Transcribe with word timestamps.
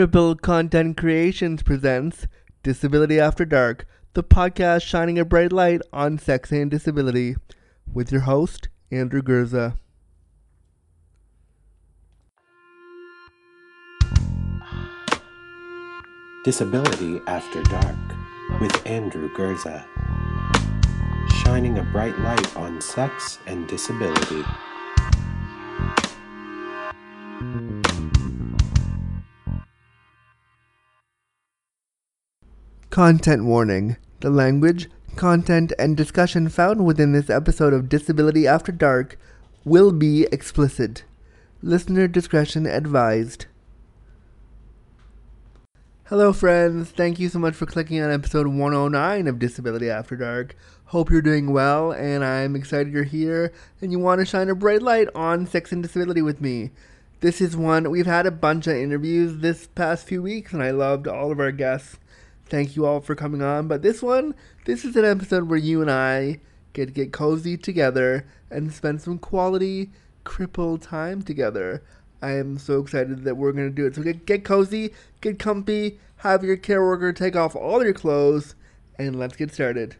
Cripple 0.00 0.40
Content 0.40 0.96
Creations 0.96 1.62
presents 1.62 2.26
Disability 2.62 3.20
After 3.20 3.44
Dark, 3.44 3.86
the 4.14 4.24
podcast 4.24 4.80
shining 4.80 5.18
a 5.18 5.26
bright 5.26 5.52
light 5.52 5.82
on 5.92 6.16
sex 6.16 6.50
and 6.52 6.70
disability, 6.70 7.36
with 7.92 8.10
your 8.10 8.22
host, 8.22 8.70
Andrew 8.90 9.20
Gurza. 9.20 9.76
Disability 16.46 17.20
After 17.26 17.62
Dark 17.64 17.96
with 18.58 18.86
Andrew 18.86 19.28
Gurza, 19.34 19.84
Shining 21.44 21.76
a 21.76 21.82
bright 21.92 22.18
light 22.20 22.56
on 22.56 22.80
sex 22.80 23.38
and 23.46 23.68
disability. 23.68 24.44
Content 32.90 33.44
warning. 33.44 33.96
The 34.18 34.30
language, 34.30 34.90
content, 35.14 35.72
and 35.78 35.96
discussion 35.96 36.48
found 36.48 36.84
within 36.84 37.12
this 37.12 37.30
episode 37.30 37.72
of 37.72 37.88
Disability 37.88 38.48
After 38.48 38.72
Dark 38.72 39.16
will 39.64 39.92
be 39.92 40.26
explicit. 40.32 41.04
Listener 41.62 42.08
discretion 42.08 42.66
advised. 42.66 43.46
Hello, 46.06 46.32
friends. 46.32 46.90
Thank 46.90 47.20
you 47.20 47.28
so 47.28 47.38
much 47.38 47.54
for 47.54 47.64
clicking 47.64 48.02
on 48.02 48.10
episode 48.10 48.48
109 48.48 49.28
of 49.28 49.38
Disability 49.38 49.88
After 49.88 50.16
Dark. 50.16 50.56
Hope 50.86 51.12
you're 51.12 51.22
doing 51.22 51.52
well, 51.52 51.92
and 51.92 52.24
I'm 52.24 52.56
excited 52.56 52.92
you're 52.92 53.04
here 53.04 53.52
and 53.80 53.92
you 53.92 54.00
want 54.00 54.18
to 54.18 54.24
shine 54.24 54.50
a 54.50 54.56
bright 54.56 54.82
light 54.82 55.06
on 55.14 55.46
sex 55.46 55.70
and 55.70 55.80
disability 55.80 56.22
with 56.22 56.40
me. 56.40 56.72
This 57.20 57.40
is 57.40 57.56
one, 57.56 57.88
we've 57.88 58.06
had 58.06 58.26
a 58.26 58.32
bunch 58.32 58.66
of 58.66 58.74
interviews 58.74 59.36
this 59.36 59.68
past 59.68 60.08
few 60.08 60.20
weeks, 60.20 60.52
and 60.52 60.60
I 60.60 60.72
loved 60.72 61.06
all 61.06 61.30
of 61.30 61.38
our 61.38 61.52
guests. 61.52 61.96
Thank 62.50 62.74
you 62.74 62.84
all 62.84 63.00
for 63.00 63.14
coming 63.14 63.42
on. 63.42 63.68
But 63.68 63.82
this 63.82 64.02
one, 64.02 64.34
this 64.64 64.84
is 64.84 64.96
an 64.96 65.04
episode 65.04 65.48
where 65.48 65.58
you 65.58 65.80
and 65.80 65.90
I 65.90 66.40
get 66.72 66.86
to 66.86 66.92
get 66.92 67.12
cozy 67.12 67.56
together 67.56 68.26
and 68.50 68.72
spend 68.72 69.00
some 69.00 69.18
quality 69.18 69.90
crippled 70.24 70.82
time 70.82 71.22
together. 71.22 71.82
I 72.20 72.32
am 72.32 72.58
so 72.58 72.80
excited 72.80 73.22
that 73.24 73.36
we're 73.36 73.52
going 73.52 73.70
to 73.70 73.74
do 73.74 73.86
it. 73.86 73.94
So 73.94 74.02
get, 74.02 74.26
get 74.26 74.44
cozy, 74.44 74.92
get 75.20 75.38
comfy, 75.38 76.00
have 76.18 76.42
your 76.42 76.56
care 76.56 76.82
worker 76.82 77.12
take 77.12 77.36
off 77.36 77.54
all 77.54 77.82
your 77.84 77.94
clothes, 77.94 78.56
and 78.98 79.16
let's 79.16 79.36
get 79.36 79.54
started. 79.54 79.96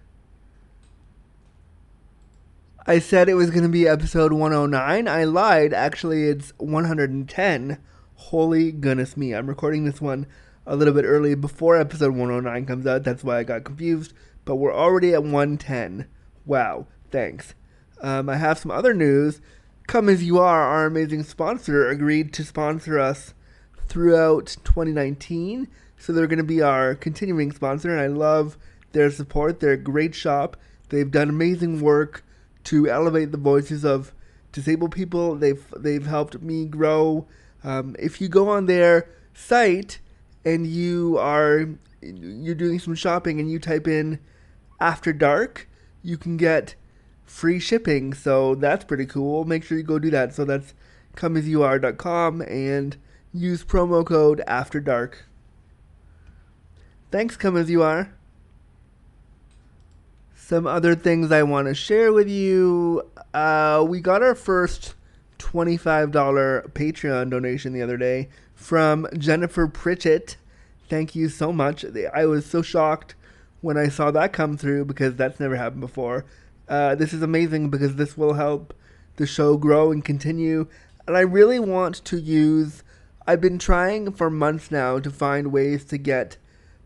I 2.86 2.98
said 2.98 3.28
it 3.28 3.34
was 3.34 3.50
going 3.50 3.62
to 3.62 3.68
be 3.68 3.86
episode 3.86 4.32
109. 4.32 5.06
I 5.06 5.24
lied. 5.24 5.72
Actually, 5.72 6.24
it's 6.24 6.52
110. 6.58 7.78
Holy 8.16 8.72
goodness 8.72 9.16
me. 9.16 9.34
I'm 9.34 9.46
recording 9.46 9.84
this 9.84 10.00
one 10.00 10.26
a 10.66 10.76
little 10.76 10.94
bit 10.94 11.04
early 11.04 11.34
before 11.34 11.76
episode 11.76 12.14
109 12.14 12.66
comes 12.66 12.86
out. 12.86 13.02
That's 13.02 13.24
why 13.24 13.38
I 13.38 13.44
got 13.44 13.64
confused. 13.64 14.12
But 14.44 14.56
we're 14.56 14.74
already 14.74 15.12
at 15.14 15.22
110. 15.22 16.06
Wow. 16.46 16.86
Thanks. 17.10 17.54
Um, 18.00 18.28
I 18.28 18.36
have 18.36 18.58
some 18.58 18.70
other 18.70 18.94
news. 18.94 19.40
Come 19.86 20.08
As 20.08 20.22
You 20.22 20.38
Are, 20.38 20.62
our 20.62 20.86
amazing 20.86 21.24
sponsor, 21.24 21.88
agreed 21.88 22.32
to 22.34 22.44
sponsor 22.44 22.98
us 22.98 23.34
throughout 23.88 24.56
2019. 24.64 25.68
So 25.98 26.12
they're 26.12 26.26
going 26.26 26.38
to 26.38 26.44
be 26.44 26.62
our 26.62 26.94
continuing 26.94 27.52
sponsor, 27.52 27.90
and 27.90 28.00
I 28.00 28.06
love 28.06 28.56
their 28.92 29.10
support. 29.10 29.60
They're 29.60 29.72
a 29.72 29.76
great 29.76 30.14
shop. 30.14 30.56
They've 30.88 31.10
done 31.10 31.28
amazing 31.28 31.80
work 31.80 32.24
to 32.64 32.88
elevate 32.88 33.32
the 33.32 33.38
voices 33.38 33.84
of 33.84 34.12
disabled 34.52 34.92
people. 34.92 35.34
They've 35.34 35.64
they've 35.76 36.06
helped 36.06 36.40
me 36.40 36.66
grow. 36.66 37.26
Um, 37.62 37.96
if 37.98 38.20
you 38.20 38.28
go 38.28 38.48
on 38.48 38.66
their 38.66 39.08
site 39.34 40.00
and 40.44 40.66
you 40.66 41.18
are 41.18 41.68
you're 42.02 42.54
doing 42.54 42.78
some 42.78 42.94
shopping 42.94 43.40
and 43.40 43.50
you 43.50 43.58
type 43.58 43.86
in 43.86 44.18
after 44.80 45.12
dark, 45.12 45.68
you 46.02 46.16
can 46.16 46.36
get 46.36 46.74
free 47.24 47.58
shipping. 47.58 48.14
So 48.14 48.54
that's 48.54 48.84
pretty 48.84 49.06
cool. 49.06 49.44
Make 49.44 49.64
sure 49.64 49.76
you 49.76 49.84
go 49.84 49.98
do 49.98 50.10
that. 50.10 50.34
So 50.34 50.44
that's 50.44 50.74
comeasyouare.com 51.16 52.42
and 52.42 52.96
use 53.32 53.64
promo 53.64 54.04
code 54.04 54.42
after 54.46 54.80
dark. 54.80 55.26
Thanks, 57.10 57.36
come 57.36 57.56
as 57.56 57.68
you 57.68 57.82
are. 57.82 58.14
Some 60.34 60.66
other 60.66 60.94
things 60.94 61.30
I 61.30 61.42
want 61.42 61.68
to 61.68 61.74
share 61.74 62.12
with 62.12 62.28
you. 62.28 63.08
Uh, 63.34 63.84
we 63.86 64.00
got 64.00 64.22
our 64.22 64.34
first 64.34 64.94
$25 65.38 66.12
Patreon 66.72 67.30
donation 67.30 67.72
the 67.72 67.82
other 67.82 67.96
day 67.96 68.28
from 68.60 69.08
Jennifer 69.16 69.66
Pritchett. 69.66 70.36
Thank 70.88 71.16
you 71.16 71.30
so 71.30 71.50
much. 71.50 71.84
I 72.14 72.26
was 72.26 72.44
so 72.44 72.60
shocked 72.60 73.14
when 73.62 73.78
I 73.78 73.88
saw 73.88 74.10
that 74.10 74.34
come 74.34 74.58
through 74.58 74.84
because 74.84 75.16
that's 75.16 75.40
never 75.40 75.56
happened 75.56 75.80
before. 75.80 76.26
Uh, 76.68 76.94
this 76.94 77.14
is 77.14 77.22
amazing 77.22 77.70
because 77.70 77.96
this 77.96 78.18
will 78.18 78.34
help 78.34 78.74
the 79.16 79.26
show 79.26 79.56
grow 79.56 79.90
and 79.90 80.04
continue. 80.04 80.68
And 81.06 81.16
I 81.16 81.20
really 81.20 81.58
want 81.58 82.04
to 82.04 82.20
use. 82.20 82.84
I've 83.26 83.40
been 83.40 83.58
trying 83.58 84.12
for 84.12 84.30
months 84.30 84.70
now 84.70 84.98
to 84.98 85.10
find 85.10 85.50
ways 85.50 85.84
to 85.86 85.98
get 85.98 86.36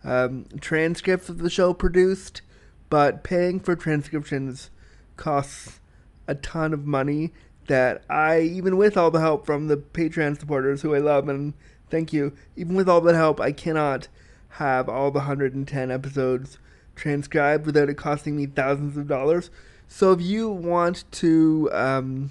um, 0.05 0.47
transcripts 0.61 1.29
of 1.29 1.39
the 1.39 1.51
show 1.51 1.75
produced, 1.75 2.41
but 2.89 3.25
paying 3.25 3.59
for 3.59 3.75
transcriptions 3.75 4.71
costs 5.17 5.81
a 6.29 6.37
ton 6.37 6.73
of 6.73 6.87
money 6.87 7.33
that 7.67 8.03
I, 8.09 8.41
even 8.41 8.77
with 8.77 8.97
all 8.97 9.11
the 9.11 9.21
help 9.21 9.47
from 9.47 9.69
the 9.69 9.77
Patreon 9.77 10.39
supporters 10.39 10.83
who 10.83 10.95
I 10.95 10.99
love 10.99 11.29
and 11.29 11.55
thank 11.91 12.13
you, 12.13 12.33
even 12.57 12.75
with 12.75 12.89
all 12.89 13.01
that 13.03 13.15
help, 13.15 13.41
I 13.41 13.53
cannot 13.53 14.09
have 14.51 14.89
all 14.89 15.11
the 15.11 15.21
110 15.21 15.91
episodes 15.91 16.59
transcribed 16.95 17.67
without 17.67 17.89
it 17.89 17.97
costing 17.97 18.37
me 18.37 18.47
thousands 18.47 18.97
of 18.97 19.09
dollars. 19.09 19.51
So 19.89 20.13
if 20.13 20.21
you 20.21 20.49
want 20.49 21.05
to 21.13 21.71
um, 21.73 22.31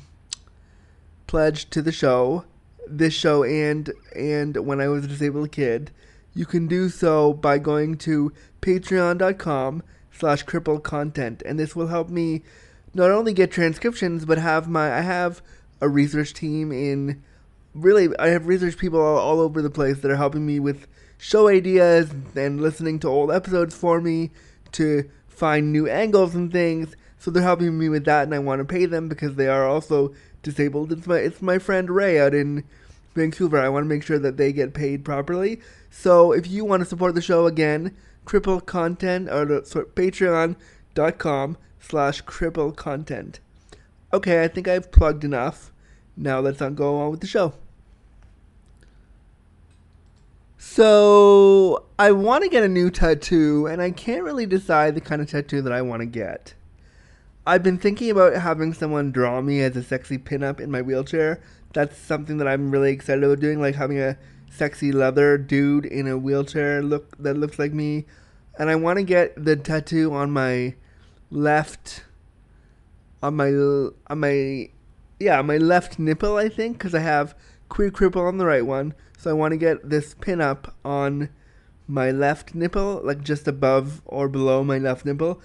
pledge 1.28 1.70
to 1.72 1.82
the 1.82 1.92
show, 1.92 2.46
this 2.88 3.14
show 3.14 3.44
and 3.44 3.92
and 4.16 4.58
when 4.58 4.82
I 4.82 4.88
was 4.88 5.06
a 5.06 5.08
disabled 5.08 5.52
kid, 5.52 5.92
you 6.34 6.46
can 6.46 6.68
do 6.68 6.90
so 6.90 7.34
by 7.34 7.58
going 7.58 7.98
to 8.00 8.34
patreon.com 8.62 9.84
slash 10.12 10.46
cripple 10.46 10.82
content 10.82 11.42
and 11.46 11.60
this 11.60 11.76
will 11.76 11.88
help 11.88 12.10
me 12.10 12.44
not 12.94 13.12
only 13.12 13.34
get 13.34 13.52
transcriptions 13.52 14.26
but 14.26 14.38
have 14.38 14.68
my 14.68 14.96
I 14.98 15.02
have 15.02 15.42
a 15.82 15.90
research 15.90 16.34
team 16.34 16.72
in 16.72 17.24
really 17.74 18.10
I 18.18 18.30
have 18.30 18.48
research 18.48 18.78
people 18.78 19.02
all, 19.02 19.18
all 19.18 19.40
over 19.40 19.62
the 19.62 19.70
place 19.70 20.00
that 20.00 20.12
are 20.12 20.16
helping 20.16 20.46
me 20.46 20.60
with 20.60 20.88
show 21.18 21.48
ideas 21.48 22.12
and 22.36 22.62
listening 22.62 23.00
to 23.00 23.08
old 23.08 23.32
episodes 23.32 23.76
for 23.76 24.02
me 24.02 24.32
to 24.74 25.10
find 25.28 25.72
new 25.72 25.88
angles 25.88 26.36
and 26.36 26.52
things. 26.52 26.96
So 27.18 27.32
they're 27.32 27.42
helping 27.42 27.80
me 27.80 27.88
with 27.88 28.04
that, 28.06 28.24
and 28.24 28.36
I 28.36 28.40
want 28.40 28.60
to 28.60 28.66
pay 28.66 28.86
them 28.86 29.08
because 29.08 29.36
they 29.36 29.48
are 29.48 29.66
also 29.66 30.14
disabled. 30.42 30.92
It's 30.92 31.08
my 31.08 31.18
it's 31.18 31.42
my 31.42 31.58
friend 31.58 31.90
Ray 31.90 32.20
out 32.20 32.34
in 32.34 32.66
Vancouver. 33.16 33.60
I 33.60 33.70
want 33.70 33.86
to 33.86 33.90
make 33.90 34.04
sure 34.04 34.20
that 34.20 34.38
they 34.38 34.52
get 34.52 34.74
paid 34.74 35.06
properly. 35.06 35.62
So 35.90 36.34
if 36.34 36.48
you 36.48 36.66
want 36.66 36.82
to 36.82 36.90
support 36.90 37.16
the 37.16 37.22
show 37.22 37.46
again, 37.46 37.96
cripple 38.26 38.66
content 38.66 39.30
or 39.30 39.64
sorry, 39.64 39.86
patreon.com 39.86 41.58
slash 41.84 42.24
cripple 42.24 42.76
content. 42.76 43.40
Okay, 44.14 44.44
I 44.44 44.48
think 44.48 44.68
I've 44.68 44.92
plugged 44.92 45.24
enough. 45.24 45.72
Now 46.16 46.40
let's 46.40 46.60
not 46.60 46.76
go 46.76 47.00
on 47.00 47.12
with 47.12 47.20
the 47.20 47.28
show. 47.28 47.54
So 50.58 51.86
I 52.00 52.12
want 52.12 52.44
to 52.44 52.50
get 52.50 52.64
a 52.64 52.70
new 52.70 52.90
tattoo, 52.90 53.68
and 53.68 53.82
I 53.82 53.92
can't 53.92 54.24
really 54.24 54.46
decide 54.46 54.96
the 54.96 55.02
kind 55.02 55.22
of 55.22 55.30
tattoo 55.30 55.62
that 55.62 55.74
I 55.74 55.82
want 55.82 56.02
to 56.02 56.06
get. 56.06 56.54
I've 57.46 57.64
been 57.64 57.78
thinking 57.78 58.10
about 58.10 58.36
having 58.36 58.74
someone 58.74 59.12
draw 59.12 59.42
me 59.42 59.62
as 59.62 59.76
a 59.76 59.84
sexy 59.84 60.18
pinup 60.18 60.62
in 60.62 60.72
my 60.72 60.82
wheelchair. 60.82 61.42
That's 61.74 61.98
something 61.98 62.38
that 62.38 62.48
I'm 62.48 62.72
really 62.72 62.92
excited 62.92 63.24
about 63.24 63.42
doing, 63.42 63.60
like 63.60 63.76
having 63.76 64.00
a 64.00 64.18
sexy 64.50 64.92
leather 64.92 65.38
dude 65.38 65.86
in 65.86 66.08
a 66.08 66.18
wheelchair 66.18 66.82
look 66.82 67.18
that 67.18 67.36
looks 67.36 67.60
like 67.60 67.74
me. 67.74 68.06
And 68.58 68.70
I 68.70 68.76
want 68.76 68.98
to 69.00 69.04
get 69.04 69.44
the 69.44 69.58
tattoo 69.58 70.14
on 70.14 70.32
my 70.32 70.76
left, 71.34 72.06
on 73.22 73.36
my 73.36 73.50
on 73.50 74.20
my 74.20 74.70
yeah, 75.20 75.42
my 75.42 75.58
left 75.58 76.00
nipple, 76.00 76.38
I 76.38 76.50
think, 76.50 76.78
because 76.78 76.94
I 76.94 77.00
have 77.00 77.36
queer 77.70 77.92
cripple 77.92 78.28
on 78.28 78.38
the 78.38 78.46
right 78.46 78.66
one. 78.66 78.94
So 79.18 79.30
I 79.30 79.34
want 79.34 79.54
to 79.54 79.58
get 79.58 79.90
this 79.90 80.14
pin 80.16 80.42
up 80.42 80.76
on 80.84 81.30
my 81.88 82.12
left 82.12 82.54
nipple, 82.54 83.02
like 83.04 83.24
just 83.24 83.48
above 83.48 84.02
or 84.06 84.28
below 84.28 84.64
my 84.64 84.78
left 84.78 85.06
nipple. 85.06 85.42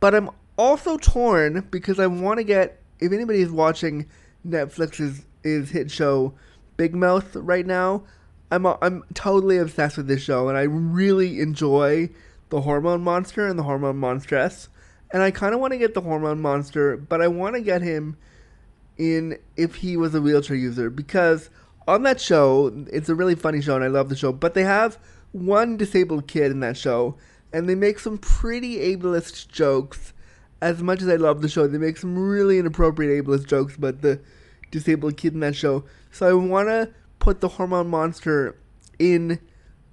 But 0.00 0.14
I'm 0.14 0.30
also 0.56 0.96
torn 0.98 1.66
because 1.70 1.98
I 1.98 2.06
want 2.06 2.38
to 2.38 2.44
get. 2.44 2.80
If 3.00 3.12
anybody 3.12 3.40
is 3.40 3.50
watching 3.50 4.06
Netflix's 4.46 5.26
is 5.42 5.70
hit 5.70 5.90
show 5.90 6.34
Big 6.76 6.94
Mouth 6.94 7.34
right 7.36 7.66
now, 7.66 8.04
I'm 8.50 8.66
I'm 8.66 9.04
totally 9.14 9.58
obsessed 9.58 9.96
with 9.96 10.06
this 10.06 10.22
show, 10.22 10.48
and 10.48 10.56
I 10.56 10.62
really 10.62 11.40
enjoy 11.40 12.10
the 12.50 12.60
hormone 12.60 13.02
monster 13.02 13.46
and 13.46 13.58
the 13.58 13.64
hormone 13.64 13.96
monstress. 13.96 14.68
And 15.14 15.22
I 15.22 15.30
kind 15.30 15.54
of 15.54 15.60
want 15.60 15.72
to 15.72 15.78
get 15.78 15.94
the 15.94 16.00
hormone 16.00 16.42
monster, 16.42 16.96
but 16.96 17.22
I 17.22 17.28
want 17.28 17.54
to 17.54 17.60
get 17.60 17.82
him 17.82 18.16
in 18.98 19.38
if 19.56 19.76
he 19.76 19.96
was 19.96 20.12
a 20.12 20.20
wheelchair 20.20 20.56
user 20.56 20.90
because 20.90 21.50
on 21.86 22.02
that 22.02 22.20
show, 22.20 22.84
it's 22.92 23.08
a 23.08 23.14
really 23.14 23.36
funny 23.36 23.62
show, 23.62 23.76
and 23.76 23.84
I 23.84 23.86
love 23.86 24.08
the 24.08 24.16
show. 24.16 24.32
But 24.32 24.54
they 24.54 24.64
have 24.64 24.98
one 25.30 25.76
disabled 25.76 26.26
kid 26.26 26.50
in 26.50 26.58
that 26.60 26.76
show, 26.76 27.16
and 27.52 27.68
they 27.68 27.76
make 27.76 28.00
some 28.00 28.18
pretty 28.18 28.78
ableist 28.78 29.46
jokes. 29.46 30.12
As 30.60 30.82
much 30.82 31.00
as 31.00 31.08
I 31.08 31.14
love 31.14 31.42
the 31.42 31.48
show, 31.48 31.68
they 31.68 31.78
make 31.78 31.96
some 31.96 32.18
really 32.18 32.58
inappropriate 32.58 33.24
ableist 33.24 33.46
jokes 33.46 33.76
about 33.76 34.00
the 34.00 34.18
disabled 34.72 35.16
kid 35.16 35.34
in 35.34 35.40
that 35.40 35.54
show. 35.54 35.84
So 36.10 36.28
I 36.28 36.32
want 36.32 36.66
to 36.70 36.90
put 37.20 37.40
the 37.40 37.46
hormone 37.46 37.88
monster 37.88 38.58
in 38.98 39.38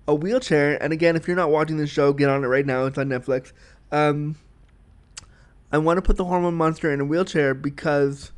a 0.08 0.16
wheelchair. 0.16 0.82
And 0.82 0.92
again, 0.92 1.16
if 1.16 1.28
you're 1.28 1.38
not 1.38 1.52
watching 1.52 1.78
the 1.78 1.86
show, 1.86 2.12
get 2.12 2.28
on 2.28 2.44
it 2.44 2.48
right 2.48 2.66
now. 2.66 2.88
It's 2.88 2.98
on 2.98 3.10
Netflix. 3.10 3.52
Um, 3.92 4.36
I 5.72 5.78
want 5.78 5.98
to 5.98 6.02
put 6.02 6.18
the 6.18 6.26
hormone 6.26 6.56
monster 6.56 6.92
in 6.92 7.00
a 7.00 7.06
wheelchair 7.06 7.54
because 7.54 8.32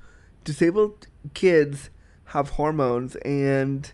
disabled 0.43 1.07
kids 1.33 1.89
have 2.25 2.51
hormones, 2.51 3.15
and 3.17 3.91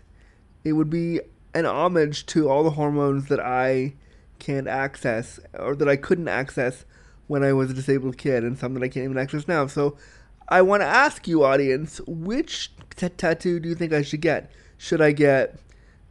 it 0.62 0.74
would 0.74 0.90
be 0.90 1.20
an 1.54 1.64
homage 1.64 2.26
to 2.26 2.48
all 2.48 2.62
the 2.62 2.70
hormones 2.70 3.26
that 3.28 3.40
I 3.40 3.94
can't 4.38 4.68
access 4.68 5.40
or 5.58 5.74
that 5.76 5.88
I 5.88 5.96
couldn't 5.96 6.28
access 6.28 6.84
when 7.28 7.42
I 7.42 7.52
was 7.52 7.70
a 7.70 7.74
disabled 7.74 8.18
kid, 8.18 8.44
and 8.44 8.58
some 8.58 8.74
that 8.74 8.82
I 8.82 8.88
can't 8.88 9.04
even 9.04 9.18
access 9.18 9.48
now. 9.48 9.66
So 9.66 9.96
I 10.48 10.62
want 10.62 10.82
to 10.82 10.86
ask 10.86 11.26
you, 11.26 11.44
audience, 11.44 12.00
which 12.06 12.72
t- 12.96 13.08
tattoo 13.08 13.60
do 13.60 13.68
you 13.68 13.74
think 13.74 13.92
I 13.92 14.02
should 14.02 14.20
get? 14.20 14.50
Should 14.76 15.00
I 15.00 15.12
get 15.12 15.58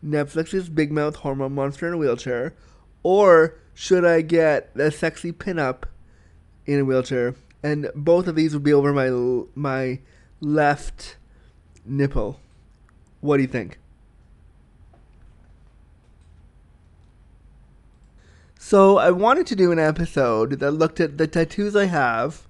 Netflix's 0.04 0.70
Big 0.70 0.92
Mouth 0.92 1.18
Hormone 1.18 1.54
Monster 1.54 1.88
in 1.88 1.94
a 1.94 1.98
wheelchair, 1.98 2.56
or 3.04 3.56
should 3.74 4.06
I 4.06 4.22
get 4.22 4.74
the 4.76 4.92
sexy 4.92 5.32
pinup 5.32 5.84
in 6.74 6.80
a 6.80 6.86
wheelchair? 6.86 7.36
And 7.64 7.90
both 7.96 8.28
of 8.28 8.36
these 8.36 8.54
would 8.54 8.64
be 8.64 8.74
over 8.74 8.94
my 8.94 9.10
my 9.56 10.00
left 10.40 11.18
nipple. 11.86 12.40
What 13.22 13.38
do 13.38 13.44
you 13.44 13.50
think? 13.50 13.80
So 18.58 18.98
I 18.98 19.10
wanted 19.10 19.48
to 19.48 19.56
do 19.56 19.72
an 19.72 19.80
episode 19.80 20.60
that 20.60 20.72
looked 20.72 21.00
at 21.00 21.18
the 21.18 21.28
tattoos 21.28 21.76
I 21.76 21.86
have, 21.86 22.48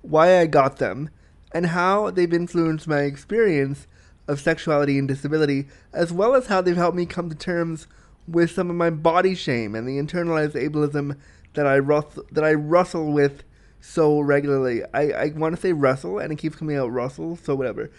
why 0.00 0.40
I 0.40 0.46
got 0.46 0.78
them, 0.78 1.10
and 1.52 1.66
how 1.66 2.10
they've 2.10 2.32
influenced 2.32 2.88
my 2.88 3.02
experience 3.02 3.86
of 4.26 4.40
sexuality 4.40 4.98
and 4.98 5.06
disability, 5.06 5.68
as 5.92 6.12
well 6.12 6.34
as 6.34 6.46
how 6.46 6.62
they've 6.62 6.76
helped 6.76 6.96
me 6.96 7.06
come 7.06 7.28
to 7.28 7.36
terms 7.36 7.86
with 8.26 8.50
some 8.50 8.70
of 8.70 8.76
my 8.76 8.90
body 8.90 9.34
shame 9.34 9.74
and 9.74 9.86
the 9.86 9.98
internalized 9.98 10.54
ableism 10.54 11.16
that 11.54 11.66
I 11.66 11.78
rus- 11.78 12.18
that 12.30 12.44
I 12.44 12.54
wrestle 12.54 13.12
with 13.12 13.44
so 13.82 14.20
regularly. 14.20 14.82
I, 14.94 15.10
I 15.10 15.32
want 15.34 15.54
to 15.56 15.60
say 15.60 15.72
wrestle, 15.72 16.18
and 16.18 16.32
it 16.32 16.36
keeps 16.36 16.56
coming 16.56 16.76
out 16.76 16.92
Russell, 16.92 17.36
so 17.36 17.54
whatever. 17.54 17.90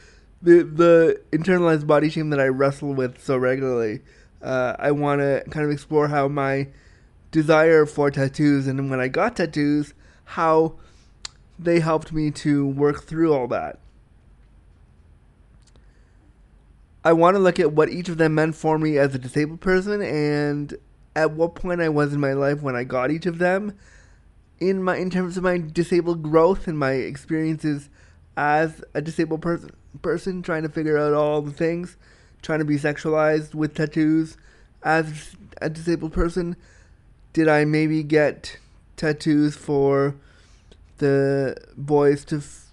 The 0.41 0.63
the 0.63 1.21
internalized 1.31 1.85
body 1.85 2.09
shame 2.09 2.29
that 2.31 2.39
I 2.39 2.47
wrestle 2.47 2.93
with 2.93 3.21
so 3.21 3.37
regularly. 3.37 4.01
Uh, 4.41 4.75
I 4.79 4.91
want 4.91 5.21
to 5.21 5.43
kind 5.51 5.65
of 5.65 5.71
explore 5.71 6.07
how 6.07 6.27
my 6.27 6.69
desire 7.31 7.85
for 7.85 8.11
tattoos 8.11 8.67
and 8.67 8.89
when 8.89 8.99
I 8.99 9.07
got 9.07 9.35
tattoos, 9.35 9.93
how 10.25 10.75
they 11.59 11.79
helped 11.79 12.11
me 12.11 12.31
to 12.31 12.65
work 12.65 13.03
through 13.03 13.33
all 13.33 13.47
that. 13.47 13.79
I 17.05 17.13
want 17.13 17.35
to 17.35 17.39
look 17.39 17.59
at 17.59 17.73
what 17.73 17.89
each 17.89 18.09
of 18.09 18.17
them 18.17 18.35
meant 18.35 18.55
for 18.55 18.77
me 18.77 18.97
as 18.97 19.13
a 19.15 19.19
disabled 19.19 19.61
person 19.61 20.01
and 20.01 20.73
at 21.15 21.31
what 21.31 21.55
point 21.55 21.81
I 21.81 21.89
was 21.89 22.13
in 22.13 22.19
my 22.19 22.33
life 22.33 22.61
when 22.61 22.75
I 22.75 22.83
got 22.83 23.11
each 23.11 23.25
of 23.25 23.37
them 23.37 23.77
in 24.59 24.83
my 24.83 24.97
in 24.97 25.09
terms 25.09 25.37
of 25.37 25.43
my 25.43 25.57
disabled 25.57 26.23
growth 26.23 26.67
and 26.67 26.77
my 26.77 26.91
experiences 26.91 27.89
as 28.37 28.83
a 28.93 29.01
disabled 29.01 29.41
person 29.41 29.71
person 30.01 30.41
trying 30.41 30.63
to 30.63 30.69
figure 30.69 30.97
out 30.97 31.13
all 31.13 31.41
the 31.41 31.51
things, 31.51 31.97
trying 32.41 32.59
to 32.59 32.65
be 32.65 32.77
sexualized 32.77 33.53
with 33.53 33.75
tattoos 33.75 34.37
as 34.83 35.35
a 35.61 35.69
disabled 35.69 36.13
person. 36.13 36.55
Did 37.31 37.47
I 37.47 37.65
maybe 37.65 38.03
get 38.03 38.57
tattoos 38.95 39.55
for 39.55 40.15
the 40.97 41.57
boys 41.75 42.25
to 42.25 42.37
f- 42.37 42.71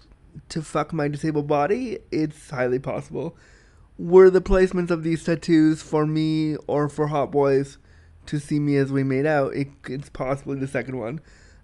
to 0.49 0.61
fuck 0.61 0.93
my 0.93 1.07
disabled 1.07 1.47
body? 1.47 1.99
It's 2.11 2.49
highly 2.49 2.79
possible. 2.79 3.35
Were 3.97 4.29
the 4.29 4.41
placements 4.41 4.89
of 4.89 5.03
these 5.03 5.23
tattoos 5.23 5.81
for 5.81 6.05
me 6.05 6.55
or 6.67 6.89
for 6.89 7.07
hot 7.07 7.31
boys 7.31 7.77
to 8.25 8.39
see 8.39 8.59
me 8.59 8.77
as 8.77 8.91
we 8.91 9.03
made 9.03 9.25
out? 9.25 9.53
It, 9.53 9.67
it's 9.87 10.09
possibly 10.09 10.57
the 10.57 10.67
second 10.67 10.97
one. 10.97 11.19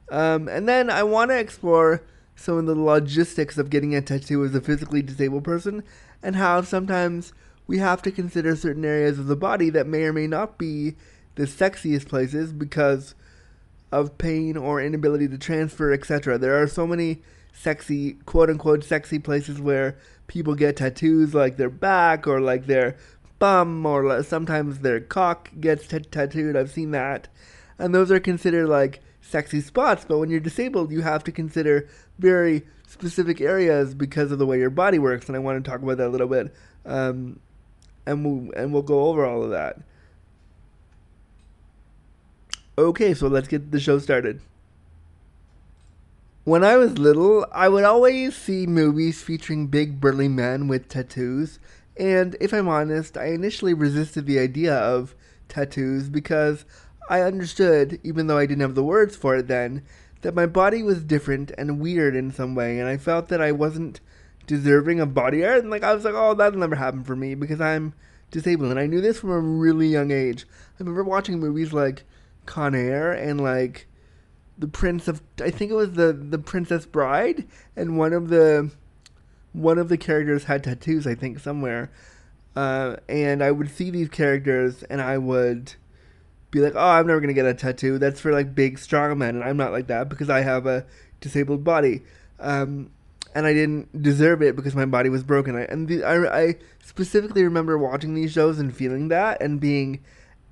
Um, 0.09 0.48
and 0.48 0.68
then 0.68 0.89
I 0.89 1.04
want 1.04 1.31
to 1.31 1.38
explore 1.39 2.04
some 2.36 2.57
of 2.57 2.65
the 2.65 2.75
logistics 2.75 3.57
of 3.57 3.69
getting 3.69 3.95
a 3.95 4.01
tattoo 4.01 4.45
as 4.45 4.54
a 4.56 4.62
physically 4.62 5.01
disabled 5.01 5.44
person 5.44 5.83
and 6.21 6.36
how 6.36 6.62
sometimes 6.62 7.33
we 7.65 7.80
have 7.80 8.01
to 8.04 8.12
consider 8.12 8.56
certain 8.56 8.86
areas 8.86 9.19
of 9.19 9.27
the 9.27 9.36
body 9.36 9.69
that 9.71 9.88
may 9.88 10.04
or 10.04 10.13
may 10.13 10.27
not 10.27 10.57
be 10.57 10.95
the 11.36 11.44
sexiest 11.44 12.07
places 12.07 12.54
because 12.54 13.15
of 13.92 14.18
pain 14.18 14.57
or 14.57 14.81
inability 14.81 15.27
to 15.27 15.38
transfer, 15.38 15.94
etc. 15.94 16.38
There 16.38 16.62
are 16.62 16.68
so 16.68 16.88
many 16.88 17.21
sexy, 17.54 18.13
quote 18.25 18.50
unquote, 18.50 18.83
sexy 18.83 19.19
places 19.19 19.59
where 19.59 19.98
people 20.27 20.56
get 20.56 20.77
tattoos, 20.77 21.33
like 21.33 21.57
their 21.57 21.69
back 21.69 22.27
or 22.27 22.39
like 22.39 22.65
their 22.65 22.98
bum, 23.39 23.86
or 23.86 24.24
sometimes 24.24 24.80
their 24.80 25.00
cock 25.00 25.51
gets 25.59 25.88
t- 25.88 26.00
tattooed. 26.00 26.56
I've 26.56 26.71
seen 26.71 26.92
that. 26.92 27.27
And 27.77 27.94
those 27.94 28.12
are 28.12 28.19
considered 28.19 28.68
like 28.68 29.01
sexy 29.27 29.62
spots, 29.62 30.06
but 30.07 30.18
when 30.18 30.29
you're 30.29 30.39
disabled, 30.39 30.91
you 30.91 31.01
have 31.01 31.24
to 31.25 31.31
consider 31.31 31.88
very 32.18 32.63
specific 32.88 33.41
areas 33.41 33.94
because 33.94 34.31
of 34.31 34.39
the 34.39 34.45
way 34.45 34.57
your 34.57 34.69
body 34.69 35.00
works. 35.00 35.27
And 35.27 35.35
I 35.35 35.39
want 35.39 35.63
to 35.63 35.69
talk 35.69 35.81
about 35.81 35.97
that 35.97 36.07
a 36.07 36.09
little 36.09 36.27
bit. 36.27 36.53
Um, 36.85 37.39
and 38.06 38.24
we'll, 38.24 38.53
and 38.56 38.74
we'll 38.74 38.81
go 38.81 39.07
over 39.07 39.25
all 39.25 39.44
of 39.44 39.50
that. 39.51 39.79
Okay, 42.77 43.13
so 43.13 43.27
let's 43.27 43.47
get 43.47 43.71
the 43.71 43.79
show 43.79 44.00
started. 44.00 44.39
When 46.44 46.63
I 46.63 46.77
was 46.77 46.97
little, 46.97 47.45
I 47.51 47.68
would 47.68 47.83
always 47.83 48.35
see 48.35 48.65
movies 48.68 49.21
featuring 49.21 49.68
big 49.68 50.00
burly 50.00 50.30
men 50.30 50.68
with 50.69 50.88
tattoos, 50.88 51.59
and 51.97 52.38
if 52.39 52.53
I'm 52.53 52.69
honest, 52.69 53.18
I 53.18 53.31
initially 53.31 53.73
resisted 53.73 54.27
the 54.27 54.39
idea 54.39 54.73
of 54.73 55.15
tattoos 55.50 56.07
because 56.07 56.65
I 57.09 57.21
understood, 57.21 58.00
even 58.04 58.27
though 58.27 58.38
I 58.38 58.45
didn't 58.45 58.62
have 58.62 58.75
the 58.75 58.83
words 58.83 59.15
for 59.15 59.38
it 59.38 59.48
then, 59.48 59.83
that 60.21 60.36
my 60.36 60.45
body 60.45 60.83
was 60.83 61.04
different 61.04 61.51
and 61.57 61.80
weird 61.80 62.15
in 62.15 62.31
some 62.31 62.56
way, 62.56 62.80
and 62.80 62.89
I 62.89 62.98
felt 62.98 63.30
that 63.30 63.42
I 63.42 63.51
wasn't 63.51 64.00
deserving 64.45 65.00
of 65.00 65.13
body 65.13 65.45
art, 65.45 65.59
and 65.59 65.69
like 65.69 65.83
I 65.83 65.94
was 65.94 66.04
like, 66.04 66.15
oh, 66.15 66.33
that'll 66.33 66.59
never 66.59 66.75
happen 66.75 67.04
for 67.04 67.15
me 67.15 67.36
because 67.36 67.62
I'm 67.62 67.94
disabled, 68.31 68.71
and 68.71 68.80
I 68.80 68.88
knew 68.88 69.01
this 69.01 69.19
from 69.19 69.31
a 69.31 69.39
really 69.39 69.88
young 69.88 70.12
age. 70.12 70.45
I 70.51 70.83
remember 70.83 71.04
watching 71.04 71.39
movies 71.39 71.74
like 71.74 72.04
Con 72.45 72.73
Air 72.73 73.11
and 73.11 73.40
like 73.40 73.87
the 74.57 74.68
Prince 74.68 75.07
of 75.07 75.21
I 75.40 75.52
think 75.52 75.69
it 75.69 75.76
was 75.76 75.92
the 75.94 76.14
the 76.14 76.40
Princess 76.40 76.85
Bride 76.87 77.47
and 77.76 77.97
one 77.97 78.14
of 78.14 78.30
the 78.30 78.71
one 79.54 79.78
of 79.78 79.90
the 79.90 79.97
characters 79.97 80.45
had 80.45 80.64
tattoos 80.64 81.06
I 81.06 81.14
think 81.14 81.40
somewhere 81.40 81.92
uh, 82.56 82.95
and 83.07 83.44
I 83.44 83.52
would 83.52 83.69
see 83.69 83.92
these 83.92 84.09
characters 84.09 84.81
and 84.83 84.99
I 84.99 85.19
would 85.19 85.73
be 86.51 86.59
like 86.59 86.75
oh 86.75 86.80
I'm 86.80 87.07
never 87.07 87.19
gonna 87.19 87.33
get 87.33 87.45
a 87.45 87.54
tattoo. 87.54 87.97
That's 87.97 88.19
for 88.19 88.31
like 88.31 88.56
big 88.56 88.80
strong 88.80 89.18
men 89.18 89.35
and 89.35 89.44
I'm 89.44 89.57
not 89.57 89.71
like 89.71 89.87
that 89.87 90.09
because 90.09 90.30
I 90.30 90.42
have 90.42 90.66
a 90.66 90.85
disabled 91.21 91.63
body. 91.63 92.04
Um, 92.39 92.92
and 93.35 93.45
I 93.45 93.54
didn't 93.54 94.01
deserve 94.01 94.42
it 94.42 94.56
because 94.56 94.75
my 94.75 94.85
body 94.85 95.09
was 95.09 95.23
broken. 95.23 95.56
I, 95.56 95.63
and 95.66 95.87
the, 95.87 96.04
I, 96.04 96.39
I 96.39 96.56
specifically 96.83 97.44
remember 97.44 97.77
watching 97.77 98.16
these 98.16 98.31
shows 98.31 98.57
and 98.57 98.75
feeling 98.75 99.09
that 99.09 99.42
and 99.42 99.59
being 99.59 100.04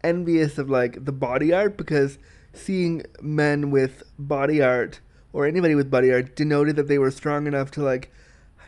envious 0.03 0.57
of 0.57 0.69
like 0.69 1.03
the 1.03 1.11
body 1.11 1.51
art 1.51 1.77
because 1.77 2.19
seeing 2.53 3.03
men 3.21 3.71
with 3.71 4.03
body 4.19 4.61
art 4.61 4.99
or 5.33 5.47
anybody 5.47 5.73
with 5.73 5.89
body 5.89 6.13
art 6.13 6.35
denoted 6.35 6.75
that 6.75 6.87
they 6.87 6.99
were 6.99 7.11
strong 7.11 7.47
enough 7.47 7.71
to 7.71 7.81
like 7.81 8.11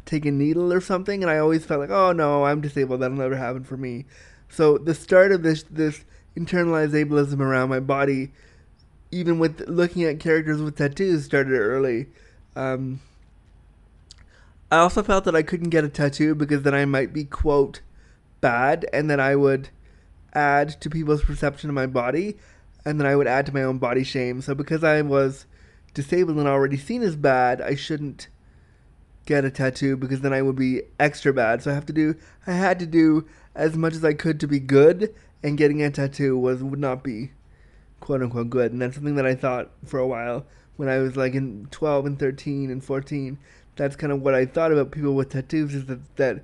take 0.05 0.25
a 0.25 0.31
needle 0.31 0.73
or 0.73 0.81
something 0.81 1.21
and 1.21 1.29
I 1.29 1.37
always 1.37 1.65
felt 1.65 1.81
like 1.81 1.91
oh 1.91 2.11
no 2.11 2.45
I'm 2.45 2.61
disabled. 2.61 3.01
That'll 3.01 3.17
never 3.17 3.35
happen 3.35 3.63
for 3.63 3.77
me. 3.77 4.05
So 4.49 4.77
the 4.77 4.95
start 4.95 5.31
of 5.31 5.43
this 5.43 5.63
this 5.69 6.05
internalized 6.37 6.91
ableism 6.91 7.39
around 7.39 7.69
my 7.69 7.79
body 7.79 8.31
even 9.11 9.39
with 9.39 9.61
looking 9.67 10.03
at 10.03 10.19
characters 10.19 10.61
with 10.61 10.77
tattoos 10.77 11.25
started 11.25 11.53
early 11.53 12.07
um, 12.55 12.99
I 14.71 14.77
also 14.77 15.01
felt 15.01 15.23
that 15.25 15.35
I 15.35 15.43
couldn't 15.43 15.69
get 15.69 15.85
a 15.85 15.89
tattoo 15.89 16.35
because 16.35 16.63
then 16.63 16.73
I 16.73 16.85
might 16.85 17.13
be 17.13 17.23
quote 17.23 17.81
bad 18.41 18.85
and 18.91 19.09
that 19.09 19.19
I 19.19 19.35
would 19.35 19.69
add 20.33 20.69
to 20.81 20.89
people's 20.89 21.23
perception 21.23 21.69
of 21.69 21.75
my 21.75 21.87
body, 21.87 22.37
and 22.85 22.99
then 22.99 23.07
I 23.07 23.15
would 23.15 23.27
add 23.27 23.45
to 23.45 23.53
my 23.53 23.63
own 23.63 23.77
body 23.77 24.03
shame. 24.03 24.41
So 24.41 24.53
because 24.53 24.83
I 24.83 25.01
was 25.01 25.45
disabled 25.93 26.37
and 26.37 26.47
already 26.47 26.77
seen 26.77 27.01
as 27.01 27.15
bad, 27.15 27.61
I 27.61 27.75
shouldn't 27.75 28.27
get 29.25 29.45
a 29.45 29.51
tattoo 29.51 29.97
because 29.97 30.21
then 30.21 30.33
I 30.33 30.41
would 30.41 30.55
be 30.55 30.81
extra 30.99 31.33
bad. 31.33 31.63
So 31.63 31.71
I 31.71 31.73
have 31.73 31.85
to 31.87 31.93
do 31.93 32.15
I 32.45 32.51
had 32.51 32.79
to 32.79 32.85
do 32.85 33.27
as 33.55 33.77
much 33.77 33.93
as 33.93 34.03
I 34.03 34.13
could 34.13 34.39
to 34.41 34.47
be 34.47 34.59
good, 34.59 35.13
and 35.43 35.57
getting 35.57 35.81
a 35.81 35.89
tattoo 35.89 36.37
was 36.37 36.63
would 36.63 36.79
not 36.79 37.03
be 37.03 37.31
quote 37.99 38.21
unquote 38.21 38.49
good. 38.49 38.71
And 38.71 38.81
that's 38.81 38.95
something 38.95 39.15
that 39.15 39.25
I 39.25 39.35
thought 39.35 39.71
for 39.85 39.99
a 39.99 40.07
while 40.07 40.45
when 40.75 40.89
I 40.89 40.99
was 40.99 41.15
like 41.15 41.33
in 41.33 41.67
12 41.71 42.05
and 42.05 42.19
13 42.19 42.69
and 42.69 42.83
14. 42.83 43.37
That's 43.75 43.95
kind 43.95 44.11
of 44.11 44.21
what 44.21 44.33
I 44.33 44.45
thought 44.45 44.71
about 44.71 44.91
people 44.91 45.13
with 45.13 45.29
tattoos 45.29 45.73
is 45.73 45.85
that 45.85 46.15
that 46.17 46.43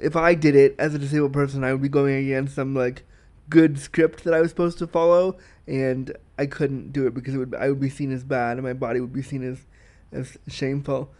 if 0.00 0.14
I 0.16 0.34
did 0.34 0.54
it 0.54 0.74
as 0.78 0.94
a 0.94 0.98
disabled 0.98 1.32
person, 1.32 1.64
I 1.64 1.72
would 1.72 1.82
be 1.82 1.88
going 1.88 2.14
against 2.14 2.54
some 2.54 2.74
like 2.74 3.04
good 3.48 3.78
script 3.78 4.24
that 4.24 4.34
I 4.34 4.40
was 4.40 4.50
supposed 4.50 4.78
to 4.78 4.86
follow, 4.86 5.36
and 5.66 6.16
I 6.38 6.46
couldn't 6.46 6.92
do 6.92 7.06
it 7.06 7.14
because 7.14 7.34
it 7.34 7.38
would 7.38 7.54
I 7.54 7.68
would 7.68 7.80
be 7.80 7.90
seen 7.90 8.12
as 8.12 8.24
bad, 8.24 8.58
and 8.58 8.66
my 8.66 8.72
body 8.72 9.00
would 9.00 9.12
be 9.12 9.22
seen 9.22 9.42
as 9.42 9.64
as 10.12 10.36
shameful. 10.48 11.10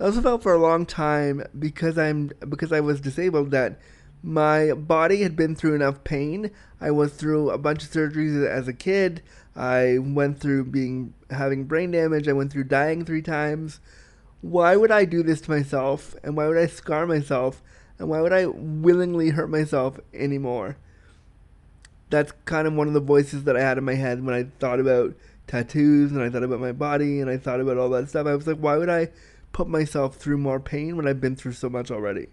I 0.00 0.04
also 0.04 0.22
felt 0.22 0.42
for 0.42 0.52
a 0.52 0.58
long 0.58 0.86
time 0.86 1.44
because 1.58 1.98
I'm 1.98 2.30
because 2.48 2.72
I 2.72 2.80
was 2.80 3.00
disabled 3.00 3.50
that 3.50 3.78
my 4.22 4.72
body 4.72 5.22
had 5.22 5.34
been 5.34 5.56
through 5.56 5.74
enough 5.74 6.04
pain. 6.04 6.50
I 6.80 6.90
was 6.90 7.12
through 7.12 7.50
a 7.50 7.58
bunch 7.58 7.82
of 7.82 7.90
surgeries 7.90 8.46
as 8.46 8.68
a 8.68 8.72
kid. 8.72 9.22
I 9.56 9.98
went 9.98 10.38
through 10.38 10.66
being 10.66 11.14
having 11.30 11.64
brain 11.64 11.90
damage. 11.90 12.28
I 12.28 12.32
went 12.32 12.52
through 12.52 12.64
dying 12.64 13.04
three 13.04 13.22
times. 13.22 13.80
Why 14.40 14.76
would 14.76 14.90
I 14.90 15.04
do 15.04 15.22
this 15.22 15.40
to 15.42 15.50
myself? 15.50 16.14
And 16.22 16.36
why 16.36 16.46
would 16.46 16.58
I 16.58 16.66
scar 16.66 17.06
myself? 17.06 17.62
And 17.98 18.08
why 18.08 18.20
would 18.20 18.32
I 18.32 18.46
willingly 18.46 19.30
hurt 19.30 19.50
myself 19.50 19.98
anymore? 20.14 20.76
That's 22.10 22.32
kind 22.44 22.66
of 22.66 22.74
one 22.74 22.88
of 22.88 22.94
the 22.94 23.00
voices 23.00 23.44
that 23.44 23.56
I 23.56 23.60
had 23.60 23.78
in 23.78 23.84
my 23.84 23.94
head 23.94 24.24
when 24.24 24.34
I 24.34 24.44
thought 24.58 24.80
about 24.80 25.14
tattoos 25.46 26.12
and 26.12 26.22
I 26.22 26.30
thought 26.30 26.42
about 26.42 26.60
my 26.60 26.72
body 26.72 27.20
and 27.20 27.28
I 27.28 27.36
thought 27.38 27.60
about 27.60 27.78
all 27.78 27.90
that 27.90 28.08
stuff. 28.08 28.26
I 28.26 28.34
was 28.34 28.46
like, 28.46 28.58
why 28.58 28.76
would 28.76 28.90
I 28.90 29.08
put 29.52 29.68
myself 29.68 30.16
through 30.16 30.38
more 30.38 30.60
pain 30.60 30.96
when 30.96 31.08
I've 31.08 31.20
been 31.20 31.36
through 31.36 31.52
so 31.52 31.68
much 31.68 31.90
already? 31.90 32.28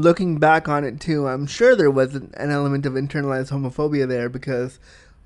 Looking 0.00 0.38
back 0.38 0.68
on 0.68 0.84
it 0.84 1.00
too, 1.00 1.26
I'm 1.26 1.46
sure 1.46 1.74
there 1.74 1.90
was 1.90 2.14
an, 2.14 2.32
element 2.36 2.86
of 2.86 2.94
internalized 2.94 3.50
homophobia 3.50 4.08
there 4.08 4.28
because 4.28 4.78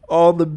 all 0.09 0.33
the 0.33 0.51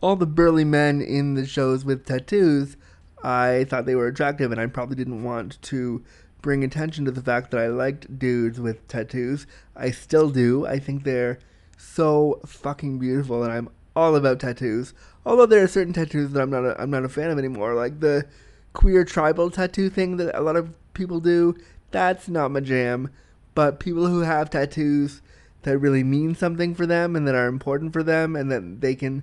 all 0.00 0.16
the 0.16 0.26
burly 0.26 0.64
men 0.64 1.00
in 1.00 1.34
the 1.34 1.46
shows 1.46 1.84
with 1.84 2.04
tattoos, 2.04 2.76
I 3.22 3.64
thought 3.68 3.86
they 3.86 3.94
were 3.94 4.06
attractive, 4.06 4.52
and 4.52 4.60
I 4.60 4.66
probably 4.66 4.96
didn't 4.96 5.24
want 5.24 5.60
to 5.62 6.04
bring 6.40 6.64
attention 6.64 7.04
to 7.04 7.10
the 7.10 7.22
fact 7.22 7.50
that 7.50 7.60
I 7.60 7.68
liked 7.68 8.18
dudes 8.18 8.60
with 8.60 8.86
tattoos. 8.88 9.46
I 9.76 9.90
still 9.90 10.30
do. 10.30 10.66
I 10.66 10.78
think 10.78 11.04
they're 11.04 11.38
so 11.76 12.40
fucking 12.46 12.98
beautiful, 12.98 13.42
and 13.42 13.52
I'm 13.52 13.68
all 13.94 14.16
about 14.16 14.40
tattoos. 14.40 14.94
Although 15.24 15.46
there 15.46 15.62
are 15.62 15.68
certain 15.68 15.92
tattoos 15.92 16.32
that 16.32 16.42
I'm 16.42 16.50
not 16.50 16.64
a, 16.64 16.80
I'm 16.80 16.90
not 16.90 17.04
a 17.04 17.08
fan 17.08 17.30
of 17.30 17.38
anymore, 17.38 17.74
like 17.74 18.00
the 18.00 18.26
queer 18.72 19.04
tribal 19.04 19.50
tattoo 19.50 19.90
thing 19.90 20.16
that 20.16 20.36
a 20.36 20.42
lot 20.42 20.56
of 20.56 20.74
people 20.94 21.20
do. 21.20 21.56
That's 21.90 22.28
not 22.28 22.50
my 22.50 22.60
jam. 22.60 23.10
But 23.54 23.80
people 23.80 24.06
who 24.06 24.20
have 24.20 24.50
tattoos 24.50 25.20
that 25.62 25.78
really 25.78 26.02
mean 26.02 26.34
something 26.34 26.74
for 26.74 26.86
them 26.86 27.14
and 27.16 27.26
that 27.26 27.34
are 27.34 27.46
important 27.46 27.92
for 27.92 28.02
them 28.02 28.34
and 28.36 28.50
that 28.50 28.80
they 28.80 28.94
can 28.94 29.22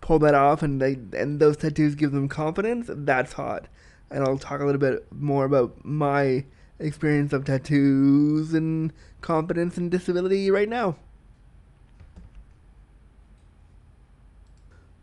pull 0.00 0.18
that 0.18 0.34
off 0.34 0.62
and 0.62 0.80
they 0.80 0.98
and 1.18 1.40
those 1.40 1.56
tattoos 1.56 1.94
give 1.94 2.12
them 2.12 2.28
confidence, 2.28 2.86
that's 2.88 3.34
hot. 3.34 3.66
And 4.10 4.24
I'll 4.24 4.38
talk 4.38 4.60
a 4.60 4.64
little 4.64 4.80
bit 4.80 5.06
more 5.12 5.44
about 5.44 5.84
my 5.84 6.44
experience 6.78 7.32
of 7.32 7.44
tattoos 7.44 8.54
and 8.54 8.92
confidence 9.20 9.76
and 9.76 9.90
disability 9.90 10.50
right 10.50 10.68
now. 10.68 10.96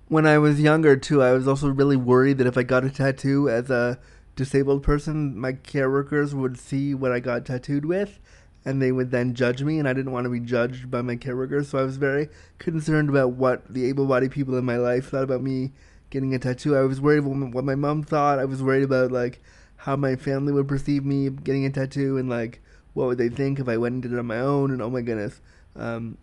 When 0.09 0.25
I 0.25 0.37
was 0.37 0.61
younger 0.61 0.95
too, 0.95 1.21
I 1.21 1.33
was 1.33 1.47
also 1.47 1.67
really 1.67 1.97
worried 1.97 2.37
that 2.37 2.47
if 2.47 2.57
I 2.57 2.63
got 2.63 2.85
a 2.85 2.89
tattoo 2.89 3.49
as 3.49 3.69
a 3.69 3.99
disabled 4.35 4.83
person, 4.83 5.37
my 5.37 5.53
care 5.53 5.89
workers 5.89 6.33
would 6.33 6.57
see 6.57 6.93
what 6.93 7.11
I 7.11 7.19
got 7.19 7.45
tattooed 7.45 7.85
with 7.85 8.19
and 8.67 8.81
they 8.81 8.91
would 8.91 9.11
then 9.11 9.33
judge 9.33 9.63
me, 9.63 9.79
and 9.79 9.87
I 9.87 9.93
didn't 9.93 10.11
want 10.11 10.25
to 10.25 10.29
be 10.29 10.41
judged 10.41 10.91
by 10.91 11.01
my 11.01 11.15
caregivers, 11.15 11.67
so 11.67 11.79
I 11.79 11.83
was 11.83 11.95
very 11.95 12.27
concerned 12.59 13.07
about 13.07 13.31
what 13.31 13.63
the 13.73 13.85
able-bodied 13.85 14.31
people 14.31 14.57
in 14.57 14.65
my 14.65 14.75
life 14.75 15.07
thought 15.07 15.23
about 15.23 15.41
me 15.41 15.71
getting 16.09 16.35
a 16.35 16.39
tattoo. 16.39 16.75
I 16.75 16.81
was 16.81 16.99
worried 16.99 17.19
about 17.19 17.53
what 17.53 17.63
my 17.63 17.75
mom 17.75 18.03
thought. 18.03 18.39
I 18.39 18.43
was 18.43 18.61
worried 18.61 18.83
about 18.83 19.09
like 19.09 19.41
how 19.77 19.95
my 19.95 20.17
family 20.17 20.51
would 20.51 20.67
perceive 20.67 21.05
me 21.05 21.29
getting 21.29 21.63
a 21.65 21.69
tattoo, 21.69 22.17
and 22.17 22.29
like 22.29 22.61
what 22.93 23.07
would 23.07 23.17
they 23.17 23.29
think 23.29 23.57
if 23.57 23.69
I 23.69 23.77
went 23.77 23.93
and 23.93 24.03
did 24.03 24.11
it 24.11 24.19
on 24.19 24.25
my 24.25 24.39
own. 24.41 24.71
And 24.71 24.81
oh 24.81 24.89
my 24.89 25.01
goodness, 25.01 25.39
um, 25.77 26.17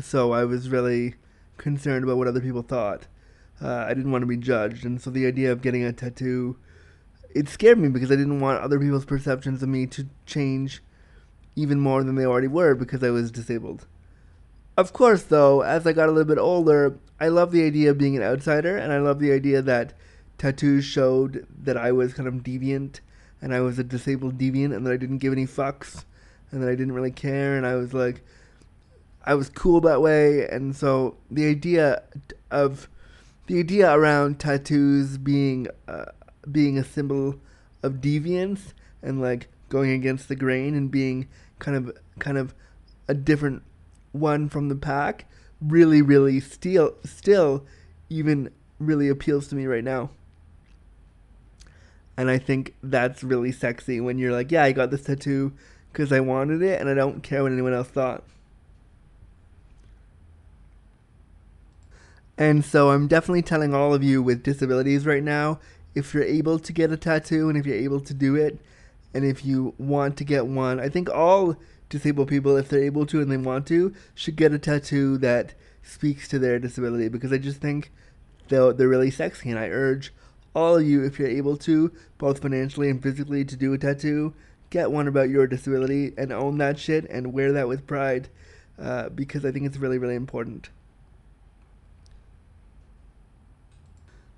so 0.00 0.32
I 0.32 0.46
was 0.46 0.70
really 0.70 1.16
concerned 1.58 2.02
about 2.02 2.16
what 2.16 2.28
other 2.28 2.40
people 2.40 2.62
thought. 2.62 3.08
Uh, 3.60 3.84
I 3.86 3.92
didn't 3.92 4.10
want 4.10 4.22
to 4.22 4.26
be 4.26 4.38
judged, 4.38 4.86
and 4.86 5.02
so 5.02 5.10
the 5.10 5.26
idea 5.26 5.52
of 5.52 5.60
getting 5.60 5.84
a 5.84 5.92
tattoo 5.92 6.56
it 7.34 7.46
scared 7.46 7.78
me 7.78 7.88
because 7.88 8.10
I 8.10 8.16
didn't 8.16 8.40
want 8.40 8.62
other 8.62 8.80
people's 8.80 9.04
perceptions 9.04 9.62
of 9.62 9.68
me 9.68 9.84
to 9.88 10.08
change 10.24 10.82
even 11.58 11.80
more 11.80 12.04
than 12.04 12.14
they 12.14 12.24
already 12.24 12.46
were 12.46 12.74
because 12.74 13.02
I 13.02 13.10
was 13.10 13.30
disabled. 13.30 13.86
Of 14.76 14.92
course, 14.92 15.24
though, 15.24 15.62
as 15.62 15.86
I 15.86 15.92
got 15.92 16.08
a 16.08 16.12
little 16.12 16.24
bit 16.24 16.38
older, 16.38 16.96
I 17.18 17.28
love 17.28 17.50
the 17.50 17.64
idea 17.64 17.90
of 17.90 17.98
being 17.98 18.16
an 18.16 18.22
outsider, 18.22 18.76
and 18.76 18.92
I 18.92 18.98
love 18.98 19.18
the 19.18 19.32
idea 19.32 19.60
that 19.62 19.92
tattoos 20.38 20.84
showed 20.84 21.46
that 21.64 21.76
I 21.76 21.90
was 21.90 22.14
kind 22.14 22.28
of 22.28 22.44
deviant, 22.44 23.00
and 23.42 23.52
I 23.52 23.60
was 23.60 23.78
a 23.78 23.84
disabled 23.84 24.38
deviant, 24.38 24.74
and 24.74 24.86
that 24.86 24.92
I 24.92 24.96
didn't 24.96 25.18
give 25.18 25.32
any 25.32 25.46
fucks, 25.46 26.04
and 26.52 26.62
that 26.62 26.68
I 26.68 26.76
didn't 26.76 26.92
really 26.94 27.10
care, 27.10 27.56
and 27.56 27.66
I 27.66 27.74
was 27.74 27.92
like, 27.92 28.22
I 29.24 29.34
was 29.34 29.48
cool 29.48 29.80
that 29.80 30.00
way, 30.00 30.48
and 30.48 30.76
so 30.76 31.16
the 31.28 31.46
idea 31.46 32.02
of 32.50 32.88
the 33.48 33.58
idea 33.58 33.92
around 33.92 34.38
tattoos 34.38 35.18
being 35.18 35.66
uh, 35.88 36.12
being 36.50 36.78
a 36.78 36.84
symbol 36.84 37.40
of 37.82 37.94
deviance 37.94 38.72
and 39.02 39.20
like 39.20 39.48
going 39.68 39.90
against 39.90 40.28
the 40.28 40.36
grain 40.36 40.74
and 40.74 40.90
being 40.90 41.28
kind 41.58 41.76
of 41.76 41.96
kind 42.18 42.38
of 42.38 42.54
a 43.06 43.14
different 43.14 43.62
one 44.12 44.48
from 44.48 44.68
the 44.68 44.76
pack 44.76 45.26
really 45.60 46.02
really 46.02 46.40
still 46.40 46.94
still 47.04 47.64
even 48.08 48.50
really 48.78 49.08
appeals 49.08 49.48
to 49.48 49.54
me 49.54 49.66
right 49.66 49.84
now. 49.84 50.10
And 52.16 52.30
i 52.30 52.38
think 52.38 52.74
that's 52.82 53.22
really 53.22 53.52
sexy 53.52 54.00
when 54.00 54.18
you're 54.18 54.32
like 54.32 54.50
yeah 54.50 54.64
i 54.64 54.72
got 54.72 54.90
this 54.90 55.04
tattoo 55.04 55.52
because 55.92 56.12
i 56.12 56.20
wanted 56.20 56.62
it 56.62 56.80
and 56.80 56.88
i 56.90 56.94
don't 56.94 57.22
care 57.22 57.42
what 57.42 57.52
anyone 57.52 57.72
else 57.74 57.88
thought. 57.88 58.24
And 62.36 62.64
so 62.64 62.90
i'm 62.90 63.08
definitely 63.08 63.42
telling 63.42 63.74
all 63.74 63.94
of 63.94 64.02
you 64.02 64.22
with 64.22 64.42
disabilities 64.42 65.06
right 65.06 65.22
now 65.22 65.60
if 65.94 66.14
you're 66.14 66.24
able 66.24 66.58
to 66.58 66.72
get 66.72 66.92
a 66.92 66.96
tattoo 66.96 67.48
and 67.48 67.58
if 67.58 67.66
you're 67.66 67.76
able 67.76 68.00
to 68.00 68.14
do 68.14 68.36
it 68.36 68.58
and 69.14 69.24
if 69.24 69.44
you 69.44 69.74
want 69.78 70.16
to 70.18 70.24
get 70.24 70.46
one, 70.46 70.80
I 70.80 70.88
think 70.88 71.10
all 71.10 71.56
disabled 71.88 72.28
people, 72.28 72.56
if 72.56 72.68
they're 72.68 72.84
able 72.84 73.06
to 73.06 73.20
and 73.20 73.30
they 73.30 73.36
want 73.36 73.66
to, 73.68 73.94
should 74.14 74.36
get 74.36 74.52
a 74.52 74.58
tattoo 74.58 75.18
that 75.18 75.54
speaks 75.82 76.28
to 76.28 76.38
their 76.38 76.58
disability 76.58 77.08
because 77.08 77.32
I 77.32 77.38
just 77.38 77.60
think 77.60 77.90
they're, 78.48 78.72
they're 78.72 78.88
really 78.88 79.10
sexy. 79.10 79.50
And 79.50 79.58
I 79.58 79.68
urge 79.68 80.12
all 80.54 80.76
of 80.76 80.86
you, 80.86 81.04
if 81.04 81.18
you're 81.18 81.28
able 81.28 81.56
to, 81.58 81.92
both 82.18 82.42
financially 82.42 82.90
and 82.90 83.02
physically, 83.02 83.44
to 83.44 83.56
do 83.56 83.72
a 83.72 83.78
tattoo, 83.78 84.34
get 84.70 84.90
one 84.90 85.08
about 85.08 85.30
your 85.30 85.46
disability 85.46 86.12
and 86.18 86.32
own 86.32 86.58
that 86.58 86.78
shit 86.78 87.08
and 87.08 87.32
wear 87.32 87.52
that 87.52 87.68
with 87.68 87.86
pride 87.86 88.28
uh, 88.78 89.08
because 89.08 89.44
I 89.44 89.50
think 89.50 89.66
it's 89.66 89.78
really, 89.78 89.98
really 89.98 90.14
important. 90.14 90.68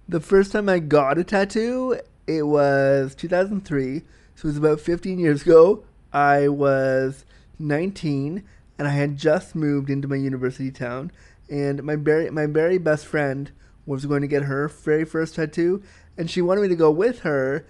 The 0.08 0.20
first 0.20 0.52
time 0.52 0.68
I 0.68 0.78
got 0.78 1.18
a 1.18 1.24
tattoo, 1.24 2.00
it 2.26 2.42
was 2.42 3.14
2003 3.14 4.02
so 4.34 4.46
it 4.46 4.50
was 4.50 4.56
about 4.56 4.80
15 4.80 5.18
years 5.18 5.42
ago. 5.42 5.84
I 6.12 6.48
was 6.48 7.24
19 7.58 8.42
and 8.78 8.88
I 8.88 8.92
had 8.92 9.16
just 9.16 9.54
moved 9.54 9.90
into 9.90 10.08
my 10.08 10.16
university 10.16 10.70
town. 10.70 11.12
And 11.50 11.82
my 11.82 11.96
very, 11.96 12.30
my 12.30 12.46
very 12.46 12.78
best 12.78 13.06
friend 13.06 13.50
was 13.86 14.06
going 14.06 14.22
to 14.22 14.28
get 14.28 14.44
her 14.44 14.68
very 14.68 15.04
first 15.04 15.34
tattoo. 15.34 15.82
And 16.16 16.30
she 16.30 16.40
wanted 16.40 16.62
me 16.62 16.68
to 16.68 16.76
go 16.76 16.90
with 16.90 17.20
her. 17.20 17.66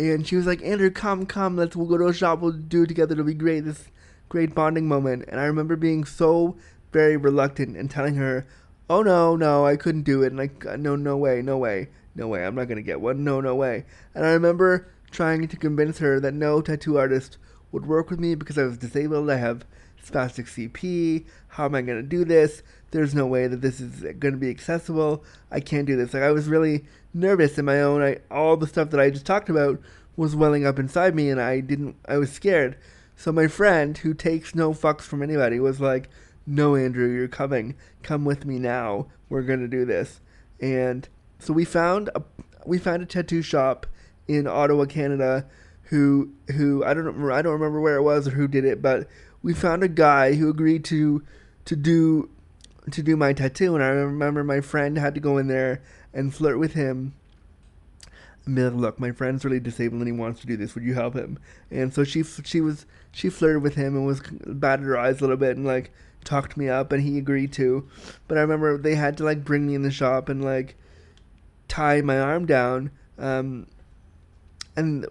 And 0.00 0.26
she 0.26 0.36
was 0.36 0.46
like, 0.46 0.62
Andrew, 0.62 0.90
come, 0.90 1.26
come, 1.26 1.56
let's 1.56 1.76
we'll 1.76 1.88
go 1.88 1.98
to 1.98 2.06
a 2.06 2.14
shop, 2.14 2.38
we'll 2.38 2.52
do 2.52 2.84
it 2.84 2.86
together, 2.86 3.12
it'll 3.12 3.24
be 3.24 3.34
great, 3.34 3.64
this 3.64 3.88
great 4.28 4.54
bonding 4.54 4.86
moment. 4.86 5.24
And 5.28 5.40
I 5.40 5.44
remember 5.44 5.74
being 5.74 6.04
so 6.04 6.56
very 6.92 7.16
reluctant 7.16 7.76
and 7.76 7.90
telling 7.90 8.14
her, 8.14 8.46
Oh 8.90 9.02
no, 9.02 9.36
no, 9.36 9.66
I 9.66 9.76
couldn't 9.76 10.02
do 10.02 10.22
it. 10.22 10.32
And 10.32 10.82
no, 10.82 10.96
no 10.96 11.16
way, 11.16 11.42
no 11.42 11.58
way, 11.58 11.88
no 12.14 12.26
way, 12.26 12.46
I'm 12.46 12.54
not 12.54 12.68
gonna 12.68 12.80
get 12.80 13.00
one, 13.00 13.22
no, 13.22 13.40
no 13.40 13.54
way. 13.54 13.84
And 14.14 14.24
I 14.24 14.30
remember 14.30 14.88
trying 15.10 15.46
to 15.48 15.56
convince 15.56 15.98
her 15.98 16.20
that 16.20 16.34
no 16.34 16.60
tattoo 16.60 16.98
artist 16.98 17.38
would 17.72 17.86
work 17.86 18.10
with 18.10 18.20
me 18.20 18.34
because 18.34 18.58
I 18.58 18.64
was 18.64 18.78
disabled. 18.78 19.30
I 19.30 19.36
have 19.36 19.64
spastic 20.04 20.46
CP. 20.46 21.24
How 21.48 21.66
am 21.66 21.74
I 21.74 21.82
going 21.82 22.00
to 22.00 22.08
do 22.08 22.24
this? 22.24 22.62
There's 22.90 23.14
no 23.14 23.26
way 23.26 23.46
that 23.46 23.60
this 23.60 23.80
is 23.80 24.00
going 24.18 24.34
to 24.34 24.38
be 24.38 24.50
accessible. 24.50 25.24
I 25.50 25.60
can't 25.60 25.86
do 25.86 25.96
this. 25.96 26.14
Like 26.14 26.22
I 26.22 26.32
was 26.32 26.48
really 26.48 26.84
nervous 27.12 27.58
in 27.58 27.64
my 27.64 27.80
own. 27.80 28.02
I 28.02 28.18
all 28.30 28.56
the 28.56 28.66
stuff 28.66 28.90
that 28.90 29.00
I 29.00 29.10
just 29.10 29.26
talked 29.26 29.48
about 29.48 29.80
was 30.16 30.34
welling 30.34 30.66
up 30.66 30.78
inside 30.78 31.14
me, 31.14 31.30
and 31.30 31.40
I 31.40 31.60
didn't. 31.60 31.96
I 32.06 32.16
was 32.16 32.32
scared. 32.32 32.76
So 33.16 33.32
my 33.32 33.46
friend, 33.46 33.96
who 33.98 34.14
takes 34.14 34.54
no 34.54 34.72
fucks 34.72 35.02
from 35.02 35.22
anybody, 35.22 35.60
was 35.60 35.80
like, 35.80 36.08
"No, 36.46 36.76
Andrew, 36.76 37.08
you're 37.08 37.28
coming. 37.28 37.76
Come 38.02 38.24
with 38.24 38.46
me 38.46 38.58
now. 38.58 39.08
We're 39.28 39.42
going 39.42 39.60
to 39.60 39.68
do 39.68 39.84
this." 39.84 40.20
And 40.60 41.08
so 41.38 41.52
we 41.52 41.64
found 41.64 42.10
a 42.14 42.22
we 42.66 42.78
found 42.78 43.02
a 43.02 43.06
tattoo 43.06 43.42
shop 43.42 43.86
in 44.28 44.46
Ottawa, 44.46 44.84
Canada, 44.84 45.46
who 45.84 46.30
who 46.54 46.84
I 46.84 46.94
don't 46.94 47.04
remember, 47.04 47.32
I 47.32 47.42
don't 47.42 47.54
remember 47.54 47.80
where 47.80 47.96
it 47.96 48.02
was 48.02 48.28
or 48.28 48.32
who 48.32 48.46
did 48.46 48.64
it, 48.64 48.82
but 48.82 49.08
we 49.42 49.54
found 49.54 49.82
a 49.82 49.88
guy 49.88 50.34
who 50.34 50.48
agreed 50.48 50.84
to 50.86 51.22
to 51.64 51.74
do 51.74 52.28
to 52.90 53.02
do 53.02 53.16
my 53.16 53.32
tattoo, 53.32 53.74
and 53.74 53.82
I 53.82 53.88
remember 53.88 54.44
my 54.44 54.60
friend 54.60 54.96
had 54.98 55.14
to 55.14 55.20
go 55.20 55.38
in 55.38 55.48
there 55.48 55.82
and 56.12 56.34
flirt 56.34 56.58
with 56.58 56.74
him 56.74 57.14
and 58.44 58.54
be 58.54 58.62
like, 58.62 58.74
"Look, 58.74 59.00
my 59.00 59.12
friend's 59.12 59.44
really 59.44 59.60
disabled 59.60 60.00
and 60.00 60.08
he 60.08 60.12
wants 60.12 60.40
to 60.40 60.46
do 60.46 60.56
this. 60.56 60.74
Would 60.74 60.84
you 60.84 60.94
help 60.94 61.14
him?" 61.14 61.38
And 61.70 61.92
so 61.92 62.04
she 62.04 62.22
she 62.22 62.60
was 62.60 62.86
she 63.12 63.30
flirted 63.30 63.62
with 63.62 63.74
him 63.74 63.96
and 63.96 64.06
was 64.06 64.20
batted 64.46 64.84
her 64.86 64.98
eyes 64.98 65.18
a 65.18 65.20
little 65.22 65.36
bit 65.36 65.56
and 65.56 65.66
like 65.66 65.90
talked 66.24 66.56
me 66.56 66.68
up, 66.68 66.92
and 66.92 67.02
he 67.02 67.18
agreed 67.18 67.52
to. 67.54 67.88
But 68.26 68.38
I 68.38 68.42
remember 68.42 68.76
they 68.76 68.94
had 68.94 69.16
to 69.18 69.24
like 69.24 69.44
bring 69.44 69.66
me 69.66 69.74
in 69.74 69.82
the 69.82 69.90
shop 69.90 70.28
and 70.28 70.44
like 70.44 70.76
tie 71.68 72.00
my 72.00 72.18
arm 72.18 72.46
down. 72.46 72.90
Um, 73.18 73.66
and 74.78 75.06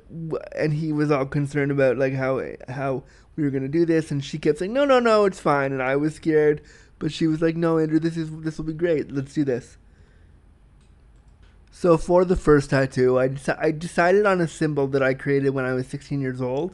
and 0.56 0.74
he 0.74 0.94
was 0.94 1.12
all 1.12 1.26
concerned 1.26 1.72
about 1.72 1.98
like 1.98 2.14
how 2.14 2.42
how 2.70 3.04
we 3.36 3.44
were 3.44 3.50
gonna 3.50 3.68
do 3.68 3.86
this, 3.86 4.12
and 4.12 4.24
she 4.24 4.38
kept 4.38 4.60
saying, 4.60 4.74
"No, 4.74 4.86
no, 4.86 5.00
no, 5.00 5.26
it's 5.26 5.40
fine." 5.40 5.74
And 5.74 5.84
I 5.84 5.96
was 5.98 6.16
scared, 6.16 6.62
but 7.00 7.12
she 7.12 7.28
was 7.28 7.42
like, 7.42 7.58
"No, 7.58 7.78
Andrew, 7.78 8.00
this 8.00 8.16
is 8.16 8.32
this 8.40 8.58
will 8.58 8.66
be 8.66 8.74
great. 8.74 9.12
Let's 9.12 9.34
do 9.34 9.44
this." 9.44 9.78
So 11.70 11.98
for 11.98 12.26
the 12.26 12.36
first 12.36 12.72
tattoo, 12.72 13.20
I, 13.20 13.28
deci- 13.30 13.60
I 13.62 13.72
decided 13.72 14.26
on 14.26 14.42
a 14.42 14.48
symbol 14.48 14.88
that 14.88 15.04
I 15.04 15.14
created 15.14 15.52
when 15.52 15.66
I 15.66 15.74
was 15.74 15.86
16 15.88 16.20
years 16.22 16.42
old. 16.42 16.74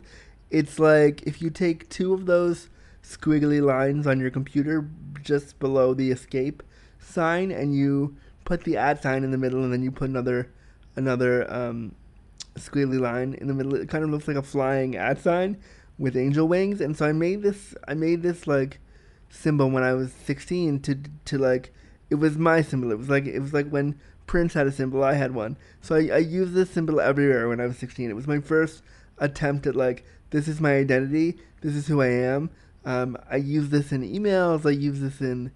It's 0.50 0.80
like 0.80 1.24
if 1.24 1.42
you 1.42 1.50
take 1.50 1.90
two 1.90 2.14
of 2.14 2.26
those 2.26 2.70
squiggly 3.04 3.62
lines 3.62 4.08
on 4.08 4.22
your 4.22 4.30
computer 4.32 4.88
just 5.22 5.60
below 5.60 5.94
the 5.94 6.12
escape 6.12 6.64
sign, 7.00 7.52
and 7.52 7.76
you 7.76 8.16
put 8.46 8.64
the 8.64 8.78
at 8.78 9.02
sign 9.02 9.24
in 9.24 9.32
the 9.32 9.38
middle, 9.38 9.64
and 9.64 9.74
then 9.74 9.84
you 9.84 9.92
put 9.92 10.10
another 10.10 10.50
another 10.96 11.52
um, 11.52 11.96
squiggly 12.56 13.00
line 13.00 13.34
in 13.36 13.48
the 13.48 13.54
middle. 13.54 13.76
It 13.76 13.90
kind 13.90 14.04
of 14.04 14.10
looks 14.10 14.28
like 14.28 14.38
a 14.38 14.44
flying 14.44 14.96
at 14.96 15.20
sign 15.22 15.58
with 15.98 16.18
angel 16.18 16.48
wings. 16.48 16.82
And 16.82 16.98
so 16.98 17.06
I 17.06 17.12
made 17.12 17.42
this. 17.42 17.76
I 17.88 17.94
made 17.94 18.24
this 18.24 18.48
like 18.48 18.80
symbol 19.30 19.70
when 19.70 19.84
I 19.84 19.94
was 19.94 20.12
16 20.12 20.80
to 20.82 21.00
to 21.26 21.38
like 21.38 21.74
it 22.10 22.16
was 22.16 22.38
my 22.38 22.62
symbol. 22.62 22.92
It 22.92 22.98
was 22.98 23.10
like 23.10 23.26
it 23.26 23.40
was 23.40 23.54
like 23.54 23.70
when 23.70 24.00
Prince 24.28 24.54
had 24.54 24.68
a 24.68 24.72
symbol, 24.72 25.04
I 25.04 25.14
had 25.14 25.34
one. 25.34 25.58
So 25.82 25.96
I, 25.96 26.08
I 26.08 26.18
used 26.18 26.54
this 26.54 26.70
symbol 26.70 27.00
everywhere 27.00 27.50
when 27.50 27.60
I 27.60 27.66
was 27.66 27.78
16. 27.78 28.10
It 28.10 28.16
was 28.16 28.28
my 28.28 28.40
first 28.40 28.84
attempt 29.18 29.68
at 29.68 29.76
like 29.76 30.06
this 30.30 30.48
is 30.48 30.62
my 30.62 30.76
identity. 30.76 31.38
This 31.62 31.76
is 31.76 31.88
who 31.88 32.02
I 32.02 32.08
am. 32.08 32.50
Um, 32.86 33.18
I 33.30 33.38
use 33.38 33.70
this 33.70 33.92
in 33.92 34.02
emails. 34.02 34.66
I 34.66 34.72
use 34.72 35.00
this 35.00 35.22
in 35.22 35.52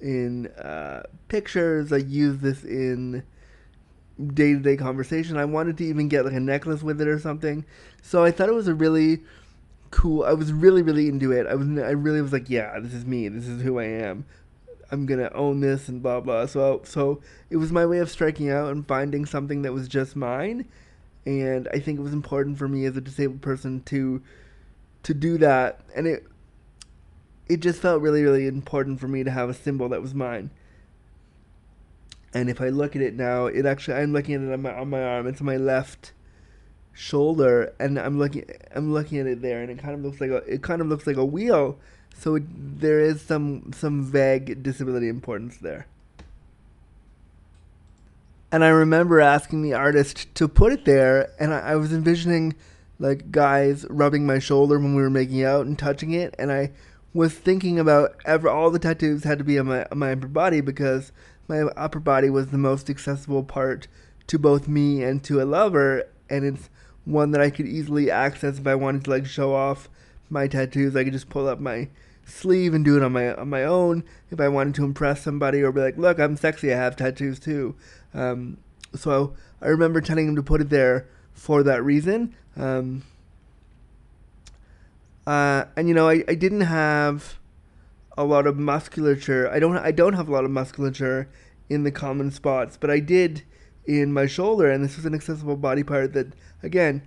in 0.00 0.48
uh, 0.48 1.04
pictures. 1.28 1.92
I 1.92 1.98
use 1.98 2.38
this 2.38 2.64
in 2.64 3.22
day 4.28 4.54
to 4.54 4.60
day 4.60 4.76
conversation. 4.76 5.36
I 5.36 5.44
wanted 5.44 5.78
to 5.78 5.84
even 5.84 6.08
get 6.08 6.24
like 6.24 6.34
a 6.34 6.40
necklace 6.40 6.82
with 6.82 7.00
it 7.00 7.08
or 7.08 7.18
something. 7.18 7.64
So 8.02 8.24
I 8.24 8.30
thought 8.30 8.48
it 8.48 8.54
was 8.54 8.68
a 8.68 8.74
really 8.74 9.20
cool. 9.90 10.24
I 10.24 10.32
was 10.32 10.52
really 10.52 10.82
really 10.82 11.08
into 11.08 11.32
it. 11.32 11.46
I 11.46 11.54
was 11.54 11.68
I 11.78 11.90
really 11.90 12.20
was 12.20 12.32
like, 12.32 12.50
yeah, 12.50 12.78
this 12.80 12.94
is 12.94 13.04
me. 13.04 13.28
This 13.28 13.46
is 13.46 13.62
who 13.62 13.78
I 13.78 13.84
am. 13.84 14.24
I'm 14.90 15.06
gonna 15.06 15.30
own 15.34 15.60
this 15.60 15.88
and 15.88 16.02
blah 16.02 16.20
blah. 16.20 16.46
So 16.46 16.82
so 16.84 17.20
it 17.50 17.56
was 17.56 17.72
my 17.72 17.86
way 17.86 17.98
of 17.98 18.10
striking 18.10 18.50
out 18.50 18.72
and 18.72 18.86
finding 18.86 19.24
something 19.26 19.62
that 19.62 19.72
was 19.72 19.88
just 19.88 20.16
mine. 20.16 20.66
And 21.24 21.68
I 21.72 21.78
think 21.78 21.98
it 21.98 22.02
was 22.02 22.12
important 22.12 22.58
for 22.58 22.66
me 22.68 22.84
as 22.84 22.96
a 22.96 23.00
disabled 23.00 23.42
person 23.42 23.82
to 23.84 24.22
to 25.04 25.14
do 25.14 25.38
that. 25.38 25.80
And 25.94 26.06
it 26.06 26.26
it 27.48 27.60
just 27.60 27.80
felt 27.80 28.02
really 28.02 28.22
really 28.22 28.46
important 28.46 29.00
for 29.00 29.08
me 29.08 29.24
to 29.24 29.30
have 29.30 29.48
a 29.48 29.54
symbol 29.54 29.88
that 29.90 30.02
was 30.02 30.14
mine. 30.14 30.50
And 32.34 32.48
if 32.48 32.60
I 32.60 32.68
look 32.70 32.96
at 32.96 33.02
it 33.02 33.14
now, 33.14 33.46
it 33.46 33.66
actually 33.66 33.98
I'm 33.98 34.12
looking 34.12 34.34
at 34.34 34.40
it 34.42 34.52
on 34.52 34.62
my 34.62 34.74
on 34.74 34.90
my 34.90 35.02
arm. 35.02 35.26
It's 35.26 35.40
on 35.40 35.46
my 35.46 35.56
left 35.56 36.12
shoulder, 36.92 37.74
and 37.78 37.98
I'm 37.98 38.18
looking 38.18 38.44
I'm 38.74 38.92
looking 38.92 39.18
at 39.18 39.26
it 39.26 39.42
there, 39.42 39.62
and 39.62 39.70
it 39.70 39.78
kind 39.78 39.94
of 39.94 40.02
looks 40.02 40.20
like 40.20 40.30
a 40.30 40.36
it 40.36 40.62
kind 40.62 40.80
of 40.80 40.88
looks 40.88 41.06
like 41.06 41.16
a 41.16 41.24
wheel 41.24 41.78
so 42.14 42.38
there 42.54 43.00
is 43.00 43.20
some 43.20 43.72
some 43.72 44.04
vague 44.04 44.62
disability 44.62 45.08
importance 45.08 45.56
there. 45.58 45.86
And 48.50 48.62
I 48.62 48.68
remember 48.68 49.20
asking 49.20 49.62
the 49.62 49.72
artist 49.72 50.32
to 50.34 50.46
put 50.46 50.72
it 50.72 50.84
there, 50.84 51.32
and 51.40 51.54
I, 51.54 51.60
I 51.72 51.76
was 51.76 51.92
envisioning 51.92 52.54
like 52.98 53.32
guys 53.32 53.86
rubbing 53.88 54.26
my 54.26 54.38
shoulder 54.38 54.78
when 54.78 54.94
we 54.94 55.02
were 55.02 55.10
making 55.10 55.42
out 55.42 55.66
and 55.66 55.78
touching 55.78 56.12
it, 56.12 56.34
and 56.38 56.52
I 56.52 56.72
was 57.14 57.34
thinking 57.34 57.78
about 57.78 58.16
ever 58.24 58.48
all 58.48 58.70
the 58.70 58.78
tattoos 58.78 59.24
had 59.24 59.38
to 59.38 59.44
be 59.44 59.58
on 59.58 59.66
my 59.66 59.86
on 59.90 59.98
my 59.98 60.12
upper 60.12 60.28
body 60.28 60.60
because 60.60 61.12
my 61.48 61.60
upper 61.60 62.00
body 62.00 62.30
was 62.30 62.48
the 62.48 62.58
most 62.58 62.88
accessible 62.88 63.42
part 63.42 63.88
to 64.26 64.38
both 64.38 64.68
me 64.68 65.02
and 65.02 65.22
to 65.24 65.42
a 65.42 65.44
lover, 65.44 66.04
and 66.30 66.44
it's 66.44 66.70
one 67.04 67.32
that 67.32 67.40
I 67.40 67.50
could 67.50 67.66
easily 67.66 68.10
access 68.10 68.58
if 68.58 68.66
I 68.66 68.74
wanted 68.74 69.04
to 69.04 69.10
like 69.10 69.26
show 69.26 69.54
off 69.54 69.88
my 70.30 70.46
tattoos. 70.46 70.96
I 70.96 71.04
could 71.04 71.12
just 71.12 71.28
pull 71.28 71.48
up 71.48 71.60
my 71.60 71.88
sleeve 72.24 72.72
and 72.72 72.84
do 72.84 72.96
it 72.96 73.02
on 73.02 73.12
my 73.12 73.34
on 73.34 73.48
my 73.50 73.64
own 73.64 74.04
if 74.30 74.40
I 74.40 74.48
wanted 74.48 74.74
to 74.76 74.84
impress 74.84 75.22
somebody 75.22 75.62
or 75.62 75.72
be 75.72 75.80
like, 75.80 75.98
look, 75.98 76.18
I'm 76.18 76.36
sexy. 76.36 76.72
I 76.72 76.76
have 76.76 76.96
tattoos 76.96 77.38
too. 77.38 77.74
Um, 78.14 78.58
so 78.94 79.34
I 79.60 79.68
remember 79.68 80.00
telling 80.00 80.28
him 80.28 80.36
to 80.36 80.42
put 80.42 80.60
it 80.60 80.70
there 80.70 81.08
for 81.32 81.62
that 81.62 81.82
reason. 81.82 82.34
Um, 82.56 83.02
uh, 85.26 85.64
and 85.76 85.88
you 85.88 85.94
know, 85.94 86.08
I, 86.08 86.24
I 86.28 86.34
didn't 86.34 86.62
have 86.62 87.38
a 88.16 88.24
lot 88.24 88.46
of 88.46 88.58
musculature. 88.58 89.50
I 89.50 89.58
don't 89.58 89.76
I 89.76 89.90
don't 89.92 90.14
have 90.14 90.28
a 90.28 90.32
lot 90.32 90.44
of 90.44 90.50
musculature 90.50 91.28
in 91.68 91.84
the 91.84 91.90
common 91.90 92.30
spots, 92.30 92.76
but 92.76 92.90
I 92.90 93.00
did 93.00 93.42
in 93.84 94.12
my 94.12 94.26
shoulder, 94.26 94.70
and 94.70 94.84
this 94.84 94.96
was 94.96 95.06
an 95.06 95.14
accessible 95.14 95.56
body 95.56 95.82
part 95.82 96.12
that 96.12 96.28
again 96.62 97.02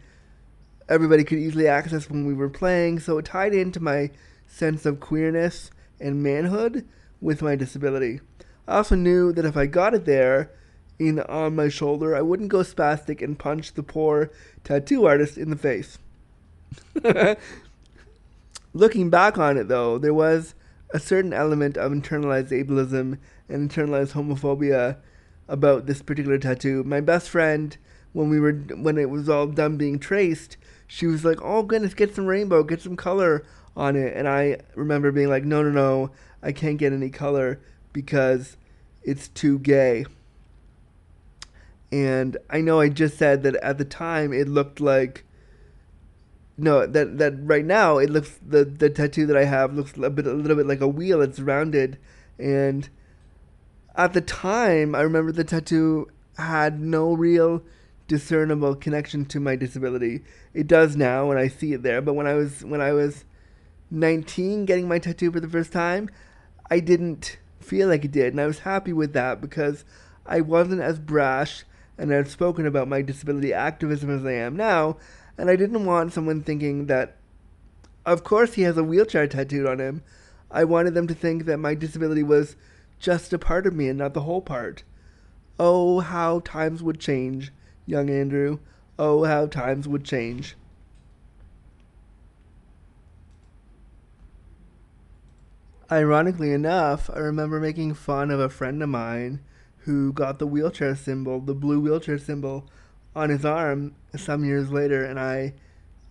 everybody 0.88 1.24
could 1.24 1.39
easily 1.39 1.68
access 1.68 2.10
when 2.10 2.26
we 2.26 2.34
were 2.34 2.50
playing. 2.50 3.00
So 3.00 3.18
it 3.18 3.26
tied 3.26 3.54
into 3.54 3.80
my 3.80 4.12
sense 4.48 4.86
of 4.86 5.00
queerness 5.00 5.72
and 6.00 6.22
manhood 6.22 6.88
with 7.22 7.41
my 7.41 7.56
disability. 7.56 8.20
I 8.68 8.78
also 8.78 8.96
knew 8.96 9.32
that 9.34 9.46
if 9.46 9.58
I 9.58 9.65
got 9.65 9.94
it 9.94 10.06
there 10.06 10.52
in 11.00 11.20
on 11.22 11.56
my 11.56 11.70
shoulder, 11.70 12.15
I 12.15 12.22
wouldn't 12.22 12.50
go 12.50 12.60
spastic 12.60 13.22
and 13.22 13.38
punch 13.38 13.74
the 13.74 13.84
poor 13.84 14.32
tattoo 14.63 15.06
artist 15.06 15.38
in 15.38 15.50
the 15.50 15.56
face. 15.56 15.98
Looking 18.74 19.10
back 19.10 19.38
on 19.38 19.58
it 19.58 19.68
though, 19.68 19.98
there 19.98 20.13
was 20.13 20.54
a 20.95 20.99
certain 20.99 21.34
element 21.34 21.75
of 21.75 21.91
internalized 21.91 22.51
ableism 22.51 23.17
and 23.49 23.69
internalized 23.69 24.13
homophobia 24.13 24.95
about 25.45 25.88
this 25.88 26.01
particular 26.01 26.38
tattoo. 26.38 26.86
My 26.86 27.01
best 27.01 27.29
friend, 27.29 27.75
when 28.13 28.29
we 28.29 28.39
were 28.39 28.53
when 28.53 28.97
it 28.97 29.10
was 29.10 29.27
all 29.27 29.47
done 29.47 29.75
being 29.75 29.99
traced, 29.99 30.55
she 30.88 31.05
was 31.05 31.25
like, 31.25 31.38
"Oh 31.41 31.63
goodness, 31.63 31.93
get 31.93 32.15
some 32.15 32.27
rainbow, 32.27 32.63
get 32.63 32.79
some 32.79 32.95
color 32.95 33.43
on 33.75 33.97
it." 33.97 34.15
And 34.15 34.25
I 34.25 34.60
remember 34.73 35.12
being 35.12 35.27
like, 35.27 35.43
"No, 35.43 35.62
no, 35.62 35.69
no, 35.69 36.12
I 36.41 36.53
can't 36.53 36.77
get 36.77 36.93
any 36.93 37.10
color 37.10 37.60
because 37.91 38.55
it's 39.03 39.27
too 39.27 39.60
gay." 39.60 40.05
And 41.91 42.38
I 42.49 42.62
know 42.62 42.79
I 42.79 42.88
just 42.88 43.17
said 43.17 43.43
that 43.43 43.55
at 43.55 43.77
the 43.77 43.84
time 43.84 44.31
it 44.31 44.47
looked 44.47 44.79
like 44.79 45.25
no 46.58 46.86
that 46.86 47.18
that 47.18 47.34
right 47.41 47.65
now 47.65 47.98
it 47.98 48.10
looks 48.10 48.39
the 48.46 48.63
the 48.63 48.89
tattoo 48.89 49.26
that 49.26 49.38
I 49.38 49.46
have 49.46 49.74
looks 49.74 49.94
a 49.98 50.10
bit 50.10 50.26
a 50.26 50.34
little 50.34 50.58
bit 50.58 50.68
like 50.68 50.82
a 50.82 50.88
wheel. 50.88 51.22
It's 51.22 51.39
rounded, 51.39 51.98
and 52.39 52.89
at 53.96 54.13
the 54.13 54.22
time 54.22 54.96
I 54.96 55.02
remember 55.02 55.32
the 55.32 55.44
tattoo 55.44 56.10
had 56.38 56.80
no 56.80 57.13
real 57.13 57.62
discernible 58.08 58.76
connection 58.76 59.26
to 59.26 59.39
my 59.39 59.56
disability. 59.56 60.24
It 60.54 60.68
does 60.68 60.96
now 60.96 61.28
when 61.28 61.38
I 61.38 61.48
see 61.48 61.74
it 61.74 61.84
there, 61.84 62.02
but 62.02 62.13
when 62.13 62.28
I 62.28 62.34
was 62.34 62.63
when 62.63 62.82
I 62.82 62.94
was 62.94 63.26
19 63.91 64.65
getting 64.65 64.88
my 64.88 65.00
tattoo 65.00 65.32
for 65.32 65.39
the 65.39 65.50
first 65.50 65.72
time, 65.72 66.10
I 66.70 66.80
didn't 66.80 67.38
feel 67.60 67.88
like 67.88 68.06
it 68.06 68.12
did, 68.12 68.34
and 68.34 68.41
I 68.41 68.48
was 68.48 68.60
happy 68.60 68.94
with 68.94 69.13
that 69.13 69.41
because 69.41 69.86
I 70.26 70.41
wasn't 70.41 70.82
as 70.82 71.00
brash 71.00 71.65
and 71.98 72.12
outspoken 72.12 72.65
about 72.65 72.88
my 72.88 73.02
disability 73.02 73.54
activism 73.54 74.10
as 74.10 74.26
I 74.26 74.34
am 74.34 74.56
now, 74.56 74.98
and 75.38 75.50
I 75.50 75.56
didn't 75.56 75.86
want 75.86 76.13
someone 76.13 76.41
thinking 76.41 76.88
that 76.88 77.17
of 78.06 78.24
course 78.24 78.54
he 78.54 78.62
has 78.63 78.78
a 78.78 78.84
wheelchair 78.84 79.28
tattooed 79.28 79.65
on 79.65 79.80
him. 79.80 80.04
I 80.52 80.63
wanted 80.63 80.93
them 80.93 81.08
to 81.08 81.15
think 81.15 81.45
that 81.45 81.58
my 81.58 81.74
disability 81.74 82.24
was 82.24 82.56
just 83.00 83.34
a 83.34 83.39
part 83.39 83.65
of 83.65 83.76
me 83.76 83.89
and 83.89 83.98
not 83.98 84.13
the 84.13 84.21
whole 84.21 84.41
part. 84.41 84.84
Oh, 85.60 86.00
how 86.00 86.39
times 86.39 86.84
would 86.84 87.00
change 87.00 87.52
young 87.86 88.10
Andrew. 88.10 88.60
Oh, 88.98 89.24
how 89.24 89.48
times 89.48 89.88
would 89.88 90.04
change. 90.04 90.56
Ironically 95.91 96.52
enough, 96.52 97.10
I 97.13 97.19
remember 97.19 97.60
making 97.60 97.93
fun 97.93 98.32
of 98.32 98.39
a 98.39 98.50
friend 98.50 98.82
of 98.82 98.89
mine 98.89 99.41
who 99.80 100.12
got 100.12 100.39
the 100.39 100.48
wheelchair 100.48 100.95
symbol, 100.95 101.39
the 101.39 101.54
blue 101.54 101.80
wheelchair 101.80 102.17
symbol, 102.17 102.67
on 103.15 103.30
his 103.30 103.45
arm 103.45 103.95
some 104.15 104.43
years 104.43 104.71
later, 104.71 105.06
and 105.06 105.19
I, 105.19 105.54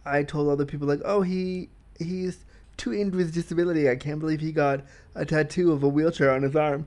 I 0.04 0.22
told 0.22 0.48
other 0.48 0.66
people 0.66 0.88
like, 0.88 1.02
"Oh, 1.04 1.22
he 1.22 1.68
he's 1.98 2.44
too 2.76 2.92
into 2.92 3.18
his 3.18 3.32
disability. 3.32 3.88
I 3.88 3.96
can't 3.96 4.20
believe 4.20 4.40
he 4.40 4.52
got 4.52 4.80
a 5.14 5.24
tattoo 5.24 5.72
of 5.72 5.82
a 5.82 5.88
wheelchair 5.88 6.30
on 6.30 6.42
his 6.42 6.56
arm." 6.56 6.86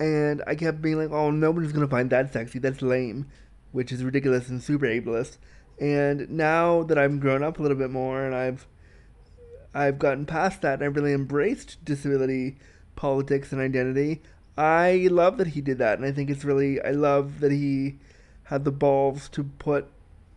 And 0.00 0.42
I 0.46 0.54
kept 0.54 0.82
being 0.82 0.98
like, 0.98 1.10
"Oh, 1.10 1.30
nobody's 1.30 1.72
gonna 1.72 1.86
find 1.88 2.10
that 2.10 2.32
sexy. 2.32 2.58
That's 2.58 2.82
lame." 2.82 3.26
which 3.72 3.90
is 3.90 4.04
ridiculous 4.04 4.48
and 4.48 4.62
super 4.62 4.86
ableist. 4.86 5.38
And 5.80 6.30
now 6.30 6.82
that 6.84 6.98
I'm 6.98 7.18
grown 7.18 7.42
up 7.42 7.58
a 7.58 7.62
little 7.62 7.76
bit 7.76 7.90
more 7.90 8.24
and 8.24 8.34
I've 8.34 8.66
I've 9.74 9.98
gotten 9.98 10.26
past 10.26 10.60
that 10.62 10.74
and 10.74 10.84
I've 10.84 10.94
really 10.94 11.14
embraced 11.14 11.82
disability 11.84 12.58
politics 12.94 13.52
and 13.52 13.60
identity, 13.60 14.20
I 14.56 15.08
love 15.10 15.38
that 15.38 15.48
he 15.48 15.62
did 15.62 15.78
that 15.78 15.98
and 15.98 16.06
I 16.06 16.12
think 16.12 16.30
it's 16.30 16.44
really 16.44 16.80
I 16.82 16.90
love 16.90 17.40
that 17.40 17.50
he 17.50 17.96
had 18.52 18.66
the 18.66 18.70
balls 18.70 19.30
to 19.30 19.44
put 19.44 19.86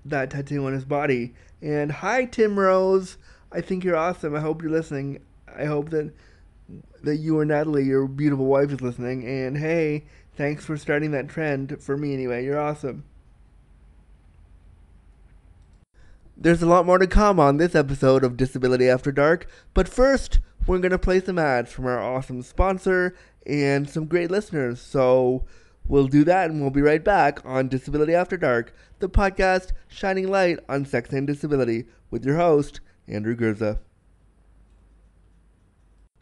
that 0.06 0.30
tattoo 0.30 0.66
on 0.66 0.72
his 0.72 0.86
body. 0.86 1.34
And 1.62 1.92
hi, 1.92 2.24
Tim 2.24 2.58
Rose. 2.58 3.18
I 3.52 3.60
think 3.60 3.84
you're 3.84 3.98
awesome. 3.98 4.34
I 4.34 4.40
hope 4.40 4.62
you're 4.62 4.72
listening. 4.72 5.20
I 5.54 5.66
hope 5.66 5.90
that 5.90 6.14
that 7.04 7.18
you 7.18 7.38
or 7.38 7.44
Natalie, 7.44 7.84
your 7.84 8.08
beautiful 8.08 8.46
wife, 8.46 8.72
is 8.72 8.80
listening. 8.80 9.28
And 9.28 9.58
hey, 9.58 10.06
thanks 10.38 10.64
for 10.64 10.78
starting 10.78 11.12
that 11.12 11.28
trend 11.28 11.84
for 11.84 11.98
me 11.98 12.14
anyway. 12.14 12.46
You're 12.46 12.60
awesome. 12.60 13.04
There's 16.38 16.62
a 16.62 16.68
lot 16.68 16.86
more 16.86 16.98
to 16.98 17.08
come 17.08 17.38
on 17.38 17.58
this 17.58 17.76
episode 17.76 18.24
of 18.24 18.38
Disability 18.38 18.88
After 18.88 19.12
Dark, 19.12 19.46
but 19.74 19.90
first, 19.90 20.40
we're 20.66 20.80
going 20.80 20.92
to 20.92 20.98
play 20.98 21.20
some 21.20 21.38
ads 21.38 21.72
from 21.72 21.86
our 21.86 22.02
awesome 22.02 22.42
sponsor 22.44 23.14
and 23.46 23.90
some 23.90 24.06
great 24.06 24.32
listeners. 24.32 24.80
So 24.80 25.44
we'll 25.88 26.08
do 26.08 26.24
that 26.24 26.50
and 26.50 26.62
we'll 26.62 26.70
be 26.70 26.82
right 26.82 27.04
back 27.04 27.40
on 27.46 27.68
Disability 27.68 28.14
After 28.14 28.38
Dark, 28.38 28.74
the 29.00 29.10
podcast 29.10 29.72
shining 29.88 30.28
light 30.30 30.60
on 30.68 30.86
sex 30.86 31.12
and 31.12 31.28
disability 31.28 31.86
with 32.10 32.26
your 32.26 32.38
host, 32.38 32.80
Andrew 33.08 33.36
Gurza. 33.36 33.80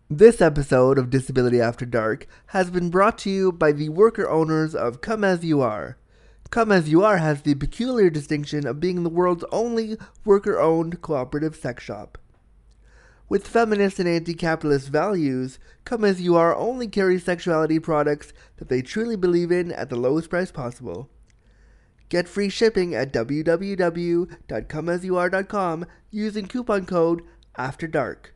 This 0.10 0.42
episode 0.42 0.98
of 0.98 1.10
Disability 1.10 1.60
After 1.60 1.86
Dark 1.86 2.28
has 2.48 2.70
been 2.70 2.90
brought 2.90 3.18
to 3.20 3.30
you 3.30 3.52
by 3.52 3.72
the 3.72 3.90
worker 3.90 4.30
owners 4.30 4.76
of 4.76 5.02
Come 5.02 5.24
As 5.24 5.44
You 5.44 5.62
Are. 5.62 5.98
Come 6.50 6.72
As 6.72 6.90
You 6.90 7.04
Are 7.04 7.18
has 7.18 7.42
the 7.42 7.56
peculiar 7.56 8.12
distinction 8.12 8.68
of 8.68 8.80
being 8.80 9.02
the 9.02 9.10
world's 9.10 9.46
only 9.52 9.98
worker 10.24 10.60
owned 10.60 11.02
cooperative 11.02 11.56
sex 11.56 11.84
shop. 11.84 12.20
With 13.30 13.48
feminist 13.48 14.00
and 14.00 14.08
anti 14.08 14.34
capitalist 14.34 14.90
values, 14.90 15.60
Come 15.86 16.04
As 16.04 16.22
You 16.22 16.36
Are 16.36 16.54
only 16.56 16.88
carries 16.88 17.24
sexuality 17.24 17.80
products 17.80 18.34
that 18.58 18.70
they 18.70 18.82
truly 18.82 19.16
believe 19.16 19.52
in 19.52 19.72
at 19.72 19.90
the 19.90 19.96
lowest 19.96 20.30
price 20.30 20.52
possible. 20.52 21.10
Get 22.10 22.28
free 22.28 22.50
shipping 22.50 22.94
at 22.94 23.14
www.comeasyouare.com 23.14 25.86
using 26.12 26.48
coupon 26.48 26.86
code 26.86 27.24
AFTER 27.56 27.88
DARK. 27.88 28.33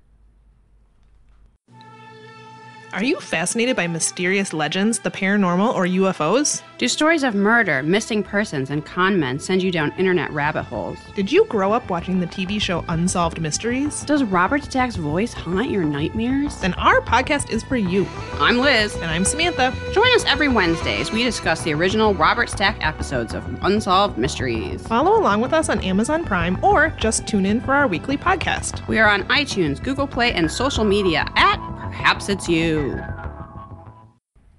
Are 2.93 3.03
you 3.03 3.19
fascinated 3.19 3.75
by 3.75 3.85
mysterious 3.85 4.53
legends, 4.53 4.99
the 4.99 5.11
paranormal, 5.11 5.73
or 5.75 5.85
UFOs? 5.85 6.61
Do 6.77 6.87
stories 6.87 7.23
of 7.23 7.35
murder, 7.35 7.83
missing 7.83 8.23
persons, 8.23 8.69
and 8.69 8.85
con 8.85 9.19
men 9.19 9.39
send 9.39 9.61
you 9.61 9.71
down 9.73 9.93
internet 9.97 10.31
rabbit 10.31 10.63
holes? 10.63 10.97
Did 11.13 11.29
you 11.29 11.43
grow 11.45 11.73
up 11.73 11.89
watching 11.89 12.21
the 12.21 12.27
TV 12.27 12.61
show 12.61 12.85
Unsolved 12.87 13.41
Mysteries? 13.41 14.03
Does 14.05 14.23
Robert 14.23 14.63
Stack's 14.63 14.95
voice 14.95 15.33
haunt 15.33 15.69
your 15.69 15.83
nightmares? 15.83 16.61
Then 16.61 16.73
our 16.75 17.01
podcast 17.01 17.49
is 17.49 17.61
for 17.61 17.75
you. 17.75 18.07
I'm 18.39 18.57
Liz. 18.57 18.95
And 18.95 19.05
I'm 19.05 19.25
Samantha. 19.25 19.75
Join 19.91 20.07
us 20.15 20.23
every 20.23 20.47
Wednesday 20.47 21.01
as 21.01 21.11
we 21.11 21.23
discuss 21.23 21.63
the 21.63 21.73
original 21.73 22.13
Robert 22.13 22.49
Stack 22.49 22.77
episodes 22.79 23.33
of 23.33 23.43
Unsolved 23.63 24.17
Mysteries. 24.17 24.87
Follow 24.87 25.19
along 25.19 25.41
with 25.41 25.51
us 25.51 25.67
on 25.67 25.81
Amazon 25.81 26.23
Prime 26.23 26.63
or 26.63 26.91
just 26.91 27.27
tune 27.27 27.45
in 27.45 27.59
for 27.59 27.73
our 27.73 27.87
weekly 27.87 28.17
podcast. 28.17 28.87
We 28.87 28.97
are 28.97 29.09
on 29.09 29.23
iTunes, 29.23 29.83
Google 29.83 30.07
Play, 30.07 30.31
and 30.31 30.49
social 30.49 30.85
media 30.85 31.25
at 31.35 31.57
Perhaps 31.87 32.27
It's 32.27 32.49
You. 32.49 33.01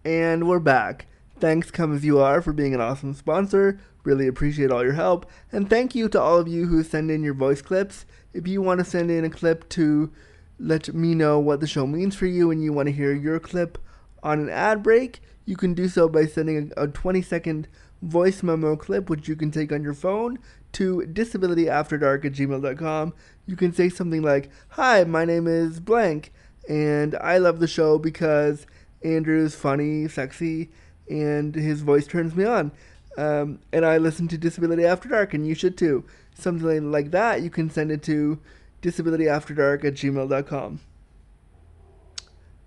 And 0.03 0.49
we're 0.49 0.61
back. 0.61 1.09
Thanks, 1.39 1.71
Come 1.71 1.95
As 1.95 2.03
You 2.03 2.19
Are, 2.21 2.41
for 2.41 2.55
being 2.55 2.73
an 2.73 2.81
awesome 2.81 3.13
sponsor. 3.13 3.79
Really 4.03 4.27
appreciate 4.27 4.71
all 4.71 4.83
your 4.83 4.95
help. 4.95 5.31
And 5.53 5.69
thank 5.69 5.95
you 5.95 6.09
to 6.09 6.19
all 6.19 6.39
of 6.39 6.49
you 6.49 6.69
who 6.69 6.83
send 6.83 7.11
in 7.11 7.23
your 7.23 7.35
voice 7.35 7.61
clips. 7.61 8.07
If 8.33 8.49
you 8.49 8.63
want 8.63 8.79
to 8.79 8.85
send 8.85 9.11
in 9.11 9.27
a 9.27 9.31
clip 9.31 9.69
to 9.71 10.11
let 10.59 10.95
me 10.95 11.15
know 11.15 11.39
what 11.39 11.61
the 11.61 11.67
show 11.67 11.87
means 11.87 12.17
for 12.17 12.25
you 12.25 12.51
and 12.51 12.63
you 12.63 12.73
want 12.73 12.87
to 12.87 12.95
hear 12.95 13.13
your 13.13 13.39
clip 13.39 13.77
on 14.23 14.41
an 14.41 14.49
ad 14.49 14.83
break, 14.83 15.21
you 15.45 15.55
can 15.55 15.75
do 15.75 15.87
so 15.87 16.09
by 16.09 16.25
sending 16.25 16.73
a 16.79 16.87
20 16.89 17.21
second 17.21 17.69
voice 18.01 18.43
memo 18.43 18.75
clip, 18.75 19.11
which 19.11 19.29
you 19.29 19.37
can 19.37 19.51
take 19.51 19.71
on 19.71 19.83
your 19.83 19.93
phone, 19.93 20.39
to 20.73 21.01
disabilityafterdark 21.13 22.25
at 22.25 22.33
gmail.com. 22.33 23.13
You 23.45 23.57
can 23.57 23.75
say 23.75 23.91
something 23.91 24.23
like, 24.23 24.49
Hi, 24.71 25.05
my 25.05 25.27
name 25.27 25.47
is 25.47 25.79
blank, 25.79 26.33
and 26.69 27.17
I 27.17 27.39
love 27.39 27.59
the 27.59 27.67
show 27.67 27.99
because 27.99 28.67
Andrew's 29.03 29.55
funny, 29.55 30.07
sexy, 30.07 30.71
and 31.09 31.55
his 31.55 31.81
voice 31.81 32.07
turns 32.07 32.37
me 32.37 32.45
on. 32.45 32.73
Um, 33.17 33.61
and 33.73 33.85
I 33.85 33.99
listen 33.99 34.29
to 34.29 34.39
Disability 34.39 34.85
After 34.85 35.09
Dark, 35.09 35.35
and 35.35 35.47
you 35.47 35.55
should 35.55 35.77
too. 35.77 36.05
Something 36.35 36.93
like 36.93 37.11
that, 37.11 37.43
you 37.43 37.51
can 37.51 37.71
send 37.71 37.91
it 37.91 38.03
to 38.05 38.39
disabilityafterdark 38.83 39.85
at 39.85 39.95
gmail.com. 39.95 40.81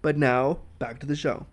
But 0.01 0.17
now, 0.17 0.59
back 0.79 0.99
to 0.99 1.05
the 1.05 1.15
show. 1.15 1.45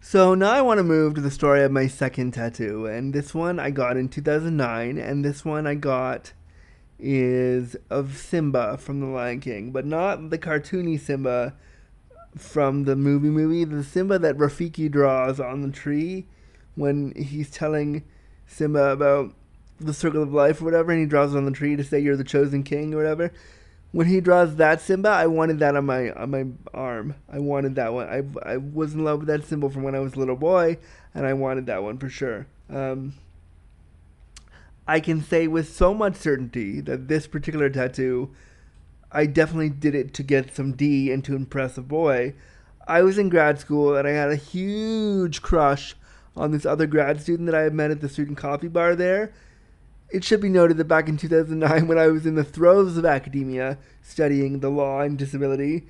So 0.00 0.34
now 0.34 0.52
I 0.52 0.62
want 0.62 0.78
to 0.78 0.84
move 0.84 1.14
to 1.14 1.20
the 1.20 1.30
story 1.30 1.62
of 1.64 1.72
my 1.72 1.86
second 1.86 2.32
tattoo, 2.32 2.86
and 2.86 3.12
this 3.12 3.34
one 3.34 3.58
I 3.58 3.70
got 3.70 3.96
in 3.96 4.08
2009, 4.08 4.98
and 4.98 5.24
this 5.24 5.44
one 5.44 5.66
I 5.66 5.74
got 5.74 6.32
is 6.98 7.76
of 7.90 8.16
Simba 8.16 8.76
from 8.76 9.00
The 9.00 9.06
Lion 9.06 9.40
King, 9.40 9.70
but 9.70 9.86
not 9.86 10.30
the 10.30 10.38
cartoony 10.38 10.98
Simba 10.98 11.54
from 12.36 12.84
the 12.84 12.96
movie 12.96 13.28
movie, 13.28 13.64
the 13.64 13.84
Simba 13.84 14.18
that 14.18 14.36
Rafiki 14.36 14.90
draws 14.90 15.40
on 15.40 15.62
the 15.62 15.70
tree 15.70 16.26
when 16.74 17.12
he's 17.16 17.50
telling 17.50 18.04
Simba 18.46 18.90
about 18.90 19.34
the 19.80 19.94
circle 19.94 20.22
of 20.22 20.32
life 20.32 20.60
or 20.60 20.64
whatever, 20.64 20.92
and 20.92 21.00
he 21.00 21.06
draws 21.06 21.34
on 21.34 21.44
the 21.44 21.50
tree 21.50 21.76
to 21.76 21.84
say 21.84 21.98
you're 21.98 22.16
the 22.16 22.24
chosen 22.24 22.62
king 22.62 22.94
or 22.94 22.98
whatever. 22.98 23.32
When 23.92 24.06
he 24.06 24.20
draws 24.20 24.56
that 24.56 24.80
Simba, 24.80 25.08
I 25.08 25.26
wanted 25.26 25.60
that 25.60 25.74
on 25.74 25.86
my 25.86 26.10
on 26.10 26.30
my 26.30 26.46
arm. 26.74 27.14
I 27.32 27.38
wanted 27.38 27.76
that 27.76 27.92
one. 27.92 28.08
I 28.08 28.22
I 28.48 28.56
was 28.58 28.94
in 28.94 29.04
love 29.04 29.20
with 29.20 29.28
that 29.28 29.44
symbol 29.44 29.70
from 29.70 29.82
when 29.82 29.94
I 29.94 30.00
was 30.00 30.14
a 30.14 30.18
little 30.18 30.36
boy, 30.36 30.78
and 31.14 31.26
I 31.26 31.32
wanted 31.32 31.66
that 31.66 31.82
one 31.82 31.98
for 31.98 32.08
sure. 32.08 32.46
Um, 32.68 33.14
I 34.88 35.00
can 35.00 35.22
say 35.22 35.46
with 35.46 35.70
so 35.70 35.92
much 35.92 36.16
certainty 36.16 36.80
that 36.80 37.08
this 37.08 37.26
particular 37.26 37.68
tattoo, 37.68 38.30
I 39.12 39.26
definitely 39.26 39.68
did 39.68 39.94
it 39.94 40.14
to 40.14 40.22
get 40.22 40.56
some 40.56 40.72
D 40.72 41.12
and 41.12 41.22
to 41.24 41.36
impress 41.36 41.76
a 41.76 41.82
boy. 41.82 42.34
I 42.86 43.02
was 43.02 43.18
in 43.18 43.28
grad 43.28 43.60
school 43.60 43.94
and 43.94 44.08
I 44.08 44.12
had 44.12 44.30
a 44.30 44.36
huge 44.36 45.42
crush 45.42 45.94
on 46.34 46.52
this 46.52 46.64
other 46.64 46.86
grad 46.86 47.20
student 47.20 47.44
that 47.46 47.54
I 47.54 47.62
had 47.62 47.74
met 47.74 47.90
at 47.90 48.00
the 48.00 48.08
student 48.08 48.38
coffee 48.38 48.68
bar 48.68 48.96
there. 48.96 49.34
It 50.10 50.24
should 50.24 50.40
be 50.40 50.48
noted 50.48 50.78
that 50.78 50.84
back 50.84 51.06
in 51.06 51.18
2009, 51.18 51.86
when 51.86 51.98
I 51.98 52.06
was 52.06 52.24
in 52.24 52.34
the 52.34 52.42
throes 52.42 52.96
of 52.96 53.04
academia 53.04 53.76
studying 54.00 54.60
the 54.60 54.70
law 54.70 55.00
and 55.00 55.18
disability, 55.18 55.86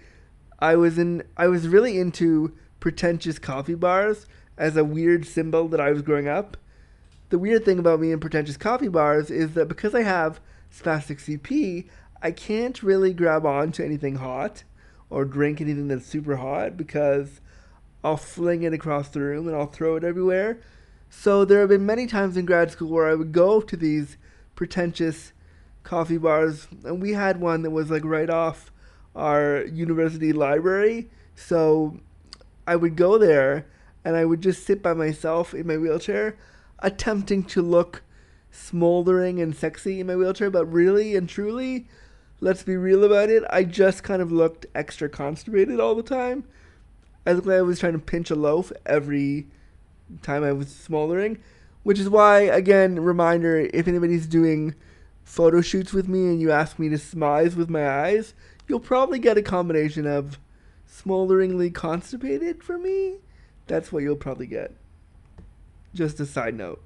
I 0.59 0.75
was 0.75 0.99
in 0.99 1.23
I 1.37 1.47
was 1.47 1.69
really 1.69 2.01
into 2.01 2.53
pretentious 2.81 3.39
coffee 3.39 3.77
bars 3.77 4.27
as 4.57 4.77
a 4.77 4.85
weird 4.85 5.25
symbol 5.25 5.69
that 5.69 5.81
I 5.81 5.93
was 5.93 6.03
growing 6.03 6.27
up. 6.27 6.57
The 7.31 7.38
weird 7.38 7.64
thing 7.64 7.79
about 7.79 8.01
me 8.01 8.11
and 8.12 8.21
pretentious 8.21 8.57
coffee 8.57 8.88
bars 8.88 9.31
is 9.31 9.53
that 9.53 9.69
because 9.69 9.95
I 9.95 10.03
have 10.03 10.41
spastic 10.75 11.19
CP, 11.21 11.88
I 12.23 12.31
can't 12.31 12.83
really 12.83 13.12
grab 13.12 13.45
on 13.45 13.71
to 13.73 13.85
anything 13.85 14.17
hot 14.17 14.64
or 15.11 15.25
drink 15.25 15.61
anything 15.61 15.88
that's 15.88 16.07
super 16.07 16.37
hot 16.37 16.77
because 16.77 17.41
I'll 18.03 18.17
fling 18.17 18.62
it 18.62 18.73
across 18.73 19.09
the 19.09 19.21
room 19.21 19.47
and 19.47 19.57
I'll 19.57 19.67
throw 19.67 19.97
it 19.97 20.05
everywhere. 20.05 20.61
So 21.11 21.45
there 21.45 21.61
have 21.61 21.69
been 21.69 21.87
many 21.87 22.07
times 22.07 22.37
in 22.37 22.47
grad 22.47 22.71
school 22.71 22.91
where 22.91 23.09
I 23.09 23.14
would 23.14 23.33
go 23.33 23.61
to 23.61 23.77
these 23.77 24.17
pretentious 24.55 25.33
coffee 25.83 26.19
bars, 26.19 26.69
and 26.85 27.01
we 27.01 27.12
had 27.12 27.41
one 27.41 27.62
that 27.62 27.71
was 27.71 27.91
like 27.91 28.05
right 28.05 28.29
off 28.29 28.73
our 29.17 29.64
university 29.64 30.33
library. 30.33 31.11
So 31.35 31.99
I 32.67 32.77
would 32.77 32.97
go 32.97 33.19
there 33.19 33.67
and 34.05 34.17
I 34.17 34.25
would 34.25 34.43
just 34.43 34.64
sit 34.64 34.83
by 34.83 34.95
myself 34.95 35.55
in 35.55 35.67
my 35.67 35.77
wheelchair, 35.77 36.37
attempting 36.81 37.45
to 37.45 37.62
look 37.62 38.03
smoldering 38.51 39.41
and 39.41 39.55
sexy 39.55 40.01
in 40.01 40.07
my 40.07 40.17
wheelchair, 40.17 40.51
but 40.51 40.67
really 40.67 41.17
and 41.17 41.29
truly, 41.29 41.87
let's 42.41 42.62
be 42.62 42.77
real 42.77 43.05
about 43.05 43.31
it, 43.31 43.43
I 43.51 43.64
just 43.64 44.03
kind 44.03 44.23
of 44.23 44.33
looked 44.33 44.67
extra 44.75 45.09
constipated 45.09 45.81
all 45.81 45.95
the 45.95 46.03
time. 46.03 46.45
I 47.27 47.33
looked 47.33 47.47
like 47.47 47.59
I 47.59 47.62
was 47.62 47.81
trying 47.81 47.93
to 47.93 47.99
pinch 47.99 48.31
a 48.31 48.35
loaf 48.35 48.73
every 48.87 49.47
time 50.23 50.43
I 50.43 50.53
was 50.53 50.69
smoldering, 50.69 51.38
which 51.83 51.99
is 51.99 52.09
why, 52.09 52.41
again, 52.41 53.01
reminder 53.01 53.69
if 53.73 53.87
anybody's 53.87 54.27
doing 54.27 54.75
photo 55.25 55.61
shoots 55.61 55.93
with 55.93 56.09
me 56.09 56.21
and 56.21 56.41
you 56.41 56.51
ask 56.51 56.79
me 56.79 56.88
to 56.88 56.97
smize 56.97 57.55
with 57.55 57.69
my 57.69 57.87
eyes, 57.87 58.35
you'll 58.67 58.81
probably 58.81 59.19
get 59.19 59.37
a 59.37 59.43
combination 59.43 60.07
of 60.07 60.38
smolderingly 60.87 61.71
constipated 61.71 62.62
for 62.64 62.79
me. 62.79 63.17
That's 63.67 63.93
what 63.93 64.03
you'll 64.03 64.17
probably 64.17 64.47
get. 64.47 64.73
Just 65.94 66.20
a 66.20 66.27
side 66.27 66.55
note. 66.55 66.83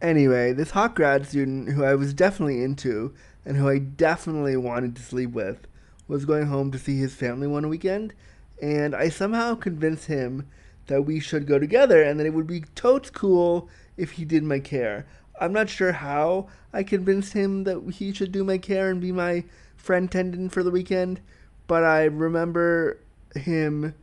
Anyway, 0.00 0.52
this 0.52 0.70
hot 0.70 0.94
grad 0.94 1.26
student 1.26 1.70
who 1.70 1.84
I 1.84 1.94
was 1.94 2.14
definitely 2.14 2.62
into 2.62 3.14
and 3.44 3.56
who 3.56 3.68
I 3.68 3.78
definitely 3.78 4.56
wanted 4.56 4.94
to 4.96 5.02
sleep 5.02 5.30
with 5.30 5.66
was 6.06 6.24
going 6.24 6.46
home 6.46 6.70
to 6.72 6.78
see 6.78 6.98
his 6.98 7.14
family 7.14 7.46
one 7.46 7.68
weekend, 7.68 8.14
and 8.62 8.94
I 8.94 9.08
somehow 9.08 9.54
convinced 9.54 10.06
him 10.06 10.48
that 10.86 11.02
we 11.02 11.20
should 11.20 11.46
go 11.46 11.58
together 11.58 12.02
and 12.02 12.18
that 12.18 12.26
it 12.26 12.34
would 12.34 12.46
be 12.46 12.62
totes 12.74 13.10
cool 13.10 13.68
if 13.96 14.12
he 14.12 14.24
did 14.24 14.42
my 14.42 14.58
care. 14.58 15.06
I'm 15.40 15.52
not 15.52 15.68
sure 15.68 15.92
how 15.92 16.48
I 16.72 16.82
convinced 16.82 17.32
him 17.32 17.64
that 17.64 17.94
he 17.94 18.12
should 18.12 18.32
do 18.32 18.42
my 18.42 18.58
care 18.58 18.90
and 18.90 19.00
be 19.00 19.12
my 19.12 19.44
friend 19.76 20.10
tendon 20.10 20.48
for 20.48 20.62
the 20.62 20.70
weekend, 20.70 21.20
but 21.66 21.84
I 21.84 22.04
remember 22.04 22.98
him 23.34 23.94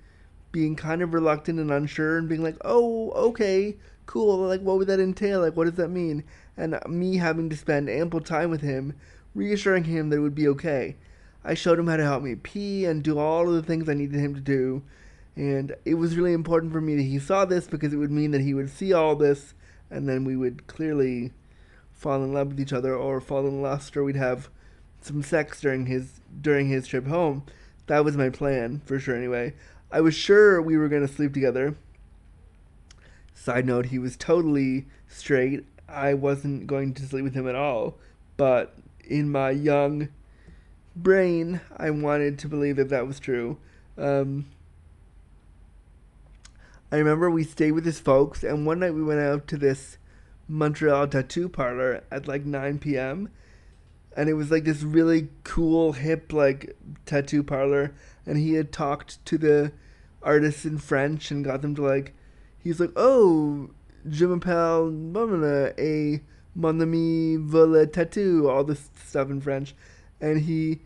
being 0.56 0.78
kind 0.78 1.02
of 1.02 1.14
reluctant 1.14 1.60
and 1.60 1.70
unsure 1.70 2.18
and 2.18 2.30
being 2.30 2.42
like, 2.42 2.56
"Oh, 2.64 3.12
okay, 3.12 3.76
cool. 4.06 4.38
Like, 4.48 4.62
what 4.62 4.78
would 4.78 4.88
that 4.88 5.02
entail? 5.02 5.42
Like, 5.42 5.58
what 5.58 5.66
does 5.66 5.74
that 5.76 5.90
mean?" 5.90 6.24
And 6.56 6.80
me 6.88 7.18
having 7.18 7.50
to 7.50 7.58
spend 7.58 7.90
ample 7.90 8.22
time 8.22 8.50
with 8.52 8.62
him, 8.62 8.94
reassuring 9.34 9.84
him 9.84 10.10
that 10.10 10.16
it 10.16 10.22
would 10.22 10.34
be 10.34 10.48
okay. 10.48 10.96
I 11.44 11.56
showed 11.56 11.78
him 11.78 11.88
how 11.88 11.98
to 11.98 12.04
help 12.04 12.24
me 12.24 12.36
pee 12.36 12.86
and 12.86 13.04
do 13.04 13.20
all 13.20 13.50
of 13.50 13.54
the 13.54 13.64
things 13.64 13.90
I 13.90 13.96
needed 13.96 14.18
him 14.18 14.34
to 14.34 14.40
do. 14.40 14.82
And 15.36 15.76
it 15.84 15.96
was 15.96 16.16
really 16.16 16.32
important 16.32 16.72
for 16.72 16.80
me 16.80 16.96
that 16.96 17.04
he 17.04 17.20
saw 17.20 17.44
this 17.44 17.68
because 17.68 17.92
it 17.92 17.98
would 17.98 18.12
mean 18.12 18.32
that 18.32 18.40
he 18.40 18.54
would 18.54 18.70
see 18.70 18.94
all 18.94 19.18
this 19.18 19.56
and 19.92 20.08
then 20.08 20.24
we 20.24 20.38
would 20.38 20.68
clearly 20.68 21.34
fall 21.92 22.24
in 22.24 22.34
love 22.34 22.48
with 22.48 22.62
each 22.62 22.72
other 22.72 22.96
or 22.96 23.20
fall 23.20 23.46
in 23.46 23.62
lust 23.62 23.98
or 23.98 24.06
we'd 24.06 24.16
have 24.16 24.50
some 25.02 25.22
sex 25.22 25.60
during 25.60 25.88
his 25.88 26.22
during 26.42 26.70
his 26.70 26.88
trip 26.88 27.08
home. 27.08 27.44
That 27.88 28.06
was 28.06 28.18
my 28.18 28.30
plan 28.30 28.82
for 28.86 29.00
sure 29.00 29.16
anyway. 29.16 29.54
I 29.96 30.02
was 30.02 30.14
sure 30.14 30.62
we 30.62 30.76
were 30.76 30.90
going 30.90 31.08
to 31.08 31.14
sleep 31.14 31.34
together. 31.34 31.78
Side 33.34 33.66
note, 33.66 33.86
he 33.86 33.98
was 33.98 34.18
totally 34.18 34.88
straight. 35.08 35.64
I 35.88 36.14
wasn't 36.14 36.68
going 36.68 36.94
to 36.96 37.04
sleep 37.04 37.24
with 37.24 37.34
him 37.34 37.48
at 37.48 37.56
all, 37.56 37.98
but 38.36 38.76
in 39.06 39.32
my 39.32 39.52
young 39.52 40.10
brain, 40.98 41.62
I 41.78 41.92
wanted 41.92 42.38
to 42.40 42.50
believe 42.50 42.76
that 42.76 42.90
that 42.90 43.08
was 43.08 43.22
true. 43.22 43.58
Um, 43.98 44.48
I 46.92 46.98
remember 46.98 47.32
we 47.32 47.46
stayed 47.46 47.72
with 47.72 47.86
his 47.86 48.02
folks, 48.02 48.44
and 48.44 48.66
one 48.66 48.80
night 48.80 48.96
we 48.96 49.02
went 49.02 49.22
out 49.22 49.48
to 49.48 49.58
this 49.58 49.98
Montreal 50.50 51.08
tattoo 51.08 51.48
parlor 51.48 52.04
at 52.12 52.28
like 52.28 52.44
9 52.44 52.80
p.m. 52.80 53.30
And 54.18 54.28
it 54.28 54.34
was 54.34 54.52
like 54.52 54.66
this 54.66 54.84
really 54.84 55.30
cool, 55.46 55.94
hip, 55.94 56.34
like 56.34 56.76
tattoo 57.06 57.44
parlor. 57.44 57.96
And 58.26 58.38
he 58.38 58.56
had 58.56 58.74
talked 58.74 59.26
to 59.28 59.38
the 59.38 59.72
artists 60.26 60.66
in 60.66 60.78
French 60.78 61.32
and 61.32 61.46
got 61.46 61.62
them 61.62 61.76
to 61.76 61.82
like, 61.82 62.14
he's 62.58 62.80
like, 62.80 62.92
oh, 62.98 63.70
je 64.10 64.26
m'appelle 64.26 65.74
a 65.78 66.22
mon 66.56 66.82
ami 66.82 67.38
veut 67.38 67.94
tattoo, 67.94 68.50
all 68.50 68.64
this 68.64 68.90
stuff 69.06 69.30
in 69.30 69.40
French. 69.40 69.76
And 70.20 70.42
he 70.42 70.82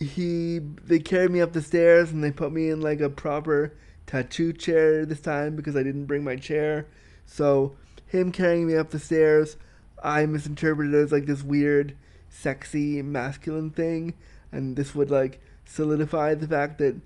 he 0.00 0.58
they 0.58 0.98
carried 0.98 1.30
me 1.30 1.40
up 1.40 1.52
the 1.52 1.62
stairs 1.62 2.10
and 2.10 2.22
they 2.22 2.32
put 2.32 2.52
me 2.52 2.68
in 2.68 2.80
like 2.80 3.00
a 3.00 3.08
proper 3.08 3.74
tattoo 4.06 4.52
chair 4.52 5.06
this 5.06 5.20
time 5.20 5.56
because 5.56 5.76
I 5.76 5.82
didn't 5.82 6.06
bring 6.06 6.24
my 6.24 6.36
chair. 6.36 6.86
So 7.26 7.76
him 8.06 8.32
carrying 8.32 8.66
me 8.66 8.76
up 8.76 8.90
the 8.90 8.98
stairs, 8.98 9.56
I 10.02 10.26
misinterpreted 10.26 10.94
it 10.94 10.98
as 10.98 11.12
like 11.12 11.26
this 11.26 11.42
weird, 11.42 11.96
sexy, 12.28 13.02
masculine 13.02 13.70
thing, 13.70 14.14
and 14.52 14.76
this 14.76 14.94
would 14.94 15.10
like 15.10 15.40
solidify 15.64 16.34
the 16.34 16.48
fact 16.48 16.78
that 16.78 16.96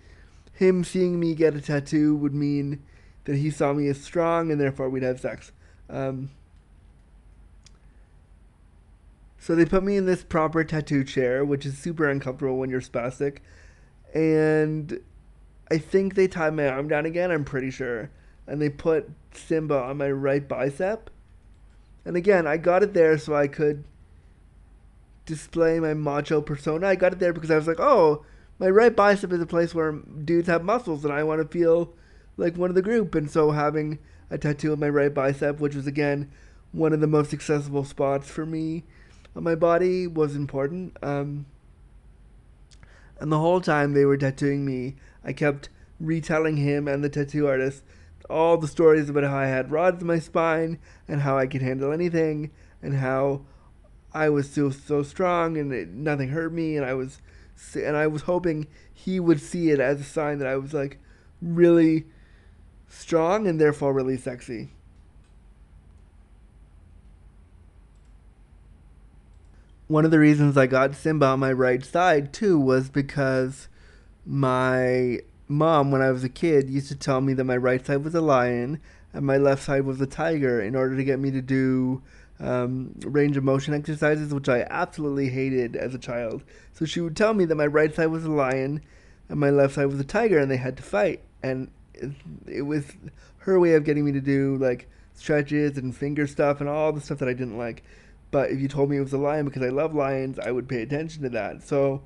him 0.59 0.83
seeing 0.83 1.21
me 1.21 1.37
get 1.37 1.55
a 1.55 1.61
tattoo 1.61 2.17
would 2.17 2.35
mean 2.35 2.83
that 3.27 3.37
he 3.37 3.49
saw 3.49 3.73
me 3.73 3.87
as 3.87 4.01
strong 4.01 4.51
and 4.51 4.61
therefore 4.61 4.89
we'd 4.91 5.05
have 5.05 5.21
sex. 5.21 5.53
Um, 5.89 6.31
so 9.39 9.55
they 9.55 9.65
put 9.65 9.85
me 9.85 9.97
in 9.97 10.05
this 10.05 10.25
proper 10.25 10.65
tattoo 10.65 11.05
chair, 11.05 11.45
which 11.45 11.65
is 11.65 11.79
super 11.79 12.09
uncomfortable 12.09 12.57
when 12.57 12.71
you're 12.71 12.81
spastic. 12.81 13.39
And 14.13 15.01
I 15.71 15.79
think 15.79 16.17
they 16.17 16.27
tied 16.27 16.55
my 16.55 16.67
arm 16.67 16.89
down 16.89 17.07
again, 17.07 17.31
I'm 17.31 17.45
pretty 17.45 17.71
sure. 17.71 18.11
And 18.49 18.61
they 18.61 18.69
put 18.69 19.09
Simba 19.33 19.77
on 19.77 19.99
my 19.99 20.11
right 20.11 20.47
bicep. 20.49 21.09
And 22.05 22.17
again, 22.17 22.49
I 22.49 22.57
got 22.57 22.83
it 22.83 22.95
there 22.95 23.17
so 23.17 23.37
I 23.37 23.47
could 23.47 23.85
display 25.25 25.79
my 25.79 25.95
macho 25.95 26.41
persona. 26.41 26.89
I 26.89 26.97
got 26.97 27.13
it 27.13 27.21
there 27.21 27.33
because 27.33 27.53
I 27.53 27.57
was 27.57 27.69
like, 27.69 27.79
oh, 27.79 28.25
my 28.59 28.69
right 28.69 28.95
bicep 28.95 29.33
is 29.33 29.41
a 29.41 29.47
place 29.47 29.75
where 29.75 29.93
dudes 29.93 30.49
have 30.49 30.65
muscles 30.65 31.05
and 31.05 31.13
I 31.13 31.23
want 31.23 31.41
to 31.41 31.49
feel 31.49 31.95
like 32.37 32.57
one 32.57 32.71
of 32.71 32.77
the 32.77 32.83
group. 32.83 33.15
And 33.15 33.31
so 33.31 33.53
having 33.53 33.99
a 34.31 34.39
tattoo 34.39 34.73
of 34.73 34.79
my 34.79 34.89
right 34.89 35.13
bicep, 35.13 35.61
which 35.61 35.75
was 35.75 35.87
again 35.87 36.31
one 36.73 36.93
of 36.93 37.01
the 37.01 37.07
most 37.07 37.33
accessible 37.33 37.85
spots 37.85 38.29
for 38.29 38.45
me 38.45 38.85
on 39.35 39.43
my 39.45 39.55
body, 39.55 40.07
was 40.07 40.35
important. 40.37 40.97
Um, 41.03 41.47
and 43.21 43.33
the 43.33 43.39
whole 43.39 43.61
time 43.61 43.93
they 43.93 44.05
were 44.05 44.17
tattooing 44.17 44.65
me, 44.65 44.97
I 45.25 45.33
kept 45.33 45.69
retelling 46.01 46.57
him 46.57 46.87
and 46.87 47.03
the 47.03 47.09
tattoo 47.09 47.49
artist 47.49 47.83
all 48.31 48.57
the 48.59 48.69
stories 48.69 49.09
about 49.09 49.25
how 49.25 49.37
I 49.37 49.47
had 49.47 49.71
rods 49.71 50.01
in 50.01 50.07
my 50.07 50.19
spine 50.19 50.79
and 51.07 51.23
how 51.23 51.39
I 51.39 51.47
could 51.47 51.63
handle 51.63 51.93
anything 51.93 52.51
and 52.83 52.95
how 52.95 53.43
I 54.13 54.29
was 54.29 54.51
so 54.51 54.71
so 54.71 55.03
strong 55.03 55.57
and 55.57 55.73
it, 55.73 55.89
nothing 55.89 56.29
hurt 56.29 56.53
me 56.53 56.77
and 56.77 56.85
I 56.85 56.95
was 56.95 57.21
and 57.75 57.97
I 57.97 58.07
was 58.07 58.23
hoping 58.23 58.67
he 58.93 59.21
would 59.21 59.41
see 59.41 59.71
it 59.71 59.81
as 59.81 60.01
a 60.01 60.05
sign 60.05 60.39
that 60.39 60.49
I 60.49 60.57
was 60.57 60.73
like 60.73 60.99
really 61.41 62.07
strong 62.89 63.47
and 63.47 63.61
therefore 63.61 63.93
really 63.93 64.17
sexy. 64.17 64.71
One 69.87 70.05
of 70.05 70.11
the 70.11 70.19
reasons 70.19 70.57
I 70.57 70.67
got 70.67 70.95
Simba 70.95 71.27
on 71.27 71.41
my 71.41 71.53
right 71.53 71.85
side 71.85 72.33
too 72.33 72.59
was 72.59 72.91
because 72.91 73.69
my 74.27 75.21
mom, 75.49 75.91
when 75.91 76.03
I 76.03 76.11
was 76.11 76.25
a 76.25 76.29
kid, 76.29 76.69
used 76.69 76.89
to 76.89 76.95
tell 76.95 77.23
me 77.23 77.33
that 77.35 77.45
my 77.45 77.57
right 77.57 77.85
side 77.85 78.05
was 78.05 78.15
a 78.15 78.21
lion 78.21 78.81
and 79.15 79.25
my 79.25 79.39
left 79.39 79.63
side 79.63 79.85
was 79.85 80.01
a 80.01 80.07
tiger 80.07 80.61
in 80.61 80.77
order 80.77 80.95
to 80.97 81.05
get 81.05 81.19
me 81.19 81.31
to 81.31 81.41
do 81.41 82.03
um, 82.41 82.95
range 83.05 83.37
of 83.37 83.45
motion 83.45 83.75
exercises, 83.75 84.33
which 84.33 84.49
I 84.49 84.67
absolutely 84.71 85.29
hated 85.29 85.77
as 85.77 85.95
a 85.95 85.99
child. 85.99 86.43
So 86.73 86.85
she 86.85 87.01
would 87.01 87.17
tell 87.17 87.35
me 87.35 87.45
that 87.47 87.55
my 87.55 87.67
right 87.67 87.95
side 87.95 88.07
was 88.07 88.25
a 88.25 88.31
lion 88.31 88.83
and 89.29 89.41
my 89.41 89.51
left 89.51 89.75
side 89.75 89.87
was 89.87 90.01
a 90.01 90.05
tiger, 90.05 90.39
and 90.39 90.51
they 90.51 90.57
had 90.57 90.77
to 90.77 90.83
fight. 90.83 91.21
And 91.43 91.71
it, 92.47 92.63
was 92.63 92.85
her 93.39 93.59
way 93.59 93.75
of 93.75 93.85
getting 93.85 94.05
me 94.05 94.13
to 94.13 94.21
do 94.21 94.57
like 94.57 94.89
stretches 95.15 95.77
and 95.77 95.95
finger 95.95 96.27
stuff 96.27 96.61
and 96.61 96.69
all 96.69 96.93
the 96.93 97.01
stuff 97.01 97.19
that 97.19 97.29
I 97.29 97.35
didn't 97.35 97.59
like. 97.59 97.83
But 98.31 98.51
if 98.51 98.61
you 98.61 98.69
told 98.69 98.91
me 98.91 98.99
it 98.99 99.03
was 99.03 99.13
a 99.13 99.19
lion 99.19 99.47
because 99.47 99.63
I 99.63 99.69
love 99.69 99.95
lions, 99.95 100.39
I 100.39 100.51
would 100.51 100.69
pay 100.69 100.83
attention 100.83 101.23
to 101.23 101.29
that. 101.31 101.63
So 101.63 102.03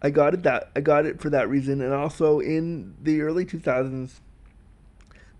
I 0.00 0.10
got 0.10 0.34
it 0.34 0.42
that 0.42 0.70
I 0.74 0.80
got 0.80 1.06
it 1.06 1.20
for 1.20 1.30
that 1.30 1.48
reason, 1.48 1.80
and 1.80 1.92
also 1.92 2.40
in 2.40 2.94
the 3.00 3.20
early 3.20 3.44
2000s, 3.44 4.20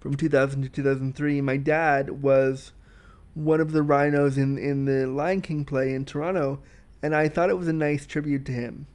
from 0.00 0.16
2000 0.16 0.62
to 0.62 0.68
2003, 0.68 1.40
my 1.40 1.56
dad 1.56 2.22
was 2.22 2.72
one 3.34 3.60
of 3.60 3.72
the 3.72 3.82
rhinos 3.82 4.36
in 4.36 4.58
in 4.58 4.84
the 4.84 5.06
Lion 5.06 5.40
King 5.40 5.64
play 5.64 5.94
in 5.94 6.04
Toronto, 6.04 6.60
and 7.02 7.14
I 7.14 7.28
thought 7.28 7.50
it 7.50 7.58
was 7.58 7.68
a 7.68 7.72
nice 7.72 8.06
tribute 8.06 8.44
to 8.46 8.52
him. 8.52 8.86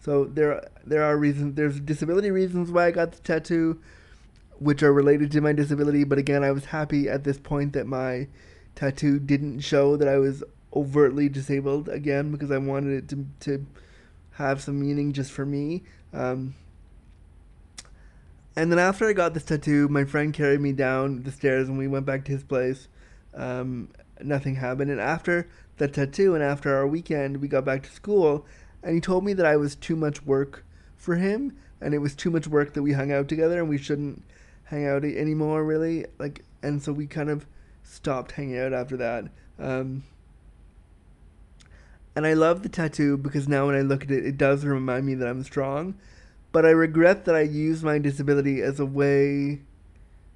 So 0.00 0.24
there 0.24 0.68
there 0.84 1.02
are 1.02 1.16
reasons 1.16 1.54
there's 1.54 1.80
disability 1.80 2.30
reasons 2.30 2.70
why 2.70 2.86
I 2.86 2.90
got 2.90 3.12
the 3.12 3.20
tattoo, 3.20 3.80
which 4.58 4.82
are 4.82 4.92
related 4.92 5.30
to 5.32 5.40
my 5.40 5.52
disability. 5.52 6.04
But 6.04 6.18
again, 6.18 6.42
I 6.42 6.50
was 6.50 6.66
happy 6.66 7.08
at 7.08 7.24
this 7.24 7.38
point 7.38 7.72
that 7.74 7.86
my 7.86 8.28
tattoo 8.74 9.18
didn't 9.18 9.60
show 9.60 9.96
that 9.96 10.08
I 10.08 10.16
was 10.18 10.42
overtly 10.74 11.28
disabled 11.28 11.88
again 11.88 12.30
because 12.30 12.50
I 12.50 12.58
wanted 12.58 13.04
it 13.04 13.08
to 13.10 13.26
to 13.40 13.66
have 14.32 14.62
some 14.62 14.80
meaning 14.80 15.12
just 15.12 15.30
for 15.30 15.44
me. 15.44 15.82
Um, 16.12 16.54
and 18.56 18.72
then 18.72 18.78
after 18.78 19.06
I 19.06 19.12
got 19.12 19.34
this 19.34 19.44
tattoo, 19.44 19.88
my 19.88 20.04
friend 20.04 20.32
carried 20.32 20.60
me 20.60 20.72
down 20.72 21.22
the 21.22 21.30
stairs 21.30 21.68
and 21.68 21.78
we 21.78 21.86
went 21.86 22.06
back 22.06 22.24
to 22.24 22.32
his 22.32 22.42
place. 22.42 22.88
Um, 23.34 23.88
nothing 24.20 24.56
happened. 24.56 24.90
And 24.90 25.00
after 25.00 25.48
the 25.76 25.88
tattoo 25.88 26.34
and 26.34 26.42
after 26.42 26.74
our 26.74 26.86
weekend, 26.86 27.38
we 27.38 27.48
got 27.48 27.64
back 27.64 27.82
to 27.84 27.90
school 27.90 28.46
and 28.82 28.94
he 28.94 29.00
told 29.00 29.24
me 29.24 29.32
that 29.34 29.46
I 29.46 29.56
was 29.56 29.74
too 29.74 29.96
much 29.96 30.24
work 30.24 30.64
for 30.96 31.16
him 31.16 31.56
and 31.80 31.94
it 31.94 31.98
was 31.98 32.14
too 32.14 32.30
much 32.30 32.46
work 32.46 32.74
that 32.74 32.82
we 32.82 32.92
hung 32.92 33.12
out 33.12 33.28
together 33.28 33.58
and 33.58 33.68
we 33.68 33.78
shouldn't 33.78 34.22
hang 34.64 34.86
out 34.86 35.04
anymore 35.04 35.64
really 35.64 36.06
like 36.18 36.44
and 36.62 36.82
so 36.82 36.92
we 36.92 37.06
kind 37.06 37.28
of 37.28 37.46
stopped 37.82 38.32
hanging 38.32 38.58
out 38.58 38.72
after 38.72 38.96
that 38.96 39.24
um, 39.58 40.04
and 42.16 42.26
I 42.26 42.32
love 42.32 42.62
the 42.62 42.68
tattoo 42.68 43.16
because 43.16 43.48
now 43.48 43.66
when 43.66 43.76
I 43.76 43.82
look 43.82 44.04
at 44.04 44.10
it, 44.10 44.26
it 44.26 44.36
does 44.36 44.64
remind 44.64 45.06
me 45.06 45.14
that 45.14 45.28
I'm 45.28 45.44
strong. 45.44 45.94
But 46.52 46.66
I 46.66 46.70
regret 46.70 47.24
that 47.26 47.36
I 47.36 47.42
used 47.42 47.84
my 47.84 47.98
disability 47.98 48.60
as 48.60 48.80
a 48.80 48.86
way 48.86 49.60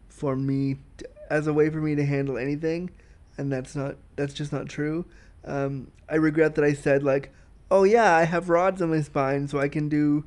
for 0.09 0.37
me, 0.37 0.77
to, 0.99 1.09
as 1.35 1.49
a 1.49 1.53
way 1.53 1.69
for 1.69 1.81
me 1.81 1.97
to 1.97 2.07
handle 2.07 2.39
anything, 2.39 2.91
and 3.37 3.51
that's 3.51 3.75
not 3.75 3.97
that's 4.15 4.35
just 4.35 4.53
not 4.53 4.69
true. 4.69 5.05
Um, 5.45 5.91
I 6.09 6.15
regret 6.15 6.55
that 6.55 6.65
I 6.65 6.75
said 6.75 7.03
like, 7.03 7.35
oh 7.73 7.83
yeah, 7.83 8.15
I 8.15 8.23
have 8.23 8.49
rods 8.49 8.81
on 8.81 8.91
my 8.91 9.01
spine, 9.01 9.49
so 9.49 9.59
I 9.59 9.69
can 9.69 9.89
do. 9.89 10.25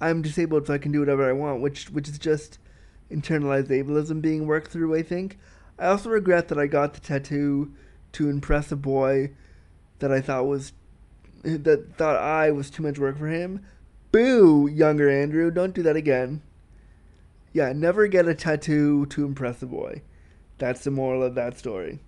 I'm 0.00 0.22
disabled, 0.22 0.66
so 0.66 0.74
I 0.74 0.78
can 0.78 0.90
do 0.90 1.00
whatever 1.00 1.28
I 1.28 1.34
want, 1.34 1.60
which 1.60 1.90
which 1.90 2.08
is 2.08 2.18
just 2.18 2.58
internalized 3.10 3.68
ableism 3.68 4.22
being 4.22 4.46
worked 4.46 4.72
through. 4.72 4.94
I 4.94 5.02
think. 5.02 5.38
I 5.78 5.88
also 5.88 6.08
regret 6.08 6.48
that 6.48 6.58
I 6.58 6.66
got 6.66 6.94
the 6.94 7.00
tattoo 7.00 7.74
to 8.12 8.30
impress 8.30 8.72
a 8.72 8.76
boy 8.76 9.32
that 9.98 10.10
I 10.10 10.22
thought 10.22 10.46
was 10.46 10.72
that 11.42 11.94
thought 11.96 12.16
I 12.16 12.50
was 12.52 12.70
too 12.70 12.82
much 12.82 12.98
work 12.98 13.18
for 13.18 13.28
him. 13.28 13.66
Boo, 14.12 14.66
younger 14.66 15.10
Andrew, 15.10 15.50
don't 15.50 15.74
do 15.74 15.82
that 15.82 15.96
again. 15.96 16.40
Yeah, 17.52 17.72
never 17.74 18.06
get 18.06 18.28
a 18.28 18.34
tattoo 18.34 19.04
to 19.06 19.26
impress 19.26 19.60
a 19.60 19.66
boy. 19.66 20.00
That's 20.62 20.84
the 20.84 20.92
moral 20.92 21.24
of 21.24 21.34
that 21.34 21.58
story. 21.58 21.98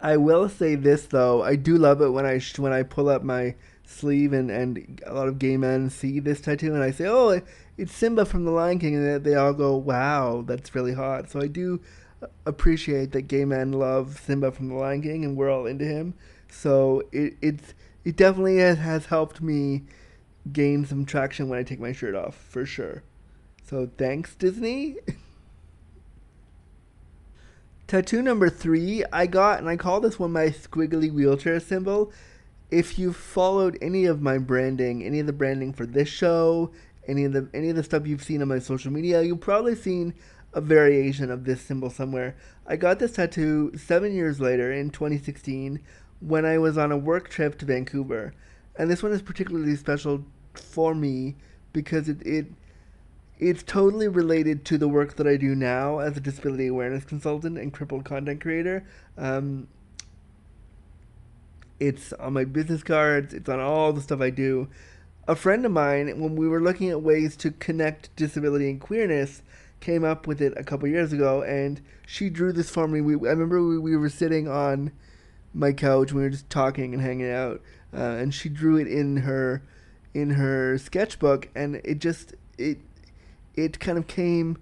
I 0.00 0.16
will 0.16 0.48
say 0.48 0.74
this 0.74 1.04
though, 1.04 1.42
I 1.42 1.54
do 1.54 1.76
love 1.76 2.00
it 2.00 2.08
when 2.08 2.24
I 2.24 2.40
when 2.56 2.72
I 2.72 2.82
pull 2.82 3.10
up 3.10 3.22
my 3.22 3.54
sleeve, 3.84 4.32
and, 4.32 4.50
and 4.50 5.02
a 5.04 5.12
lot 5.12 5.28
of 5.28 5.38
gay 5.38 5.58
men 5.58 5.90
see 5.90 6.18
this 6.18 6.40
tattoo, 6.40 6.72
and 6.72 6.82
I 6.82 6.92
say, 6.92 7.04
"Oh, 7.06 7.42
it's 7.76 7.94
Simba 7.94 8.24
from 8.24 8.46
The 8.46 8.52
Lion 8.52 8.78
King," 8.78 8.94
and 8.94 9.22
they 9.22 9.34
all 9.34 9.52
go, 9.52 9.76
"Wow, 9.76 10.44
that's 10.46 10.74
really 10.74 10.94
hot." 10.94 11.28
So 11.28 11.42
I 11.42 11.46
do 11.46 11.78
appreciate 12.46 13.12
that 13.12 13.28
gay 13.28 13.44
men 13.44 13.72
love 13.72 14.18
Simba 14.24 14.50
from 14.50 14.68
The 14.68 14.76
Lion 14.76 15.02
King, 15.02 15.26
and 15.26 15.36
we're 15.36 15.50
all 15.50 15.66
into 15.66 15.84
him. 15.84 16.14
So 16.48 17.02
it 17.12 17.34
it's 17.42 17.74
it 18.02 18.16
definitely 18.16 18.56
has, 18.60 18.78
has 18.78 19.04
helped 19.04 19.42
me 19.42 19.82
gain 20.50 20.86
some 20.86 21.04
traction 21.04 21.50
when 21.50 21.58
I 21.58 21.64
take 21.64 21.80
my 21.80 21.92
shirt 21.92 22.14
off, 22.14 22.34
for 22.34 22.64
sure. 22.64 23.02
So 23.68 23.90
thanks, 23.98 24.34
Disney. 24.34 24.96
Tattoo 27.86 28.22
number 28.22 28.48
three, 28.48 29.04
I 29.12 29.26
got, 29.26 29.58
and 29.58 29.68
I 29.68 29.76
call 29.76 30.00
this 30.00 30.18
one 30.18 30.32
my 30.32 30.46
squiggly 30.46 31.12
wheelchair 31.12 31.60
symbol. 31.60 32.10
If 32.70 32.98
you've 32.98 33.16
followed 33.16 33.76
any 33.82 34.06
of 34.06 34.22
my 34.22 34.38
branding, 34.38 35.04
any 35.04 35.20
of 35.20 35.26
the 35.26 35.34
branding 35.34 35.74
for 35.74 35.84
this 35.84 36.08
show, 36.08 36.70
any 37.06 37.24
of 37.24 37.34
the 37.34 37.50
any 37.52 37.68
of 37.68 37.76
the 37.76 37.82
stuff 37.82 38.06
you've 38.06 38.24
seen 38.24 38.40
on 38.40 38.48
my 38.48 38.58
social 38.58 38.90
media, 38.90 39.20
you've 39.20 39.40
probably 39.40 39.74
seen 39.74 40.14
a 40.54 40.62
variation 40.62 41.30
of 41.30 41.44
this 41.44 41.60
symbol 41.60 41.90
somewhere. 41.90 42.36
I 42.66 42.76
got 42.76 42.98
this 42.98 43.12
tattoo 43.12 43.72
seven 43.76 44.14
years 44.14 44.40
later 44.40 44.72
in 44.72 44.88
2016 44.88 45.78
when 46.20 46.46
I 46.46 46.56
was 46.56 46.78
on 46.78 46.90
a 46.90 46.96
work 46.96 47.28
trip 47.28 47.58
to 47.58 47.66
Vancouver, 47.66 48.32
and 48.76 48.90
this 48.90 49.02
one 49.02 49.12
is 49.12 49.20
particularly 49.20 49.76
special 49.76 50.24
for 50.54 50.94
me 50.94 51.36
because 51.74 52.08
it, 52.08 52.26
it 52.26 52.46
it's 53.38 53.62
totally 53.62 54.08
related 54.08 54.64
to 54.66 54.78
the 54.78 54.88
work 54.88 55.16
that 55.16 55.26
I 55.26 55.36
do 55.36 55.54
now 55.54 55.98
as 55.98 56.16
a 56.16 56.20
disability 56.20 56.66
awareness 56.66 57.04
consultant 57.04 57.58
and 57.58 57.72
crippled 57.72 58.04
content 58.04 58.40
creator. 58.40 58.84
Um, 59.16 59.68
it's 61.78 62.12
on 62.14 62.32
my 62.32 62.44
business 62.44 62.82
cards, 62.82 63.32
it's 63.32 63.48
on 63.48 63.60
all 63.60 63.92
the 63.92 64.00
stuff 64.00 64.20
I 64.20 64.30
do. 64.30 64.68
A 65.28 65.36
friend 65.36 65.64
of 65.64 65.72
mine, 65.72 66.20
when 66.20 66.34
we 66.36 66.48
were 66.48 66.60
looking 66.60 66.90
at 66.90 67.02
ways 67.02 67.36
to 67.36 67.50
connect 67.52 68.14
disability 68.16 68.68
and 68.70 68.80
queerness, 68.80 69.42
came 69.80 70.02
up 70.02 70.26
with 70.26 70.40
it 70.40 70.54
a 70.56 70.64
couple 70.64 70.88
years 70.88 71.12
ago, 71.12 71.42
and 71.42 71.80
she 72.06 72.30
drew 72.30 72.52
this 72.52 72.70
for 72.70 72.88
me. 72.88 73.00
We, 73.00 73.14
I 73.14 73.32
remember 73.32 73.62
we, 73.62 73.78
we 73.78 73.96
were 73.96 74.08
sitting 74.08 74.48
on 74.48 74.90
my 75.54 75.72
couch, 75.72 76.12
we 76.12 76.22
were 76.22 76.30
just 76.30 76.50
talking 76.50 76.94
and 76.94 77.02
hanging 77.02 77.30
out, 77.30 77.60
uh, 77.94 78.00
and 78.00 78.34
she 78.34 78.48
drew 78.48 78.76
it 78.76 78.88
in 78.88 79.18
her 79.18 79.62
in 80.14 80.30
her 80.30 80.78
sketchbook, 80.78 81.48
and 81.54 81.76
it 81.84 82.00
just 82.00 82.34
it 82.56 82.78
it 83.58 83.80
kind 83.80 83.98
of 83.98 84.06
came. 84.06 84.58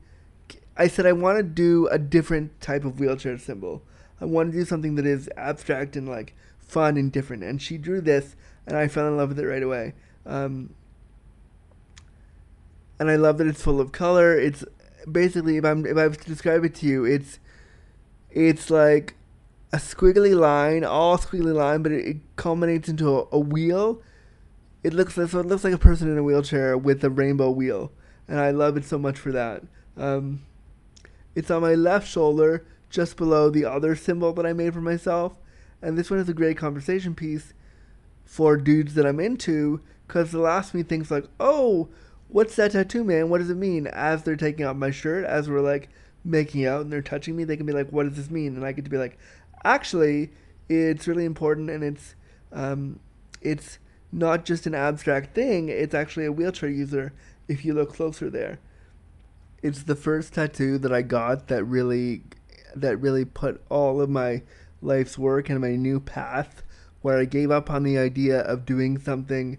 I 0.77 0.89
said 0.89 1.07
I 1.07 1.13
want 1.13 1.39
to 1.39 1.43
do 1.43 1.87
a 1.89 1.99
different 1.99 2.61
type 2.61 2.85
of 2.85 2.99
wheelchair 2.99 3.39
symbol. 3.39 3.83
I 4.21 4.25
want 4.25 4.53
to 4.53 4.59
do 4.59 4.65
something 4.65 4.95
that 4.97 5.07
is 5.07 5.29
abstract 5.37 5.97
and 5.97 6.09
like 6.09 6.35
fun 6.59 6.97
and 6.97 7.13
different. 7.13 7.45
And 7.45 7.61
she 7.61 7.79
drew 7.79 8.01
this, 8.01 8.37
and 8.67 8.77
I 8.77 8.89
fell 8.89 9.07
in 9.07 9.17
love 9.17 9.31
with 9.31 9.39
it 9.39 9.47
right 9.47 9.63
away. 9.63 9.95
Um, 10.25 10.75
and 12.99 13.11
I 13.11 13.17
love 13.17 13.39
that 13.39 13.47
it's 13.47 13.63
full 13.63 13.81
of 13.81 13.93
color. 13.93 14.39
It's 14.39 14.65
basically 15.11 15.57
if 15.57 15.65
I'm 15.65 15.85
if 15.87 15.97
I 15.97 16.07
was 16.07 16.17
to 16.19 16.27
describe 16.27 16.65
it 16.65 16.75
to 16.77 16.87
you, 16.87 17.05
it's 17.05 17.39
it's 18.31 18.71
like 18.71 19.15
a 19.73 19.77
squiggly 19.77 20.39
line, 20.39 20.85
all 20.85 21.19
squiggly 21.19 21.55
line, 21.55 21.83
but 21.83 21.93
it, 21.93 22.07
it 22.07 22.17
culminates 22.37 22.89
into 22.89 23.19
a, 23.19 23.27
a, 23.33 23.39
wheel. 23.39 24.03
It 24.83 24.95
looks 24.95 25.15
so 25.15 25.23
it 25.23 25.47
looks 25.47 25.65
like 25.65 25.75
a 25.75 25.79
person 25.79 26.11
in 26.11 26.19
a 26.19 26.23
wheelchair 26.23 26.79
with 26.79 27.05
a 27.05 27.11
rainbow 27.11 27.51
wheel 27.51 27.93
and 28.29 28.41
I 28.41 28.51
love 28.51 28.77
it 28.77 28.85
so 28.85 28.99
much 28.99 29.19
for 29.19 29.33
that. 29.33 29.63
Um, 29.97 30.43
it's 31.35 31.51
on 31.51 31.63
my 31.63 31.75
left 31.75 32.09
shoulder, 32.09 32.65
just 32.91 33.17
below 33.17 33.51
the 33.51 33.65
other 33.65 33.95
symbol 33.95 34.33
that 34.35 34.47
I 34.47 34.53
made 34.53 34.75
for 34.75 34.81
myself, 34.81 35.37
and 35.83 35.97
this 35.97 36.11
one 36.11 36.19
is 36.19 36.29
a 36.29 36.35
great 36.35 36.57
conversation 36.57 37.15
piece 37.15 37.53
for 38.25 38.57
dudes 38.57 38.95
that 38.95 39.07
I'm 39.07 39.21
into, 39.21 39.81
because 40.07 40.33
they'll 40.33 40.47
ask 40.47 40.75
me 40.75 40.83
things 40.83 41.11
like, 41.11 41.27
"Oh, 41.39 41.89
what's 42.29 42.57
that 42.57 42.73
tattoo, 42.73 43.05
man? 43.05 43.29
What 43.29 43.39
does 43.39 43.51
it 43.51 43.57
mean?" 43.57 43.87
As 43.87 44.23
they're 44.23 44.37
taking 44.37 44.65
off 44.65 44.77
my 44.77 44.91
shirt, 44.91 45.25
as 45.25 45.49
we're 45.49 45.61
like 45.61 45.89
making 46.25 46.67
out 46.67 46.83
and 46.83 46.93
they're 46.93 47.03
touching 47.03 47.37
me, 47.37 47.45
they 47.45 47.57
can 47.57 47.67
be 47.67 47.73
like, 47.73 47.91
"What 47.91 48.05
does 48.09 48.17
this 48.17 48.31
mean?" 48.31 48.57
And 48.57 48.65
I 48.65 48.73
get 48.73 48.85
to 48.85 48.91
be 48.91 48.99
like, 48.99 49.19
"Actually, 49.65 50.31
it's 50.69 51.07
really 51.07 51.25
important, 51.25 51.71
and 51.71 51.85
it's 51.85 52.15
um, 52.53 53.01
it's." 53.41 53.79
not 54.13 54.45
just 54.45 54.67
an 54.67 54.75
abstract 54.75 55.35
thing, 55.35 55.69
it's 55.69 55.93
actually 55.93 56.25
a 56.25 56.33
wheelchair 56.33 56.69
user 56.69 57.13
if 57.49 57.65
you 57.65 57.75
look 57.75 57.95
closer 57.95 58.31
there. 58.31 58.59
It's 59.63 59.83
the 59.83 59.97
first 59.97 60.35
tattoo 60.35 60.79
that 60.79 60.93
I 60.93 61.03
got 61.03 61.49
that 61.49 61.65
really 61.65 62.23
that 62.75 62.99
really 62.99 63.25
put 63.25 63.63
all 63.71 64.01
of 64.01 64.11
my 64.11 64.43
life's 64.83 65.17
work 65.17 65.49
and 65.49 65.61
my 65.61 65.77
new 65.77 65.99
path 65.99 66.63
where 67.01 67.19
I 67.19 67.25
gave 67.25 67.51
up 67.51 67.71
on 67.71 67.83
the 67.83 67.97
idea 67.97 68.41
of 68.41 68.67
doing 68.67 68.99
something 68.99 69.59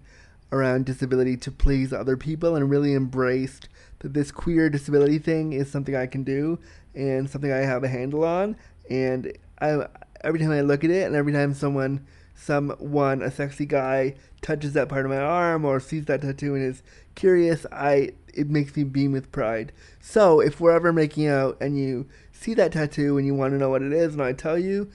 around 0.52 0.86
disability 0.86 1.36
to 1.36 1.50
please 1.50 1.92
other 1.92 2.16
people 2.16 2.54
and 2.54 2.70
really 2.70 2.94
embraced 2.94 3.68
that 3.98 4.14
this 4.14 4.30
queer 4.30 4.70
disability 4.70 5.18
thing 5.18 5.52
is 5.52 5.70
something 5.70 5.94
I 5.94 6.06
can 6.06 6.22
do 6.22 6.58
and 6.94 7.28
something 7.28 7.52
I 7.52 7.58
have 7.58 7.84
a 7.84 7.88
handle 7.88 8.24
on 8.24 8.56
and 8.88 9.32
I 9.60 9.86
every 10.22 10.40
time 10.40 10.50
I 10.50 10.60
look 10.60 10.84
at 10.84 10.90
it 10.90 11.06
and 11.06 11.16
every 11.16 11.32
time 11.32 11.54
someone 11.54 12.06
someone 12.34 13.22
a 13.22 13.30
sexy 13.30 13.66
guy 13.66 14.14
touches 14.40 14.72
that 14.74 14.88
part 14.88 15.04
of 15.04 15.10
my 15.10 15.18
arm 15.18 15.64
or 15.64 15.80
sees 15.80 16.04
that 16.06 16.22
tattoo 16.22 16.54
and 16.54 16.64
is 16.64 16.82
curious, 17.14 17.66
I 17.72 18.12
it 18.32 18.48
makes 18.48 18.76
me 18.76 18.84
beam 18.84 19.12
with 19.12 19.32
pride. 19.32 19.72
So 20.00 20.40
if 20.40 20.60
we're 20.60 20.76
ever 20.76 20.92
making 20.92 21.26
out 21.26 21.56
and 21.60 21.78
you 21.78 22.06
see 22.32 22.54
that 22.54 22.72
tattoo 22.72 23.18
and 23.18 23.26
you 23.26 23.34
want 23.34 23.52
to 23.52 23.58
know 23.58 23.70
what 23.70 23.82
it 23.82 23.92
is 23.92 24.12
and 24.14 24.22
I 24.22 24.32
tell 24.32 24.58
you, 24.58 24.90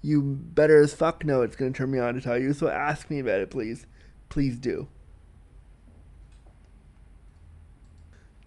you 0.00 0.22
better 0.22 0.80
as 0.80 0.94
fuck 0.94 1.24
know 1.24 1.42
it's 1.42 1.56
going 1.56 1.72
to 1.72 1.76
turn 1.76 1.90
me 1.90 1.98
on 1.98 2.14
to 2.14 2.20
tell 2.20 2.38
you. 2.38 2.52
So 2.52 2.68
ask 2.68 3.10
me 3.10 3.18
about 3.18 3.40
it, 3.40 3.50
please. 3.50 3.86
Please 4.28 4.58
do. 4.58 4.88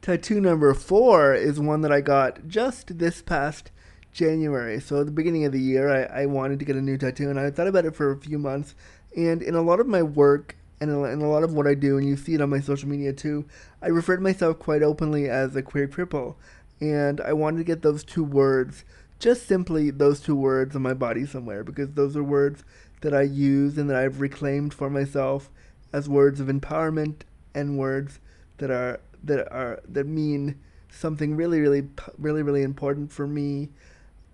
Tattoo 0.02 0.40
number 0.40 0.74
four 0.74 1.34
is 1.34 1.60
one 1.60 1.82
that 1.82 1.92
I 1.92 2.00
got 2.00 2.48
just 2.48 3.00
this 3.00 3.22
past 3.22 3.72
January. 4.14 4.80
So 4.80 5.02
at 5.02 5.06
the 5.06 5.12
beginning 5.12 5.44
of 5.44 5.52
the 5.52 5.60
year, 5.60 5.90
I, 5.90 6.22
I 6.22 6.26
wanted 6.26 6.60
to 6.60 6.66
get 6.66 6.76
a 6.76 6.82
new 6.82 6.98
tattoo 6.98 7.30
and 7.30 7.40
I 7.40 7.52
thought 7.52 7.68
about 7.68 7.86
it 7.86 7.96
for 7.96 8.12
a 8.12 8.18
few 8.18 8.40
months. 8.40 8.74
And 9.16 9.42
in 9.42 9.56
a 9.56 9.62
lot 9.62 9.80
of 9.80 9.88
my 9.88 10.04
work, 10.04 10.56
and 10.80 10.92
in 10.92 11.22
a 11.22 11.30
lot 11.30 11.44
of 11.44 11.54
what 11.54 11.68
I 11.68 11.74
do, 11.74 11.98
and 11.98 12.08
you 12.08 12.16
see 12.16 12.36
it 12.36 12.42
on 12.42 12.50
my 12.50 12.60
social 12.60 12.88
media 12.88 13.14
too, 13.14 13.46
I 13.82 13.88
refer 13.88 14.16
to 14.16 14.22
myself 14.22 14.60
quite 14.60 14.84
openly 14.84 15.30
as 15.30 15.56
a 15.56 15.64
queer 15.64 15.88
cripple. 15.88 16.36
And 16.80 17.20
I 17.22 17.34
wanted 17.34 17.58
to 17.58 17.64
get 17.64 17.82
those 17.82 18.04
two 18.04 18.24
words, 18.24 18.86
just 19.18 19.48
simply 19.48 19.90
those 19.90 20.20
two 20.20 20.36
words 20.36 20.76
on 20.76 20.84
my 20.84 20.94
body 20.94 21.26
somewhere, 21.26 21.64
because 21.64 21.94
those 21.94 22.16
are 22.16 22.24
words 22.24 22.64
that 23.02 23.14
I 23.14 23.24
use 23.24 23.78
and 23.78 23.90
that 23.90 23.98
I've 23.98 24.22
reclaimed 24.22 24.74
for 24.74 24.90
myself 24.90 25.50
as 25.94 26.08
words 26.08 26.40
of 26.40 26.48
empowerment 26.48 27.22
and 27.56 27.78
words 27.78 28.20
that 28.58 28.70
are 28.70 29.00
that 29.24 29.52
are 29.52 29.82
that 29.88 30.06
mean 30.06 30.60
something 30.90 31.36
really, 31.36 31.60
really, 31.60 31.88
really, 32.18 32.44
really 32.44 32.64
important 32.64 33.12
for 33.12 33.28
me 33.28 33.70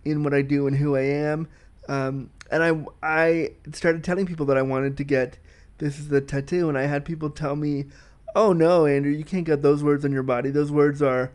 in 0.06 0.24
what 0.24 0.34
I 0.34 0.42
do 0.42 0.68
and 0.68 0.78
who 0.78 0.96
I 0.96 1.04
am. 1.04 1.48
Um, 1.88 2.30
and 2.54 2.64
I 2.64 3.18
I 3.22 3.52
started 3.74 4.04
telling 4.04 4.26
people 4.26 4.46
that 4.48 4.58
I 4.58 4.62
wanted 4.62 4.98
to 4.98 5.04
get 5.04 5.38
this 5.80 6.00
is 6.00 6.10
the 6.10 6.22
tattoo, 6.22 6.70
and 6.70 6.78
I 6.78 6.84
had 6.84 7.04
people 7.04 7.30
tell 7.30 7.56
me, 7.56 7.86
"Oh 8.36 8.54
no, 8.54 8.86
Andrew, 8.86 9.12
you 9.12 9.26
can't 9.26 9.46
get 9.46 9.62
those 9.62 9.84
words 9.84 10.06
on 10.06 10.12
your 10.12 10.24
body. 10.24 10.50
Those 10.50 10.72
words 10.72 11.02
are 11.02 11.32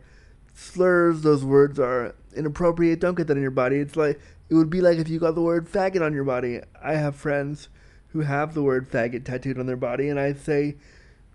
slurs. 0.53 1.21
Those 1.21 1.43
words 1.43 1.79
are 1.79 2.15
inappropriate. 2.35 2.99
Don't 2.99 3.15
get 3.15 3.27
that 3.27 3.37
on 3.37 3.41
your 3.41 3.51
body." 3.51 3.77
It's 3.77 3.95
like 3.95 4.19
it 4.49 4.55
would 4.55 4.69
be 4.69 4.81
like 4.81 4.97
if 4.97 5.09
you 5.09 5.19
got 5.19 5.35
the 5.35 5.41
word 5.41 5.67
faggot 5.67 6.01
on 6.01 6.13
your 6.13 6.23
body. 6.23 6.61
I 6.81 6.93
have 6.93 7.15
friends 7.15 7.69
who 8.13 8.21
have 8.21 8.53
the 8.53 8.63
word 8.63 8.89
faggot 8.89 9.23
tattooed 9.25 9.59
on 9.59 9.67
their 9.67 9.75
body, 9.77 10.09
and 10.09 10.19
I 10.19 10.33
say, 10.33 10.75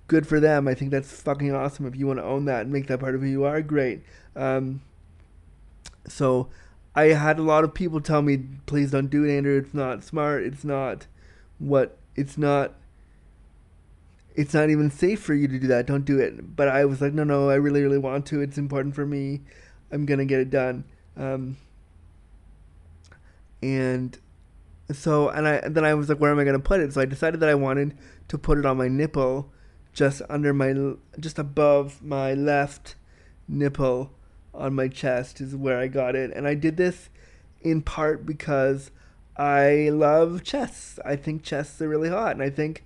good 0.07 0.27
for 0.27 0.41
them. 0.41 0.69
I 0.69 0.75
think 0.75 0.91
that's 0.91 1.21
fucking 1.21 1.55
awesome. 1.55 1.87
If 1.87 1.97
you 1.97 2.07
want 2.07 2.19
to 2.19 2.25
own 2.25 2.45
that 2.47 2.63
and 2.63 2.73
make 2.73 2.87
that 2.89 3.01
part 3.01 3.15
of 3.15 3.21
who 3.21 3.27
you 3.27 3.45
are, 3.45 3.63
great. 3.63 4.03
Um, 4.37 4.83
so 6.07 6.49
I 6.95 7.07
had 7.07 7.39
a 7.39 7.43
lot 7.43 7.65
of 7.65 7.75
people 7.75 8.01
tell 8.01 8.23
me, 8.23 8.39
please 8.67 8.91
don't 8.91 9.09
do 9.09 9.25
it, 9.25 9.37
Andrew. 9.37 9.59
It's 9.59 9.75
not 9.75 10.05
smart. 10.05 10.45
It's 10.45 10.65
not 10.65 11.07
what. 11.59 11.99
It's 12.17 12.39
not 12.39 12.75
it's 14.35 14.53
not 14.53 14.69
even 14.69 14.91
safe 14.91 15.21
for 15.21 15.35
you 15.35 15.47
to 15.47 15.59
do 15.59 15.69
that. 15.69 15.87
Don't 15.87 16.05
do 16.05 16.19
it. 16.19 16.57
But 16.57 16.69
I 16.69 16.85
was 16.85 17.01
like, 17.01 17.13
no, 17.13 17.25
no, 17.25 17.51
I 17.51 17.55
really, 17.55 17.83
really 17.83 17.99
want 17.99 18.27
to. 18.27 18.41
It's 18.41 18.59
important 18.59 18.95
for 18.95 19.07
me. 19.07 19.41
I'm 19.93 20.07
gonna 20.07 20.25
get 20.25 20.41
it 20.41 20.51
done. 20.51 20.85
Um, 21.17 21.57
and 23.63 24.19
so, 24.93 25.29
and 25.29 25.47
I 25.47 25.55
and 25.57 25.75
then 25.75 25.85
I 25.85 25.95
was 25.95 26.09
like, 26.09 26.19
where 26.19 26.33
am 26.33 26.39
I 26.39 26.45
gonna 26.45 26.59
put 26.59 26.81
it? 26.81 26.93
So 26.93 27.01
I 27.01 27.05
decided 27.05 27.41
that 27.41 27.49
I 27.49 27.55
wanted 27.55 27.97
to 28.29 28.39
put 28.39 28.59
it 28.59 28.67
on 28.67 28.77
my 28.77 28.89
nipple, 28.89 29.53
just 29.93 30.21
under 30.29 30.53
my, 30.53 30.75
just 31.21 31.39
above 31.39 32.03
my 32.03 32.35
left 32.35 32.97
nipple 33.47 34.11
on 34.55 34.75
my 34.75 34.89
chest 34.89 35.41
is 35.41 35.57
where 35.57 35.79
I 35.79 35.89
got 35.89 36.15
it. 36.15 36.33
And 36.33 36.47
I 36.47 36.55
did 36.55 36.77
this 36.77 37.11
in 37.61 37.83
part 37.83 38.25
because 38.25 38.91
I 39.37 39.91
love 39.93 40.45
chests. 40.45 40.99
I 41.05 41.17
think 41.17 41.43
chests 41.43 41.81
are 41.83 41.89
really 41.89 42.09
hot, 42.09 42.33
and 42.33 42.43
I 42.43 42.51
think 42.51 42.85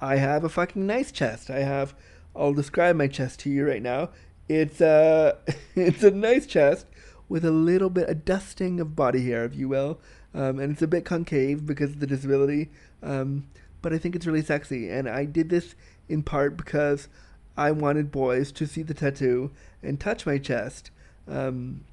I 0.00 0.16
have 0.16 0.44
a 0.44 0.48
fucking 0.48 0.86
nice 0.86 1.10
chest. 1.10 1.50
I 1.50 1.60
have. 1.60 1.94
I'll 2.34 2.52
describe 2.52 2.96
my 2.96 3.08
chest 3.08 3.40
to 3.40 3.50
you 3.50 3.66
right 3.66 3.82
now. 3.82 4.10
It's 4.48 4.80
a 4.80 5.38
it's 5.74 6.02
a 6.02 6.10
nice 6.10 6.46
chest 6.46 6.86
with 7.28 7.44
a 7.44 7.50
little 7.50 7.90
bit 7.90 8.08
a 8.08 8.14
dusting 8.14 8.78
of 8.78 8.94
body 8.94 9.24
hair, 9.26 9.44
if 9.44 9.54
you 9.54 9.68
will, 9.68 9.98
um, 10.34 10.58
and 10.58 10.72
it's 10.72 10.82
a 10.82 10.86
bit 10.86 11.04
concave 11.04 11.66
because 11.66 11.92
of 11.92 12.00
the 12.00 12.06
disability. 12.06 12.70
Um, 13.02 13.46
but 13.82 13.92
I 13.92 13.98
think 13.98 14.14
it's 14.14 14.26
really 14.26 14.42
sexy. 14.42 14.90
And 14.90 15.08
I 15.08 15.24
did 15.24 15.48
this 15.48 15.74
in 16.08 16.22
part 16.22 16.56
because 16.56 17.08
I 17.56 17.70
wanted 17.70 18.10
boys 18.10 18.52
to 18.52 18.66
see 18.66 18.82
the 18.82 18.94
tattoo 18.94 19.50
and 19.82 19.98
touch 19.98 20.26
my 20.26 20.38
chest. 20.38 20.90
Um, 21.28 21.84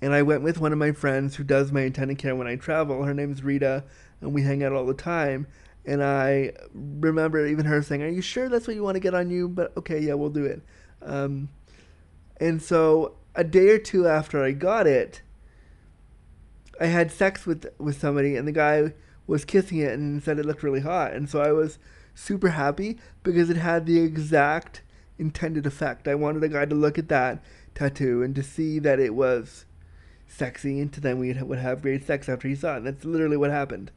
and 0.00 0.12
I 0.12 0.22
went 0.22 0.42
with 0.42 0.60
one 0.60 0.72
of 0.72 0.78
my 0.78 0.92
friends 0.92 1.36
who 1.36 1.44
does 1.44 1.72
my 1.72 1.82
attendant 1.82 2.18
care 2.18 2.36
when 2.36 2.46
I 2.46 2.56
travel. 2.56 3.02
Her 3.04 3.14
name's 3.14 3.42
Rita, 3.42 3.84
and 4.20 4.34
we 4.34 4.42
hang 4.42 4.62
out 4.62 4.72
all 4.72 4.86
the 4.86 4.94
time. 4.94 5.46
And 5.86 6.02
I 6.02 6.52
remember 6.74 7.46
even 7.46 7.66
her 7.66 7.82
saying, 7.82 8.02
"Are 8.02 8.08
you 8.08 8.22
sure 8.22 8.48
that's 8.48 8.66
what 8.66 8.76
you 8.76 8.82
want 8.82 8.96
to 8.96 9.00
get 9.00 9.14
on 9.14 9.30
you?" 9.30 9.48
But 9.48 9.76
okay, 9.76 9.98
yeah, 9.98 10.14
we'll 10.14 10.30
do 10.30 10.44
it. 10.44 10.62
Um, 11.02 11.48
and 12.38 12.62
so 12.62 13.14
a 13.34 13.44
day 13.44 13.68
or 13.70 13.78
two 13.78 14.06
after 14.06 14.42
I 14.42 14.52
got 14.52 14.86
it, 14.86 15.22
I 16.80 16.86
had 16.86 17.10
sex 17.10 17.46
with 17.46 17.66
with 17.78 17.98
somebody, 17.98 18.36
and 18.36 18.46
the 18.46 18.52
guy 18.52 18.92
was 19.26 19.44
kissing 19.44 19.78
it 19.78 19.92
and 19.92 20.22
said 20.22 20.38
it 20.38 20.46
looked 20.46 20.62
really 20.62 20.80
hot. 20.80 21.12
And 21.12 21.28
so 21.28 21.40
I 21.40 21.52
was 21.52 21.78
super 22.14 22.50
happy 22.50 22.98
because 23.22 23.50
it 23.50 23.56
had 23.56 23.86
the 23.86 24.00
exact 24.00 24.82
intended 25.18 25.66
effect. 25.66 26.08
I 26.08 26.14
wanted 26.14 26.42
a 26.44 26.48
guy 26.48 26.64
to 26.66 26.74
look 26.74 26.98
at 26.98 27.08
that 27.08 27.42
tattoo 27.74 28.22
and 28.22 28.34
to 28.34 28.42
see 28.42 28.78
that 28.78 29.00
it 29.00 29.14
was 29.14 29.64
sexy, 30.26 30.80
and 30.80 30.92
to 30.92 31.00
then 31.00 31.18
we 31.18 31.32
would 31.32 31.58
have 31.58 31.82
great 31.82 32.06
sex 32.06 32.28
after 32.28 32.48
he 32.48 32.54
saw 32.54 32.74
it. 32.74 32.78
And 32.78 32.86
that's 32.86 33.04
literally 33.04 33.36
what 33.36 33.50
happened. 33.50 33.90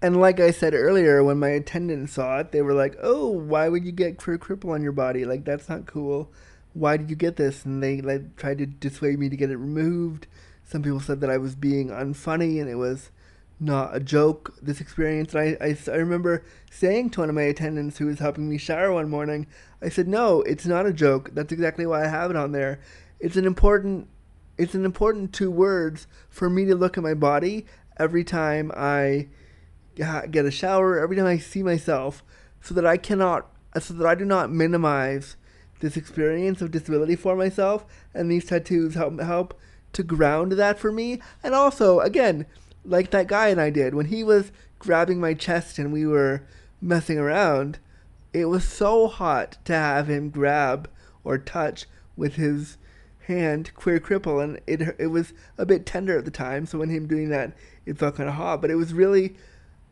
And 0.00 0.20
like 0.20 0.38
I 0.38 0.52
said 0.52 0.74
earlier, 0.74 1.24
when 1.24 1.38
my 1.38 1.48
attendants 1.48 2.12
saw 2.12 2.38
it, 2.38 2.52
they 2.52 2.62
were 2.62 2.74
like, 2.74 2.96
"Oh, 3.02 3.28
why 3.28 3.68
would 3.68 3.84
you 3.84 3.92
get 3.92 4.16
queer 4.16 4.38
cripple 4.38 4.70
on 4.70 4.82
your 4.82 4.92
body? 4.92 5.24
Like 5.24 5.44
that's 5.44 5.68
not 5.68 5.86
cool. 5.86 6.30
Why 6.72 6.96
did 6.96 7.10
you 7.10 7.16
get 7.16 7.36
this?" 7.36 7.64
And 7.64 7.82
they 7.82 8.00
like 8.00 8.36
tried 8.36 8.58
to 8.58 8.66
dissuade 8.66 9.18
me 9.18 9.28
to 9.28 9.36
get 9.36 9.50
it 9.50 9.56
removed. 9.56 10.28
Some 10.64 10.82
people 10.82 11.00
said 11.00 11.20
that 11.20 11.30
I 11.30 11.38
was 11.38 11.56
being 11.56 11.88
unfunny 11.88 12.60
and 12.60 12.68
it 12.70 12.76
was 12.76 13.10
not 13.60 13.94
a 13.94 14.00
joke. 14.00 14.54
This 14.62 14.80
experience, 14.80 15.34
and 15.34 15.56
I, 15.60 15.66
I, 15.66 15.76
I 15.90 15.96
remember 15.96 16.44
saying 16.70 17.10
to 17.10 17.20
one 17.20 17.28
of 17.28 17.34
my 17.34 17.42
attendants 17.42 17.98
who 17.98 18.06
was 18.06 18.18
helping 18.18 18.48
me 18.48 18.58
shower 18.58 18.92
one 18.92 19.10
morning, 19.10 19.46
I 19.82 19.88
said, 19.88 20.08
"No, 20.08 20.42
it's 20.42 20.66
not 20.66 20.86
a 20.86 20.92
joke. 20.92 21.30
That's 21.34 21.52
exactly 21.52 21.86
why 21.86 22.04
I 22.04 22.08
have 22.08 22.30
it 22.30 22.36
on 22.36 22.52
there. 22.52 22.80
It's 23.20 23.36
an 23.36 23.46
important, 23.46 24.08
it's 24.56 24.74
an 24.74 24.84
important 24.84 25.32
two 25.32 25.50
words 25.50 26.06
for 26.30 26.48
me 26.48 26.64
to 26.66 26.74
look 26.74 26.96
at 26.96 27.04
my 27.04 27.14
body 27.14 27.66
every 27.98 28.24
time 28.24 28.70
I." 28.76 29.28
get 30.30 30.44
a 30.44 30.50
shower 30.50 30.98
every 30.98 31.16
time 31.16 31.26
I 31.26 31.38
see 31.38 31.62
myself, 31.62 32.22
so 32.60 32.74
that 32.74 32.86
I 32.86 32.96
cannot, 32.96 33.50
uh, 33.74 33.80
so 33.80 33.94
that 33.94 34.06
I 34.06 34.14
do 34.14 34.24
not 34.24 34.50
minimize 34.50 35.36
this 35.80 35.96
experience 35.96 36.60
of 36.60 36.70
disability 36.70 37.16
for 37.16 37.36
myself. 37.36 37.84
And 38.14 38.30
these 38.30 38.46
tattoos 38.46 38.94
help 38.94 39.20
help 39.20 39.58
to 39.92 40.02
ground 40.02 40.52
that 40.52 40.78
for 40.78 40.92
me. 40.92 41.20
And 41.42 41.54
also, 41.54 42.00
again, 42.00 42.46
like 42.84 43.10
that 43.10 43.26
guy 43.26 43.48
and 43.48 43.60
I 43.60 43.70
did 43.70 43.94
when 43.94 44.06
he 44.06 44.22
was 44.24 44.52
grabbing 44.78 45.20
my 45.20 45.34
chest 45.34 45.78
and 45.78 45.92
we 45.92 46.06
were 46.06 46.42
messing 46.80 47.18
around. 47.18 47.78
It 48.32 48.46
was 48.46 48.66
so 48.66 49.08
hot 49.08 49.58
to 49.64 49.72
have 49.72 50.08
him 50.08 50.30
grab 50.30 50.88
or 51.24 51.38
touch 51.38 51.86
with 52.16 52.34
his 52.34 52.76
hand 53.26 53.72
queer 53.74 54.00
cripple 54.00 54.42
and 54.42 54.58
it 54.66 54.96
it 54.98 55.08
was 55.08 55.34
a 55.58 55.66
bit 55.66 55.84
tender 55.84 56.16
at 56.16 56.24
the 56.24 56.30
time 56.30 56.64
so 56.64 56.78
when 56.78 56.88
him 56.88 57.06
doing 57.06 57.28
that 57.28 57.52
it 57.84 57.98
felt 57.98 58.16
kind 58.16 58.26
of 58.26 58.36
hot 58.36 58.62
but 58.62 58.70
it 58.70 58.74
was 58.74 58.94
really 58.94 59.36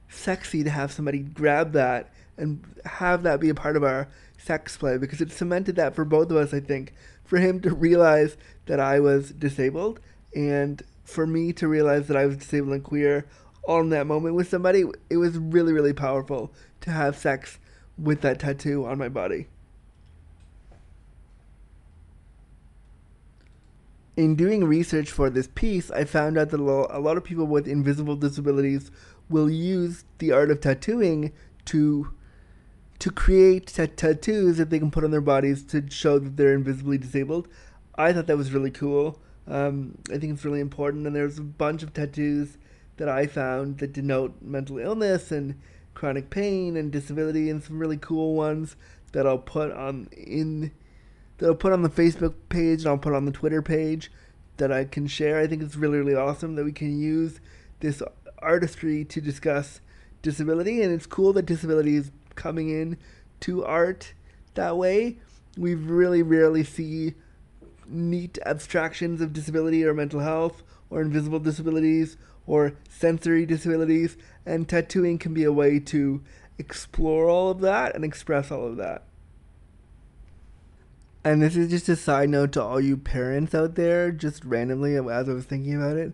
sexy 0.09 0.65
to 0.65 0.71
have 0.71 0.91
somebody 0.91 1.19
grab 1.19 1.73
that 1.73 2.11
and 2.39 2.65
have 2.85 3.23
that 3.23 3.41
be 3.41 3.49
a 3.49 3.55
part 3.55 3.77
of 3.77 3.85
our 3.85 4.09
sex 4.39 4.77
play 4.77 4.99
because 4.99 5.21
it 5.21 5.33
cemented 5.33 5.77
that 5.77 5.95
for 5.95 6.05
both 6.05 6.31
of 6.31 6.37
us, 6.37 6.53
I 6.53 6.61
think. 6.61 6.93
For 7.25 7.39
him 7.39 7.61
to 7.63 7.75
realize 7.75 8.37
that 8.67 8.79
I 8.79 9.01
was 9.01 9.31
disabled 9.31 10.01
and 10.35 10.83
for 11.07 11.27
me 11.27 11.53
to 11.55 11.69
realize 11.69 12.09
that 12.09 12.17
I 12.17 12.27
was 12.27 12.37
disabled 12.37 12.75
and 12.75 12.85
queer 12.85 13.27
in 13.69 13.89
that 13.91 14.07
moment 14.07 14.35
with 14.35 14.49
somebody, 14.49 14.85
it 15.11 15.17
was 15.17 15.39
really, 15.39 15.73
really 15.73 15.93
powerful 15.93 16.53
to 16.83 16.91
have 16.91 17.17
sex 17.17 17.59
with 17.99 18.21
that 18.21 18.41
tattoo 18.41 18.87
on 18.87 18.99
my 18.99 19.09
body. 19.09 19.49
In 24.17 24.35
doing 24.35 24.65
research 24.65 25.11
for 25.11 25.31
this 25.31 25.49
piece, 25.55 25.91
I 25.91 26.05
found 26.05 26.39
out 26.39 26.51
that 26.51 26.61
a 26.61 26.99
lot 26.99 27.17
of 27.17 27.25
people 27.25 27.47
with 27.47 27.69
invisible 27.69 28.17
disabilities 28.17 28.91
will 29.29 29.51
use 29.51 30.05
the 30.19 30.33
art 30.33 30.51
of 30.51 30.61
tattooing 30.61 31.33
to 31.67 32.13
to 32.99 33.11
create 33.11 33.67
t- 33.67 33.87
tattoos 33.87 34.57
that 34.57 34.71
they 34.71 34.79
can 34.79 34.91
put 34.91 35.05
on 35.05 35.11
their 35.11 35.21
bodies 35.21 35.63
to 35.63 35.85
show 35.91 36.19
that 36.19 36.39
they're 36.39 36.55
invisibly 36.55 36.97
disabled. 36.97 37.47
I 37.95 38.15
thought 38.15 38.27
that 38.27 38.39
was 38.39 38.53
really 38.53 38.71
cool. 38.71 39.21
Um, 39.49 39.99
I 40.13 40.19
think 40.19 40.33
it's 40.33 40.45
really 40.45 40.61
important, 40.61 41.07
and 41.07 41.15
there's 41.15 41.39
a 41.39 41.43
bunch 41.43 41.83
of 41.83 41.93
tattoos 41.93 42.59
that 42.97 43.09
I 43.09 43.27
found 43.27 43.79
that 43.79 43.93
denote 43.93 44.41
mental 44.41 44.79
illness 44.79 45.31
and 45.31 45.61
chronic 45.95 46.31
pain 46.31 46.77
and 46.77 46.91
disability, 46.91 47.49
and 47.51 47.63
some 47.63 47.79
really 47.79 47.97
cool 47.97 48.35
ones 48.35 48.77
that 49.13 49.27
I'll 49.27 49.39
put 49.39 49.73
on 49.73 50.09
in 50.17 50.73
that 51.39 51.47
I'll 51.47 51.55
put 51.55 51.73
on 51.73 51.83
the 51.83 51.91
Facebook 51.91 52.35
page 52.49 52.81
and 52.81 52.89
I'll 52.89 52.99
put 52.99 53.13
on 53.13 53.27
the 53.27 53.33
Twitter 53.33 53.63
page 53.63 54.11
that 54.57 54.73
I 54.73 54.85
can 54.85 55.07
share. 55.07 55.39
I 55.39 55.47
think 55.47 55.63
it's 55.63 55.77
really 55.77 55.99
really 55.99 56.15
awesome 56.15 56.55
that 56.57 56.65
we 56.65 56.73
can 56.73 56.99
use 56.99 57.41
this 57.81 58.03
artistry 58.39 59.05
to 59.05 59.21
discuss 59.21 59.81
disability, 60.23 60.83
and 60.83 60.93
it's 60.93 61.07
cool 61.07 61.33
that 61.35 61.47
disability 61.47 61.97
is 61.97 62.11
coming 62.35 62.69
in 62.69 62.97
to 63.41 63.65
art 63.65 64.13
that 64.55 64.77
way. 64.77 65.19
We 65.57 65.75
really 65.75 66.23
rarely 66.23 66.65
see 66.65 67.15
neat 67.89 68.39
abstractions 68.45 69.21
of 69.21 69.33
disability 69.33 69.85
or 69.85 69.95
mental 69.95 70.21
health 70.21 70.63
or 70.91 71.01
invisible 71.01 71.39
disabilities 71.39 72.17
or 72.47 72.75
sensory 72.89 73.45
disabilities, 73.45 74.17
and 74.45 74.69
tattooing 74.69 75.19
can 75.19 75.35
be 75.35 75.45
a 75.45 75.53
way 75.53 75.81
to 75.81 76.23
explore 76.59 77.29
all 77.29 77.51
of 77.51 77.61
that 77.61 77.95
and 77.95 78.05
express 78.05 78.51
all 78.51 78.67
of 78.67 78.77
that. 78.77 79.03
And 81.25 81.43
this 81.43 81.57
is 81.57 81.71
just 81.71 81.89
a 81.89 81.97
side 81.97 82.31
note 82.31 82.53
to 82.53 82.63
all 82.63 82.81
you 82.81 82.97
parents 82.97 83.53
out 83.53 83.75
there, 83.75 84.13
just 84.13 84.45
randomly 84.45 84.95
as 84.95 85.29
I 85.29 85.33
was 85.33 85.45
thinking 85.45 85.75
about 85.75 85.97
it 85.97 86.13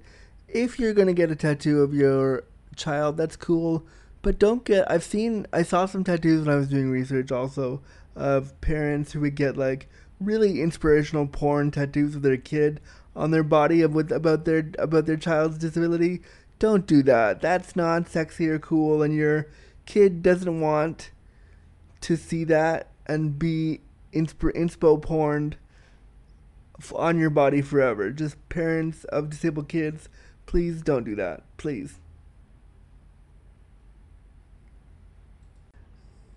if 0.52 0.78
you're 0.78 0.92
gonna 0.92 1.14
get 1.14 1.30
a 1.30 1.36
tattoo 1.36 1.82
of 1.82 1.94
your 1.94 2.44
child, 2.76 3.16
that's 3.16 3.36
cool. 3.36 3.86
But 4.20 4.38
don't 4.38 4.64
get. 4.64 4.88
I've 4.90 5.02
seen. 5.02 5.46
I 5.52 5.62
saw 5.62 5.86
some 5.86 6.04
tattoos 6.04 6.46
when 6.46 6.54
I 6.54 6.58
was 6.58 6.68
doing 6.68 6.90
research, 6.90 7.32
also 7.32 7.82
of 8.14 8.58
parents 8.60 9.12
who 9.12 9.20
would 9.20 9.34
get 9.34 9.56
like 9.56 9.88
really 10.24 10.60
inspirational 10.60 11.26
porn 11.26 11.70
tattoos 11.70 12.14
of 12.14 12.22
their 12.22 12.36
kid 12.36 12.80
on 13.14 13.30
their 13.30 13.42
body 13.42 13.82
of 13.82 13.94
with 13.94 14.10
about 14.10 14.44
their 14.44 14.70
about 14.78 15.06
their 15.06 15.16
child's 15.16 15.58
disability. 15.58 16.20
Don't 16.58 16.86
do 16.86 17.02
that. 17.02 17.40
That's 17.40 17.74
not 17.74 18.08
sexy 18.08 18.48
or 18.48 18.58
cool, 18.58 19.02
and 19.02 19.14
your 19.14 19.48
kid 19.86 20.22
doesn't 20.22 20.60
want 20.60 21.10
to 22.02 22.16
see 22.16 22.44
that 22.44 22.88
and 23.06 23.38
be 23.38 23.80
insp- 24.12 24.54
inspo 24.54 25.00
porned 25.00 25.56
on 26.94 27.18
your 27.18 27.30
body 27.30 27.60
forever. 27.60 28.10
Just 28.10 28.36
parents 28.48 29.04
of 29.04 29.30
disabled 29.30 29.68
kids 29.68 30.08
Please 30.46 30.82
don't 30.82 31.04
do 31.04 31.14
that. 31.16 31.42
Please. 31.56 31.98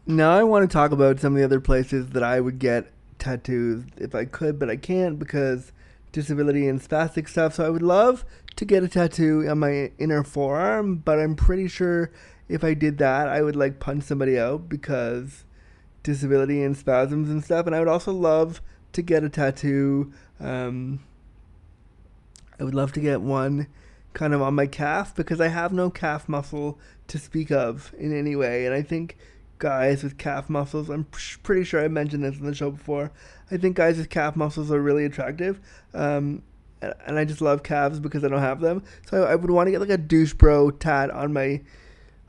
Now 0.05 0.31
I 0.31 0.43
want 0.43 0.69
to 0.69 0.73
talk 0.73 0.91
about 0.91 1.19
some 1.19 1.33
of 1.33 1.39
the 1.39 1.43
other 1.43 1.59
places 1.59 2.11
that 2.11 2.23
I 2.23 2.39
would 2.39 2.59
get 2.59 2.91
tattoos 3.25 3.85
if 3.97 4.13
I 4.15 4.25
could, 4.25 4.59
but 4.59 4.69
I 4.69 4.75
can't 4.75 5.17
because 5.19 5.71
disability 6.11 6.67
and 6.67 6.79
spastic 6.79 7.27
stuff. 7.27 7.55
So 7.55 7.65
I 7.65 7.69
would 7.69 7.81
love 7.81 8.23
to 8.55 8.65
get 8.65 8.83
a 8.83 8.87
tattoo 8.87 9.45
on 9.49 9.59
my 9.59 9.91
inner 9.97 10.23
forearm, 10.23 10.97
but 10.97 11.19
I'm 11.19 11.35
pretty 11.35 11.67
sure 11.67 12.11
if 12.47 12.63
I 12.63 12.73
did 12.73 12.99
that, 12.99 13.27
I 13.27 13.41
would 13.41 13.55
like 13.55 13.79
punch 13.79 14.03
somebody 14.03 14.37
out 14.37 14.69
because 14.69 15.43
disability 16.03 16.61
and 16.61 16.77
spasms 16.77 17.29
and 17.29 17.43
stuff. 17.43 17.65
And 17.65 17.75
I 17.75 17.79
would 17.79 17.87
also 17.87 18.13
love 18.13 18.61
to 18.93 19.01
get 19.01 19.23
a 19.23 19.29
tattoo. 19.29 20.13
Um, 20.39 20.99
I 22.59 22.63
would 22.63 22.75
love 22.75 22.93
to 22.93 22.99
get 22.99 23.21
one 23.21 23.67
kind 24.13 24.33
of 24.33 24.41
on 24.41 24.53
my 24.53 24.67
calf 24.67 25.13
because 25.15 25.41
I 25.41 25.47
have 25.47 25.73
no 25.73 25.89
calf 25.89 26.29
muscle 26.29 26.79
to 27.07 27.17
speak 27.17 27.51
of 27.51 27.93
in 27.97 28.17
any 28.17 28.35
way. 28.35 28.65
And 28.65 28.73
I 28.73 28.83
think 28.83 29.17
guys 29.57 30.03
with 30.03 30.17
calf 30.17 30.49
muscles, 30.49 30.89
I'm 30.89 31.05
pretty 31.43 31.63
sure 31.63 31.83
I 31.83 31.87
mentioned 31.87 32.23
this 32.23 32.37
in 32.37 32.45
the 32.45 32.55
show 32.55 32.71
before. 32.71 33.11
I 33.51 33.57
think 33.57 33.75
guys 33.75 33.97
with 33.97 34.09
calf 34.09 34.35
muscles 34.35 34.71
are 34.71 34.81
really 34.81 35.05
attractive. 35.05 35.59
Um, 35.93 36.43
and 36.81 37.17
I 37.17 37.25
just 37.25 37.41
love 37.41 37.63
calves 37.63 37.99
because 37.99 38.23
I 38.23 38.27
don't 38.27 38.41
have 38.41 38.59
them. 38.59 38.83
So 39.09 39.23
I, 39.23 39.31
I 39.31 39.35
would 39.35 39.49
want 39.49 39.67
to 39.67 39.71
get 39.71 39.81
like 39.81 39.89
a 39.89 39.97
douche 39.97 40.33
bro 40.33 40.71
tat 40.71 41.09
on 41.09 41.33
my 41.33 41.61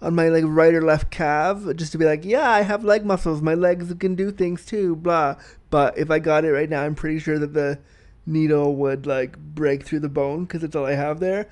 on 0.03 0.15
my 0.15 0.29
like 0.29 0.45
right 0.47 0.75
or 0.75 0.83
left 0.83 1.11
calf 1.11 1.63
just 1.75 1.93
to 1.93 1.99
be 1.99 2.05
like, 2.05 2.25
yeah, 2.25 2.51
I 2.51 2.63
have 2.63 2.85
leg 2.85 3.05
muscles. 3.05 3.41
My 3.41 3.55
legs 3.55 3.93
can 3.95 4.15
do 4.15 4.31
things 4.31 4.65
too, 4.65 4.97
blah. 4.97 5.37
But 5.71 5.97
if 5.97 6.11
I 6.11 6.19
got 6.19 6.45
it 6.45 6.53
right 6.53 6.69
now, 6.69 6.83
I'm 6.83 6.95
pretty 6.95 7.19
sure 7.19 7.39
that 7.39 7.55
the 7.55 7.79
needle 8.27 8.75
would 8.77 9.07
like 9.07 9.39
break 9.39 9.85
through 9.85 10.01
the 10.01 10.09
bone 10.09 10.45
because 10.45 10.63
it's 10.63 10.77
all 10.77 10.87
I 10.87 10.95
have 10.95 11.21
there. 11.21 11.49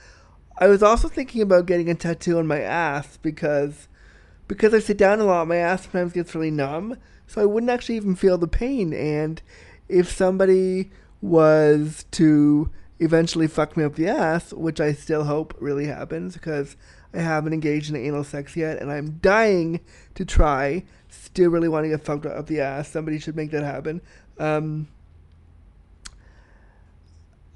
I 0.59 0.69
was 0.69 0.83
also 0.83 1.09
thinking 1.09 1.43
about 1.43 1.67
getting 1.67 1.91
a 1.91 1.95
tattoo 1.95 2.39
on 2.39 2.47
my 2.47 2.61
ass 2.61 3.17
because 3.17 3.89
because 4.49 4.75
I 4.75 4.79
sit 4.79 4.97
down 4.97 5.21
a 5.21 5.25
lot, 5.25 5.49
my 5.49 5.57
ass 5.57 5.83
sometimes 5.83 6.13
gets 6.13 6.35
really 6.35 6.51
numb, 6.51 6.97
so 7.27 7.43
I 7.43 7.47
wouldn't 7.47 7.71
actually 7.71 7.97
even 7.97 8.15
feel 8.15 8.39
the 8.39 8.49
pain. 8.49 8.93
And 8.93 9.41
if 9.89 10.11
somebody 10.11 10.91
was 11.21 12.05
to 12.13 12.71
eventually 13.01 13.47
fuck 13.47 13.77
me 13.77 13.85
up 13.85 13.95
the 13.95 14.09
ass, 14.09 14.53
which 14.53 14.81
I 14.81 14.93
still 14.93 15.25
hope 15.25 15.55
really 15.59 15.87
happens 15.87 16.35
because 16.35 16.77
I 17.13 17.19
haven't 17.19 17.53
engaged 17.53 17.91
in 17.91 17.97
anal 17.97 18.25
sex 18.25 18.57
yet 18.57 18.81
and 18.81 18.91
I'm 18.91 19.19
dying 19.19 19.81
to 20.15 20.25
try. 20.25 20.85
Still 21.09 21.51
really 21.51 21.69
want 21.69 21.85
to 21.85 21.89
get 21.89 22.05
fucked 22.05 22.27
up 22.27 22.47
the 22.47 22.61
ass. 22.61 22.89
Somebody 22.89 23.19
should 23.19 23.37
make 23.37 23.51
that 23.53 23.63
happen. 23.63 24.01
Um, 24.39 24.89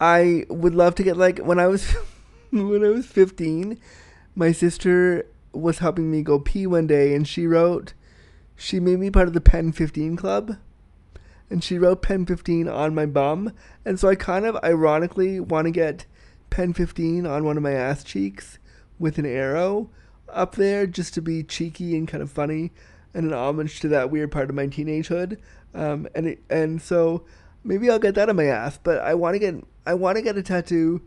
I 0.01 0.47
would 0.49 0.75
love 0.75 0.95
to 0.97 1.03
get 1.03 1.17
like 1.17 1.39
when 1.39 1.59
I 1.59 1.67
was 1.67 1.91
when 2.51 2.85
I 2.85 2.89
was 2.89 3.07
15, 3.07 3.79
my 4.35 4.53
sister 4.53 5.27
was 5.53 5.79
helping 5.79 6.11
me 6.11 6.23
go 6.23 6.39
pee 6.39 6.67
one 6.67 6.87
day 6.87 7.15
and 7.15 7.27
she 7.27 7.47
wrote 7.47 7.95
she 8.57 8.81
made 8.81 8.99
me 8.99 9.11
part 9.11 9.29
of 9.29 9.35
the 9.35 9.41
Pen 9.41 9.73
15 9.73 10.17
club 10.17 10.57
and 11.51 11.63
she 11.63 11.79
wrote 11.79 12.03
Pen 12.03 12.27
15 12.27 12.69
on 12.69 12.95
my 12.95 13.07
bum. 13.07 13.53
And 13.85 13.99
so 13.99 14.09
I 14.09 14.15
kind 14.15 14.45
of 14.45 14.57
ironically 14.63 15.41
want 15.41 15.67
to 15.67 15.71
get 15.71 16.07
Pen 16.51 16.73
15 16.73 17.27
on 17.27 17.45
one 17.45 17.57
of 17.57 17.63
my 17.63 17.73
ass 17.73 18.05
cheeks 18.05 18.59
with 18.99 19.19
an 19.19 19.27
arrow 19.27 19.91
up 20.29 20.57
there 20.57 20.87
just 20.87 21.15
to 21.15 21.23
be 21.23 21.43
cheeky 21.43 21.97
and 21.97 22.07
kind 22.07 22.23
of 22.23 22.31
funny 22.31 22.73
and 23.15 23.27
an 23.27 23.33
homage 23.33 23.81
to 23.81 23.89
that 23.89 24.11
weird 24.11 24.31
part 24.31 24.51
of 24.51 24.57
my 24.57 24.67
teenagehood. 24.67 25.39
Um, 25.75 26.09
and 26.15 26.27
it, 26.27 26.43
and 26.51 26.83
so 26.83 27.25
maybe 27.65 27.89
I'll 27.89 27.99
get 27.99 28.15
that 28.17 28.29
on 28.29 28.37
my 28.37 28.45
ass, 28.45 28.79
but 28.83 28.99
I 28.99 29.15
want 29.15 29.35
to 29.35 29.39
get 29.39 29.55
I 29.87 29.95
want 29.95 30.17
to 30.17 30.23
get 30.23 30.37
a 30.37 30.43
tattoo 30.43 31.03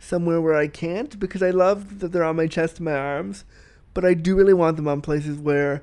somewhere 0.00 0.40
where 0.40 0.56
I 0.56 0.66
can't 0.66 1.18
because 1.18 1.42
I 1.42 1.50
love 1.50 2.00
that 2.00 2.12
they're 2.12 2.24
on 2.24 2.36
my 2.36 2.46
chest 2.46 2.78
and 2.78 2.86
my 2.86 2.96
arms, 2.96 3.44
but 3.94 4.04
I 4.04 4.14
do 4.14 4.36
really 4.36 4.54
want 4.54 4.76
them 4.76 4.88
on 4.88 5.00
places 5.00 5.38
where 5.38 5.82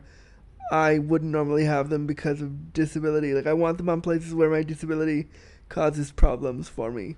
I 0.72 1.00
wouldn't 1.00 1.32
normally 1.32 1.66
have 1.66 1.90
them 1.90 2.06
because 2.06 2.42
of 2.42 2.74
disability. 2.74 3.34
Like 3.34 3.48
I 3.48 3.54
want 3.54 3.78
them 3.78 3.90
on 3.90 4.02
places 4.02 4.36
where 4.36 4.50
my 4.50 4.64
disability 4.64 5.28
causes 5.70 6.12
problems 6.12 6.70
for 6.70 6.92
me. 6.92 7.16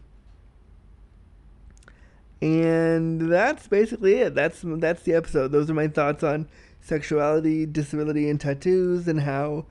And 2.41 3.31
that's 3.31 3.67
basically 3.67 4.15
it. 4.15 4.35
That's 4.35 4.61
that's 4.63 5.03
the 5.03 5.13
episode. 5.13 5.51
Those 5.51 5.69
are 5.69 5.73
my 5.73 5.87
thoughts 5.87 6.23
on 6.23 6.47
sexuality, 6.81 7.65
disability, 7.65 8.29
and 8.29 8.39
tattoos, 8.39 9.07
and 9.07 9.21
how 9.21 9.65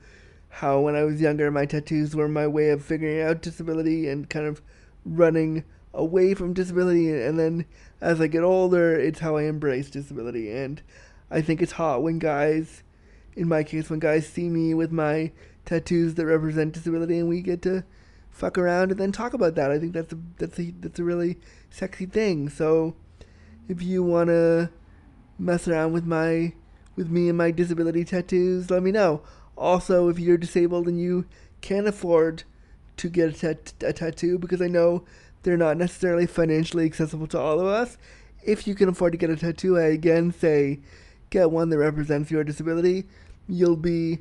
how 0.49 0.79
when 0.79 0.95
I 0.95 1.03
was 1.03 1.21
younger, 1.21 1.51
my 1.51 1.65
tattoos 1.65 2.15
were 2.15 2.27
my 2.27 2.47
way 2.47 2.69
of 2.69 2.83
figuring 2.83 3.21
out 3.21 3.41
disability 3.41 4.07
and 4.07 4.29
kind 4.29 4.47
of 4.47 4.61
running 5.05 5.63
away 5.93 6.33
from 6.33 6.53
disability. 6.53 7.11
And 7.11 7.37
then 7.39 7.65
as 8.01 8.19
I 8.19 8.27
get 8.27 8.43
older, 8.43 8.99
it's 8.99 9.19
how 9.19 9.35
I 9.35 9.43
embrace 9.43 9.89
disability. 9.89 10.51
And 10.51 10.81
I 11.33 11.41
think 11.41 11.61
it's 11.61 11.73
hot 11.73 12.03
when 12.03 12.19
guys, 12.19 12.83
in 13.35 13.47
my 13.47 13.63
case, 13.63 13.89
when 13.89 13.99
guys 13.99 14.27
see 14.27 14.49
me 14.49 14.73
with 14.73 14.91
my 14.91 15.31
tattoos 15.65 16.13
that 16.15 16.25
represent 16.25 16.73
disability, 16.73 17.17
and 17.17 17.27
we 17.27 17.41
get 17.41 17.61
to 17.63 17.83
fuck 18.29 18.57
around 18.57 18.91
and 18.91 18.99
then 18.99 19.11
talk 19.11 19.33
about 19.33 19.55
that. 19.55 19.71
I 19.71 19.79
think 19.79 19.93
that's 19.93 20.13
a 20.13 20.17
that's 20.37 20.59
a 20.59 20.71
that's 20.79 20.99
a 20.99 21.03
really 21.03 21.39
sexy 21.69 22.05
thing. 22.05 22.49
So 22.49 22.95
if 23.67 23.81
you 23.81 24.03
wanna 24.03 24.71
mess 25.39 25.67
around 25.67 25.93
with 25.93 26.05
my 26.05 26.53
with 26.95 27.09
me 27.09 27.29
and 27.29 27.37
my 27.37 27.49
disability 27.49 28.05
tattoos, 28.05 28.69
let 28.69 28.83
me 28.83 28.91
know. 28.91 29.21
Also, 29.57 30.09
if 30.09 30.19
you're 30.19 30.37
disabled 30.37 30.87
and 30.87 30.99
you 30.99 31.25
can't 31.61 31.87
afford 31.87 32.43
to 32.97 33.09
get 33.09 33.29
a, 33.29 33.33
tat- 33.33 33.73
a 33.81 33.93
tattoo, 33.93 34.37
because 34.37 34.61
I 34.61 34.67
know 34.67 35.03
they're 35.41 35.57
not 35.57 35.77
necessarily 35.77 36.27
financially 36.27 36.85
accessible 36.85 37.27
to 37.27 37.39
all 37.39 37.59
of 37.59 37.65
us. 37.65 37.97
If 38.45 38.67
you 38.67 38.75
can 38.75 38.89
afford 38.89 39.13
to 39.13 39.17
get 39.17 39.29
a 39.29 39.35
tattoo, 39.35 39.79
I 39.79 39.85
again 39.85 40.31
say 40.31 40.79
get 41.33 41.51
one 41.51 41.69
that 41.69 41.77
represents 41.79 42.31
your 42.31 42.43
disability. 42.43 43.05
You'll 43.47 43.75
be 43.75 44.19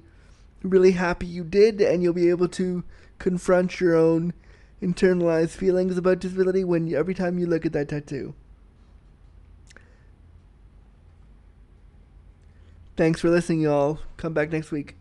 really 0.63 0.93
happy 0.93 1.27
you 1.27 1.45
did, 1.45 1.81
and 1.81 2.03
you'll 2.03 2.13
be 2.15 2.31
able 2.31 2.49
to 2.49 2.83
confront 3.19 3.81
your 3.81 3.95
own 3.95 4.33
internalized 4.81 5.51
feelings 5.51 5.97
about 5.97 6.19
disability 6.19 6.65
when 6.65 6.87
you, 6.87 6.99
every 6.99 7.15
time 7.15 7.39
you 7.39 7.47
look 7.47 7.67
at 7.67 7.73
that 7.75 7.89
tattoo. 7.89 8.35
Thanks 12.97 13.21
for 13.21 13.31
listening, 13.31 13.61
y'all. 13.61 14.01
Come 14.17 14.33
back 14.33 14.51
next 14.51 14.71
week. 14.71 14.97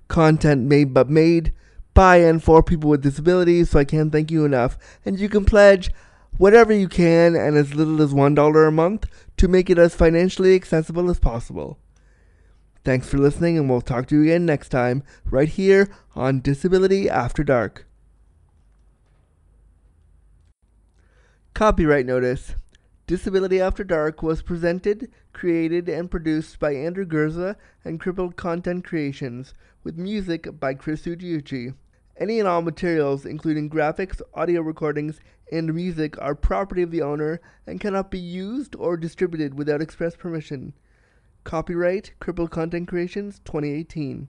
content 0.06 0.62
made 0.62 0.94
but 0.94 1.08
made 1.08 1.52
and 1.96 2.42
for 2.42 2.62
people 2.62 2.90
with 2.90 3.02
disabilities. 3.02 3.70
So 3.70 3.78
I 3.78 3.84
can't 3.84 4.12
thank 4.12 4.30
you 4.30 4.44
enough. 4.44 4.78
And 5.04 5.18
you 5.18 5.28
can 5.28 5.44
pledge 5.44 5.90
whatever 6.38 6.72
you 6.72 6.88
can 6.88 7.36
and 7.36 7.56
as 7.56 7.74
little 7.74 8.00
as 8.02 8.12
$1 8.12 8.68
a 8.68 8.70
month 8.70 9.06
to 9.36 9.48
make 9.48 9.68
it 9.68 9.78
as 9.78 9.94
financially 9.94 10.54
accessible 10.54 11.10
as 11.10 11.18
possible. 11.18 11.78
Thanks 12.84 13.08
for 13.08 13.18
listening, 13.18 13.56
and 13.56 13.70
we'll 13.70 13.80
talk 13.80 14.08
to 14.08 14.16
you 14.16 14.22
again 14.22 14.44
next 14.44 14.70
time, 14.70 15.04
right 15.24 15.48
here 15.48 15.88
on 16.16 16.40
Disability 16.40 17.08
After 17.08 17.44
Dark. 17.44 17.86
Copyright 21.54 22.06
Notice 22.06 22.56
Disability 23.06 23.60
After 23.60 23.84
Dark 23.84 24.22
was 24.22 24.42
presented, 24.42 25.12
created, 25.32 25.88
and 25.88 26.10
produced 26.10 26.58
by 26.58 26.74
Andrew 26.74 27.04
Gurza 27.04 27.54
and 27.84 28.00
Crippled 28.00 28.36
Content 28.36 28.84
Creations, 28.84 29.54
with 29.84 29.96
music 29.96 30.60
by 30.60 30.74
Chris 30.74 31.02
Ujiuchi. 31.02 31.74
Any 32.16 32.38
and 32.38 32.46
all 32.46 32.62
materials, 32.62 33.26
including 33.26 33.70
graphics, 33.70 34.20
audio 34.34 34.60
recordings, 34.60 35.20
and 35.50 35.74
music, 35.74 36.20
are 36.20 36.34
property 36.34 36.82
of 36.82 36.90
the 36.90 37.02
owner 37.02 37.40
and 37.66 37.80
cannot 37.80 38.10
be 38.10 38.18
used 38.18 38.76
or 38.76 38.96
distributed 38.96 39.54
without 39.54 39.82
express 39.82 40.14
permission. 40.14 40.72
Copyright 41.44 42.12
Crippled 42.20 42.50
Content 42.50 42.86
Creations 42.86 43.40
2018. 43.44 44.28